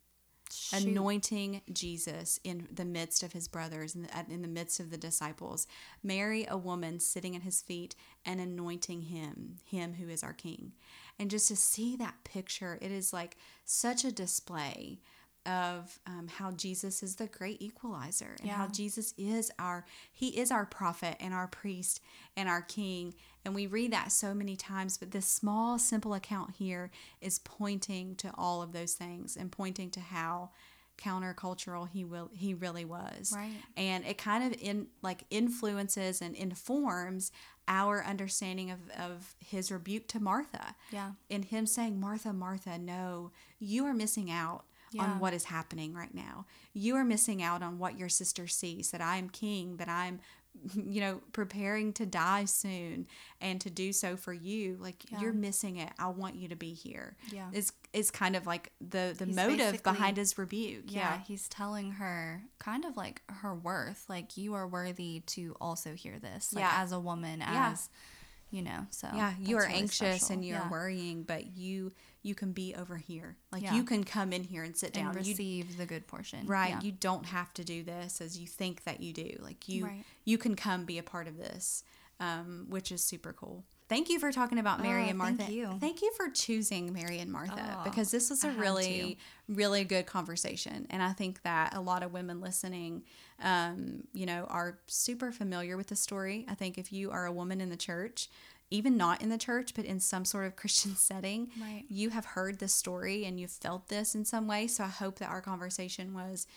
Shoot. 0.55 0.87
anointing 0.87 1.61
Jesus 1.71 2.39
in 2.43 2.67
the 2.71 2.85
midst 2.85 3.23
of 3.23 3.33
his 3.33 3.47
brothers, 3.47 3.95
in 3.95 4.07
in 4.29 4.41
the 4.41 4.47
midst 4.47 4.79
of 4.79 4.89
the 4.89 4.97
disciples. 4.97 5.67
Mary, 6.03 6.45
a 6.49 6.57
woman 6.57 6.99
sitting 6.99 7.35
at 7.35 7.43
his 7.43 7.61
feet 7.61 7.95
and 8.25 8.39
anointing 8.39 9.03
him, 9.03 9.57
him 9.65 9.95
who 9.95 10.09
is 10.09 10.23
our 10.23 10.33
king. 10.33 10.73
And 11.19 11.29
just 11.29 11.47
to 11.49 11.55
see 11.55 11.95
that 11.97 12.23
picture, 12.23 12.77
it 12.81 12.91
is 12.91 13.13
like 13.13 13.37
such 13.65 14.03
a 14.03 14.11
display 14.11 14.99
of 15.45 15.99
um, 16.05 16.27
how 16.27 16.51
Jesus 16.51 17.03
is 17.03 17.15
the 17.15 17.27
great 17.27 17.61
equalizer 17.61 18.35
and 18.39 18.47
yeah. 18.47 18.55
how 18.55 18.67
Jesus 18.67 19.13
is 19.17 19.51
our 19.59 19.85
he 20.11 20.39
is 20.39 20.51
our 20.51 20.65
prophet 20.65 21.17
and 21.19 21.33
our 21.33 21.47
priest 21.47 22.01
and 22.35 22.47
our 22.47 22.61
king. 22.61 23.13
And 23.45 23.53
we 23.53 23.67
read 23.67 23.91
that 23.91 24.11
so 24.11 24.33
many 24.33 24.55
times 24.55 24.97
but 24.97 25.11
this 25.11 25.27
small 25.27 25.77
simple 25.79 26.13
account 26.13 26.55
here 26.55 26.91
is 27.21 27.39
pointing 27.39 28.15
to 28.15 28.31
all 28.37 28.61
of 28.61 28.71
those 28.73 28.93
things 28.93 29.35
and 29.35 29.51
pointing 29.51 29.89
to 29.91 29.99
how 29.99 30.51
countercultural 30.97 31.89
he 31.89 32.05
will 32.05 32.29
he 32.33 32.53
really 32.53 32.85
was. 32.85 33.33
Right. 33.35 33.51
And 33.75 34.05
it 34.05 34.17
kind 34.17 34.43
of 34.53 34.59
in 34.61 34.87
like 35.01 35.23
influences 35.29 36.21
and 36.21 36.35
informs 36.35 37.31
our 37.67 38.03
understanding 38.03 38.71
of, 38.71 38.79
of 38.99 39.35
his 39.39 39.71
rebuke 39.71 40.07
to 40.07 40.19
martha 40.19 40.75
yeah. 40.91 41.11
in 41.29 41.43
him 41.43 41.65
saying 41.65 41.97
martha 41.97 42.33
martha 42.33 42.77
no 42.77 43.31
you 43.57 43.85
are 43.85 43.93
missing 43.93 44.29
out 44.29 44.65
yeah. 44.93 45.03
on 45.03 45.19
what 45.19 45.33
is 45.33 45.45
happening 45.45 45.93
right 45.93 46.13
now. 46.13 46.45
You 46.73 46.95
are 46.95 47.03
missing 47.03 47.41
out 47.41 47.61
on 47.61 47.79
what 47.79 47.97
your 47.97 48.09
sister 48.09 48.47
sees 48.47 48.91
that 48.91 49.01
I 49.01 49.17
am 49.17 49.29
king, 49.29 49.77
that 49.77 49.89
I'm 49.89 50.19
you 50.75 51.01
know 51.01 51.21
preparing 51.31 51.93
to 51.93 52.05
die 52.05 52.45
soon 52.45 53.07
and 53.41 53.59
to 53.61 53.69
do 53.69 53.91
so 53.91 54.15
for 54.15 54.33
you 54.33 54.77
like 54.79 54.95
yeah. 55.09 55.19
you're 55.19 55.33
missing 55.33 55.77
it 55.77 55.89
i 55.97 56.07
want 56.07 56.35
you 56.35 56.47
to 56.47 56.55
be 56.55 56.73
here 56.73 57.15
yeah 57.31 57.49
is 57.51 57.73
is 57.91 58.11
kind 58.11 58.35
of 58.35 58.45
like 58.45 58.71
the 58.79 59.15
the 59.17 59.25
he's 59.25 59.35
motive 59.35 59.81
behind 59.83 60.17
his 60.17 60.37
rebuke 60.37 60.85
yeah, 60.87 60.99
yeah 61.15 61.19
he's 61.27 61.47
telling 61.49 61.93
her 61.93 62.43
kind 62.59 62.85
of 62.85 62.95
like 62.95 63.21
her 63.27 63.53
worth 63.53 64.05
like 64.07 64.37
you 64.37 64.53
are 64.53 64.67
worthy 64.67 65.21
to 65.25 65.55
also 65.59 65.93
hear 65.93 66.19
this 66.19 66.53
like 66.53 66.63
yeah. 66.63 66.81
as 66.81 66.91
a 66.91 66.99
woman 66.99 67.41
as 67.41 67.89
you 68.51 68.61
know 68.61 68.85
so 68.91 69.07
yeah 69.13 69.33
you 69.39 69.57
are 69.57 69.63
really 69.63 69.73
anxious 69.73 70.21
special. 70.21 70.33
and 70.33 70.45
you're 70.45 70.67
worrying 70.69 71.23
but 71.23 71.57
you 71.57 71.91
you 72.23 72.33
can 72.33 72.51
be 72.51 72.73
over 72.75 72.97
here 72.97 73.37
like 73.51 73.61
yeah. 73.61 73.75
you 73.75 73.83
can 73.83 74.03
come 74.03 74.33
in 74.33 74.43
here 74.43 74.63
and 74.63 74.75
sit 74.75 74.93
down 74.93 75.07
and 75.07 75.15
receive 75.15 75.69
you, 75.69 75.77
the 75.77 75.85
good 75.85 76.07
portion 76.07 76.45
right 76.47 76.69
yeah. 76.69 76.81
you 76.81 76.91
don't 76.91 77.25
have 77.25 77.53
to 77.53 77.63
do 77.63 77.83
this 77.83 78.21
as 78.21 78.39
you 78.39 78.47
think 78.47 78.83
that 78.85 79.01
you 79.01 79.13
do 79.13 79.37
like 79.41 79.69
you 79.69 79.85
right. 79.85 80.03
you 80.25 80.37
can 80.37 80.55
come 80.55 80.85
be 80.85 80.97
a 80.97 81.03
part 81.03 81.27
of 81.27 81.37
this 81.37 81.83
um, 82.19 82.65
which 82.69 82.91
is 82.91 83.03
super 83.03 83.33
cool 83.33 83.63
thank 83.93 84.09
you 84.09 84.19
for 84.19 84.31
talking 84.31 84.57
about 84.57 84.81
Mary 84.81 85.05
oh, 85.05 85.09
and 85.09 85.17
Martha. 85.17 85.37
Thank 85.37 85.51
you. 85.51 85.77
Thank 85.79 86.01
you 86.01 86.11
for 86.17 86.29
choosing 86.29 86.91
Mary 86.93 87.19
and 87.19 87.31
Martha 87.31 87.77
oh, 87.79 87.83
because 87.83 88.09
this 88.09 88.31
was 88.31 88.43
a 88.43 88.49
really, 88.51 89.19
really 89.47 89.83
good 89.83 90.07
conversation. 90.07 90.87
And 90.89 91.03
I 91.03 91.13
think 91.13 91.43
that 91.43 91.75
a 91.75 91.81
lot 91.81 92.01
of 92.01 92.11
women 92.11 92.41
listening, 92.41 93.03
um, 93.41 94.03
you 94.13 94.25
know, 94.25 94.47
are 94.49 94.79
super 94.87 95.31
familiar 95.31 95.77
with 95.77 95.87
the 95.87 95.95
story. 95.95 96.45
I 96.49 96.55
think 96.55 96.79
if 96.79 96.91
you 96.91 97.11
are 97.11 97.27
a 97.27 97.31
woman 97.31 97.61
in 97.61 97.69
the 97.69 97.77
church, 97.77 98.29
even 98.73 98.97
not 98.97 99.21
in 99.21 99.29
the 99.29 99.37
church, 99.37 99.73
but 99.75 99.85
in 99.85 99.99
some 99.99 100.25
sort 100.25 100.45
of 100.45 100.55
Christian 100.57 100.95
setting, 100.95 101.49
right. 101.61 101.85
you 101.89 102.09
have 102.09 102.25
heard 102.25 102.59
this 102.59 102.73
story 102.73 103.25
and 103.25 103.39
you've 103.39 103.51
felt 103.51 103.87
this 103.87 104.15
in 104.15 104.25
some 104.25 104.47
way. 104.47 104.67
So 104.67 104.83
I 104.83 104.87
hope 104.87 105.19
that 105.19 105.29
our 105.29 105.41
conversation 105.41 106.13
was 106.13 106.47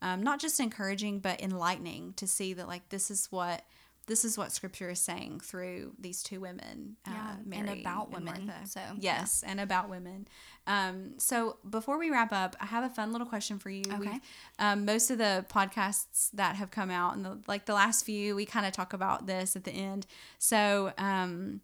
um, 0.00 0.22
not 0.22 0.40
just 0.40 0.58
encouraging, 0.58 1.20
but 1.20 1.40
enlightening 1.40 2.14
to 2.16 2.26
see 2.26 2.54
that 2.54 2.66
like 2.66 2.88
this 2.88 3.10
is 3.10 3.26
what 3.30 3.62
this 4.06 4.24
is 4.24 4.38
what 4.38 4.52
scripture 4.52 4.88
is 4.90 5.00
saying 5.00 5.40
through 5.40 5.92
these 5.98 6.22
two 6.22 6.40
women 6.40 6.96
uh, 7.06 7.34
Mary 7.44 7.68
and 7.68 7.80
about 7.80 8.06
and 8.06 8.14
women 8.14 8.46
Martha. 8.46 8.66
so 8.66 8.80
yes 8.98 9.42
yeah. 9.44 9.50
and 9.50 9.60
about 9.60 9.88
women 9.88 10.26
um, 10.66 11.14
so 11.18 11.56
before 11.68 11.98
we 11.98 12.10
wrap 12.10 12.32
up 12.32 12.56
i 12.60 12.66
have 12.66 12.84
a 12.84 12.94
fun 12.94 13.12
little 13.12 13.26
question 13.26 13.58
for 13.58 13.70
you 13.70 13.82
okay 13.92 14.20
um, 14.58 14.84
most 14.84 15.10
of 15.10 15.18
the 15.18 15.44
podcasts 15.48 16.30
that 16.32 16.56
have 16.56 16.70
come 16.70 16.90
out 16.90 17.16
and 17.16 17.24
the, 17.24 17.38
like 17.46 17.66
the 17.66 17.74
last 17.74 18.04
few 18.04 18.34
we 18.34 18.44
kind 18.44 18.66
of 18.66 18.72
talk 18.72 18.92
about 18.92 19.26
this 19.26 19.56
at 19.56 19.64
the 19.64 19.72
end 19.72 20.06
so 20.38 20.92
um, 20.98 21.60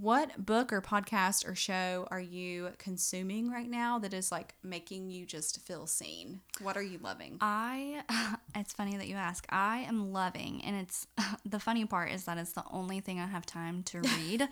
what 0.00 0.44
book 0.44 0.72
or 0.72 0.80
podcast 0.80 1.48
or 1.48 1.54
show 1.54 2.06
are 2.10 2.20
you 2.20 2.70
consuming 2.78 3.50
right 3.50 3.68
now 3.68 3.98
that 3.98 4.14
is 4.14 4.30
like 4.30 4.54
making 4.62 5.10
you 5.10 5.26
just 5.26 5.60
feel 5.60 5.86
seen? 5.86 6.40
What 6.60 6.76
are 6.76 6.82
you 6.82 6.98
loving? 6.98 7.38
I, 7.40 8.02
it's 8.54 8.72
funny 8.72 8.96
that 8.96 9.08
you 9.08 9.16
ask. 9.16 9.46
I 9.48 9.78
am 9.88 10.12
loving, 10.12 10.62
and 10.64 10.76
it's 10.76 11.06
the 11.44 11.58
funny 11.58 11.84
part 11.84 12.12
is 12.12 12.24
that 12.24 12.38
it's 12.38 12.52
the 12.52 12.64
only 12.70 13.00
thing 13.00 13.18
I 13.18 13.26
have 13.26 13.46
time 13.46 13.82
to 13.84 14.00
read, 14.18 14.48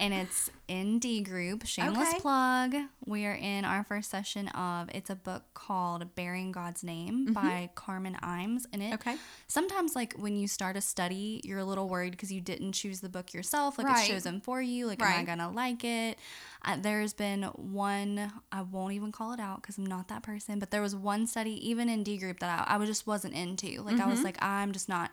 and 0.00 0.14
it's 0.14 0.50
in 0.68 0.98
D 0.98 1.22
Group. 1.22 1.66
Shameless 1.66 2.10
okay. 2.10 2.20
plug. 2.20 2.76
We 3.04 3.26
are 3.26 3.34
in 3.34 3.64
our 3.64 3.82
first 3.82 4.10
session 4.10 4.48
of 4.48 4.88
it's 4.94 5.10
a 5.10 5.16
book 5.16 5.42
called 5.54 6.14
Bearing 6.14 6.52
God's 6.52 6.84
Name 6.84 7.26
mm-hmm. 7.26 7.32
by 7.32 7.70
Carmen 7.74 8.16
Imes, 8.22 8.64
and 8.72 8.82
it. 8.82 8.94
Okay. 8.94 9.16
Sometimes, 9.48 9.96
like 9.96 10.14
when 10.18 10.36
you 10.36 10.46
start 10.46 10.76
a 10.76 10.80
study, 10.80 11.40
you're 11.44 11.58
a 11.58 11.64
little 11.64 11.88
worried 11.88 12.12
because 12.12 12.30
you 12.30 12.40
didn't 12.40 12.72
choose 12.72 13.00
the 13.00 13.08
book 13.08 13.34
yourself. 13.34 13.78
Like 13.78 13.88
right. 13.88 13.98
it's 13.98 14.08
chosen 14.08 14.40
for 14.40 14.62
you 14.62 14.86
like, 14.86 15.00
right. 15.00 15.14
am 15.14 15.20
I 15.20 15.24
gonna 15.24 15.50
like 15.50 15.82
it? 15.82 16.18
Uh, 16.64 16.76
there's 16.80 17.12
been 17.12 17.44
one, 17.44 18.32
I 18.52 18.62
won't 18.62 18.92
even 18.92 19.12
call 19.12 19.32
it 19.32 19.40
out 19.40 19.62
because 19.62 19.78
I'm 19.78 19.86
not 19.86 20.08
that 20.08 20.22
person, 20.22 20.58
but 20.58 20.70
there 20.70 20.82
was 20.82 20.94
one 20.94 21.26
study, 21.26 21.68
even 21.68 21.88
in 21.88 22.02
D 22.02 22.18
group, 22.18 22.40
that 22.40 22.68
I, 22.68 22.76
I 22.76 22.86
just 22.86 23.06
wasn't 23.06 23.34
into. 23.34 23.82
Like, 23.82 23.94
mm-hmm. 23.94 24.02
I 24.02 24.06
was 24.06 24.16
mm-hmm. 24.16 24.24
like, 24.24 24.42
I'm 24.42 24.72
just 24.72 24.88
not 24.88 25.12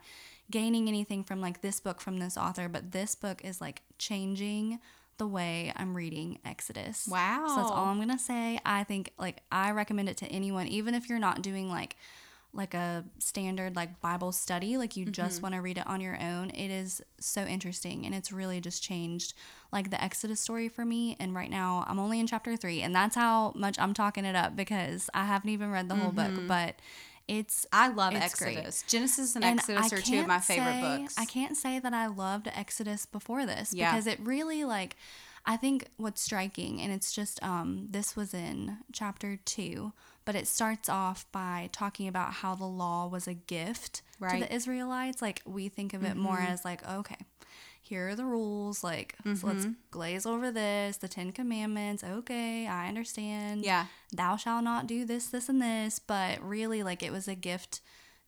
gaining 0.51 0.87
anything 0.87 1.23
from 1.23 1.41
like 1.41 1.61
this 1.61 1.79
book 1.79 2.01
from 2.01 2.19
this 2.19 2.37
author, 2.37 2.67
but 2.69 2.91
this 2.91 3.15
book 3.15 3.43
is 3.43 3.61
like 3.61 3.81
changing 3.97 4.79
the 5.17 5.27
way 5.27 5.71
I'm 5.75 5.95
reading 5.95 6.39
Exodus. 6.45 7.07
Wow. 7.09 7.45
So 7.47 7.55
that's 7.55 7.71
all 7.71 7.85
I'm 7.85 7.97
going 7.97 8.09
to 8.09 8.19
say. 8.19 8.59
I 8.65 8.83
think 8.83 9.11
like 9.17 9.41
I 9.51 9.71
recommend 9.71 10.09
it 10.09 10.17
to 10.17 10.27
anyone 10.27 10.67
even 10.67 10.93
if 10.93 11.09
you're 11.09 11.19
not 11.19 11.41
doing 11.41 11.69
like 11.69 11.95
like 12.55 12.73
a 12.73 13.03
standard 13.19 13.75
like 13.75 13.99
Bible 13.99 14.31
study, 14.31 14.77
like 14.77 14.95
you 14.95 15.05
mm-hmm. 15.05 15.11
just 15.11 15.41
want 15.41 15.53
to 15.55 15.61
read 15.61 15.77
it 15.77 15.85
on 15.87 15.99
your 15.99 16.17
own, 16.21 16.49
it 16.51 16.71
is 16.71 17.01
so 17.19 17.43
interesting 17.43 18.05
and 18.05 18.15
it's 18.15 18.31
really 18.31 18.61
just 18.61 18.81
changed 18.81 19.33
like 19.73 19.89
the 19.89 20.01
Exodus 20.01 20.39
story 20.39 20.69
for 20.69 20.85
me. 20.85 21.17
And 21.19 21.35
right 21.35 21.49
now 21.49 21.83
I'm 21.87 21.99
only 21.99 22.19
in 22.19 22.27
chapter 22.27 22.55
three, 22.55 22.81
and 22.81 22.95
that's 22.95 23.15
how 23.15 23.51
much 23.55 23.77
I'm 23.77 23.93
talking 23.93 24.23
it 24.23 24.35
up 24.35 24.55
because 24.55 25.09
I 25.13 25.25
haven't 25.25 25.49
even 25.49 25.69
read 25.69 25.89
the 25.89 25.95
whole 25.95 26.11
mm-hmm. 26.11 26.35
book, 26.35 26.47
but 26.47 26.75
it's 27.27 27.65
I 27.71 27.89
love 27.89 28.13
it's 28.13 28.25
Exodus. 28.25 28.81
Great. 28.81 28.89
Genesis 28.89 29.35
and, 29.35 29.43
and 29.43 29.59
Exodus 29.59 29.91
I 29.91 29.95
are 29.95 30.01
two 30.01 30.19
of 30.19 30.27
my 30.27 30.39
favorite 30.39 30.81
say, 30.81 30.97
books. 30.97 31.15
I 31.17 31.25
can't 31.25 31.57
say 31.57 31.79
that 31.79 31.93
I 31.93 32.07
loved 32.07 32.47
Exodus 32.53 33.05
before 33.05 33.45
this 33.45 33.73
yeah. 33.73 33.91
because 33.91 34.07
it 34.07 34.19
really 34.21 34.63
like 34.63 34.95
I 35.45 35.57
think 35.57 35.87
what's 35.97 36.21
striking 36.21 36.81
and 36.81 36.91
it's 36.91 37.11
just 37.11 37.41
um 37.43 37.87
this 37.89 38.15
was 38.15 38.33
in 38.33 38.77
chapter 38.91 39.37
2 39.43 39.91
but 40.25 40.35
it 40.35 40.47
starts 40.47 40.89
off 40.89 41.25
by 41.31 41.69
talking 41.71 42.07
about 42.07 42.33
how 42.33 42.55
the 42.55 42.65
law 42.65 43.07
was 43.07 43.27
a 43.27 43.33
gift 43.33 44.01
right. 44.19 44.33
to 44.33 44.39
the 44.39 44.53
Israelites. 44.53 45.21
Like 45.21 45.41
we 45.45 45.69
think 45.69 45.93
of 45.93 46.03
it 46.03 46.13
mm-hmm. 46.13 46.21
more 46.21 46.39
as 46.39 46.65
like, 46.65 46.87
okay, 46.89 47.17
here 47.85 48.09
are 48.09 48.15
the 48.15 48.25
rules. 48.25 48.83
Like, 48.83 49.15
so 49.23 49.47
let's 49.47 49.65
mm-hmm. 49.65 49.71
glaze 49.91 50.25
over 50.25 50.51
this. 50.51 50.97
The 50.97 51.07
Ten 51.07 51.31
Commandments. 51.31 52.03
Okay, 52.03 52.67
I 52.67 52.87
understand. 52.87 53.63
Yeah. 53.63 53.85
Thou 54.11 54.35
shalt 54.37 54.63
not 54.63 54.87
do 54.87 55.05
this, 55.05 55.27
this, 55.27 55.49
and 55.49 55.61
this. 55.61 55.99
But 55.99 56.41
really, 56.41 56.83
like, 56.83 57.03
it 57.03 57.11
was 57.11 57.27
a 57.27 57.35
gift 57.35 57.81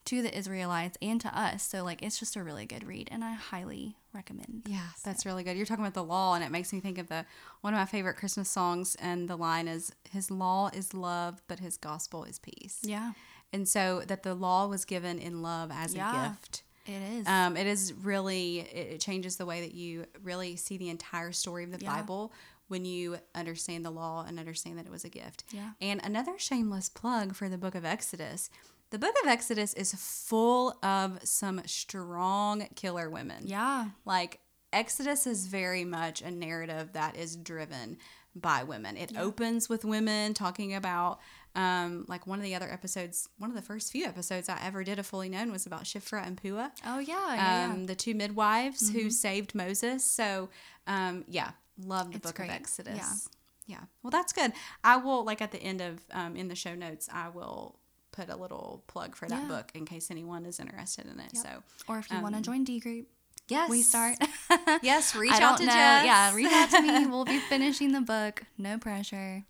to 0.05 0.21
the 0.21 0.37
Israelites 0.37 0.97
and 1.01 1.19
to 1.19 1.37
us. 1.37 1.63
So, 1.63 1.83
like, 1.83 2.01
it's 2.01 2.17
just 2.17 2.35
a 2.37 2.43
really 2.43 2.65
good 2.65 2.85
read, 2.87 3.09
and 3.11 3.23
I 3.23 3.33
highly 3.33 3.97
recommend. 4.13 4.63
Yeah, 4.65 4.87
that's 5.03 5.25
really 5.25 5.43
good. 5.43 5.57
You're 5.57 5.65
talking 5.65 5.83
about 5.83 5.95
the 5.95 6.03
law, 6.03 6.35
and 6.35 6.43
it 6.43 6.51
makes 6.51 6.71
me 6.71 6.79
think 6.79 6.97
of 6.97 7.09
the 7.09 7.25
one 7.61 7.73
of 7.73 7.77
my 7.79 7.85
favorite 7.85 8.15
Christmas 8.15 8.49
songs. 8.49 8.95
And 9.01 9.27
the 9.27 9.35
line 9.35 9.67
is, 9.67 9.91
"His 10.09 10.31
law 10.31 10.69
is 10.73 10.93
love, 10.93 11.41
but 11.47 11.59
His 11.59 11.77
gospel 11.77 12.23
is 12.23 12.39
peace." 12.39 12.79
Yeah, 12.83 13.13
And 13.53 13.67
so 13.67 14.03
that 14.07 14.23
the 14.23 14.35
law 14.35 14.67
was 14.67 14.85
given 14.85 15.19
in 15.19 15.41
love 15.41 15.71
as 15.71 15.93
a 15.93 15.97
Yeah. 15.97 16.29
gift. 16.29 16.63
It 16.87 17.01
is. 17.19 17.27
Um, 17.27 17.55
it 17.57 17.67
is 17.67 17.93
really 17.93 18.59
it, 18.61 18.93
it 18.93 19.01
changes 19.01 19.35
the 19.37 19.45
way 19.45 19.61
that 19.61 19.73
you 19.73 20.05
really 20.23 20.55
see 20.55 20.77
the 20.77 20.89
entire 20.89 21.31
story 21.31 21.63
of 21.63 21.71
the 21.71 21.79
Yeah. 21.79 21.95
Bible 21.95 22.33
when 22.67 22.83
you 22.85 23.17
understand 23.33 23.85
the 23.85 23.89
law 23.91 24.25
and 24.27 24.39
understand 24.39 24.77
that 24.77 24.85
it 24.85 24.91
was 24.91 25.05
a 25.05 25.09
gift. 25.09 25.43
Yeah. 25.51 25.71
And 25.79 26.01
another 26.03 26.37
shameless 26.37 26.89
plug 26.89 27.33
for 27.35 27.47
the 27.49 27.57
Book 27.57 27.75
of 27.75 27.85
Exodus. 27.85 28.49
The 28.89 28.99
Book 28.99 29.15
of 29.23 29.29
Exodus 29.29 29.73
is 29.73 29.93
full 29.93 30.77
of 30.83 31.19
some 31.23 31.61
strong 31.65 32.67
killer 32.75 33.09
women. 33.09 33.43
yeah. 33.45 33.87
Like 34.05 34.39
Exodus 34.73 35.25
is 35.27 35.47
very 35.47 35.85
much 35.85 36.21
a 36.21 36.29
narrative 36.29 36.91
that 36.93 37.15
is 37.15 37.35
driven 37.37 37.97
by 38.35 38.63
women. 38.63 38.97
It 38.97 39.17
opens 39.17 39.69
with 39.69 39.83
women 39.85 40.33
talking 40.33 40.75
about 40.75 41.19
um, 41.57 42.05
like 42.07 42.25
one 42.27 42.39
of 42.39 42.43
the 42.45 42.55
other 42.55 42.71
episodes, 42.71 43.27
one 43.37 43.49
of 43.49 43.55
the 43.55 43.61
first 43.61 43.91
few 43.91 44.05
episodes 44.05 44.47
I 44.47 44.59
ever 44.63 44.83
did 44.83 44.99
a 44.99 45.03
Fully 45.03 45.27
Known 45.27 45.51
was 45.51 45.65
about 45.65 45.83
Shiphrah 45.83 46.25
and 46.25 46.41
Puah, 46.41 46.69
Oh, 46.85 46.99
yeah. 46.99 47.35
Yeah. 47.35 47.65
um, 47.73 47.79
yeah. 47.81 47.85
the 47.87 47.95
two 47.95 48.13
midwives 48.15 48.89
who 48.91 49.09
saved 49.09 49.53
Moses. 49.55 50.05
So 50.05 50.49
um, 50.85 51.25
yeah, 51.27 51.51
love 51.83 52.11
the 52.11 52.17
It's 52.17 52.27
book 52.27 52.35
great. 52.35 52.49
of 52.49 52.55
Exodus. 52.55 52.95
Yeah. 52.95 53.75
Yeah. 53.79 53.83
Well, 54.01 54.11
that's 54.11 54.31
good. 54.31 54.53
I 54.83 54.95
will 54.95 55.25
like 55.25 55.41
at 55.41 55.51
the 55.51 55.61
end 55.61 55.81
of 55.81 55.99
um, 56.13 56.37
in 56.37 56.47
the 56.47 56.55
show 56.55 56.73
notes, 56.75 57.09
I 57.11 57.27
will 57.29 57.79
put 58.13 58.29
a 58.29 58.35
little 58.37 58.83
plug 58.87 59.15
for 59.15 59.27
that 59.27 59.41
Yeah. 59.41 59.47
book 59.49 59.71
in 59.75 59.85
case 59.85 60.09
anyone 60.09 60.45
is 60.45 60.59
interested 60.61 61.05
in 61.05 61.19
it. 61.19 61.35
So 61.35 61.49
Or 61.87 61.97
if 61.99 62.09
you 62.09 62.21
want 62.21 62.33
to 62.35 62.37
um, 62.37 62.43
join 62.43 62.63
D 62.63 62.79
group, 62.79 63.07
yes, 63.49 63.69
we 63.69 63.81
start. 63.81 64.15
Yes, 64.81 65.15
reach 65.23 65.33
I 65.33 65.41
out 65.43 65.57
to 65.57 65.65
know. 65.65 65.71
Jess. 65.73 66.05
Yeah, 66.05 66.33
reach 66.35 66.51
out 66.51 66.69
to 66.69 66.81
me. 66.81 67.05
We'll 67.11 67.25
be 67.25 67.39
finishing 67.39 67.91
the 67.91 68.01
book. 68.01 68.43
No 68.57 68.77
pressure. 68.77 69.43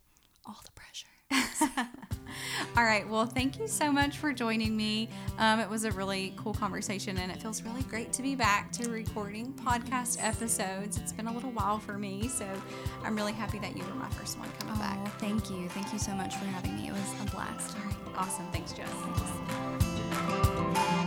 All 0.47 0.59
the 0.65 0.71
pressure. 0.71 1.05
All 2.77 2.83
right. 2.83 3.07
Well, 3.07 3.25
thank 3.25 3.59
you 3.59 3.67
so 3.67 3.91
much 3.91 4.17
for 4.17 4.31
joining 4.31 4.75
me. 4.75 5.09
Um, 5.37 5.59
it 5.59 5.69
was 5.69 5.83
a 5.83 5.91
really 5.91 6.33
cool 6.37 6.53
conversation, 6.53 7.17
and 7.17 7.31
it 7.31 7.41
feels 7.41 7.63
really 7.63 7.83
great 7.83 8.13
to 8.13 8.21
be 8.21 8.35
back 8.35 8.71
to 8.73 8.89
recording 8.89 9.53
podcast 9.53 10.23
episodes. 10.23 10.97
It's 10.97 11.11
been 11.11 11.27
a 11.27 11.33
little 11.33 11.51
while 11.51 11.79
for 11.79 11.97
me, 11.97 12.27
so 12.27 12.47
I'm 13.03 13.15
really 13.15 13.33
happy 13.33 13.59
that 13.59 13.75
you 13.75 13.83
were 13.83 13.95
my 13.95 14.09
first 14.09 14.39
one 14.39 14.49
coming 14.59 14.75
back. 14.75 14.99
Oh, 15.03 15.11
thank 15.19 15.49
you. 15.49 15.67
Thank 15.69 15.91
you 15.93 15.99
so 15.99 16.13
much 16.13 16.35
for 16.35 16.45
having 16.45 16.75
me. 16.75 16.87
It 16.87 16.93
was 16.93 17.13
a 17.21 17.31
blast. 17.31 17.75
All 17.77 17.85
right. 17.85 17.95
Awesome. 18.17 18.45
Thanks, 18.51 18.73
Jess. 18.73 18.89
Thanks. 18.89 21.06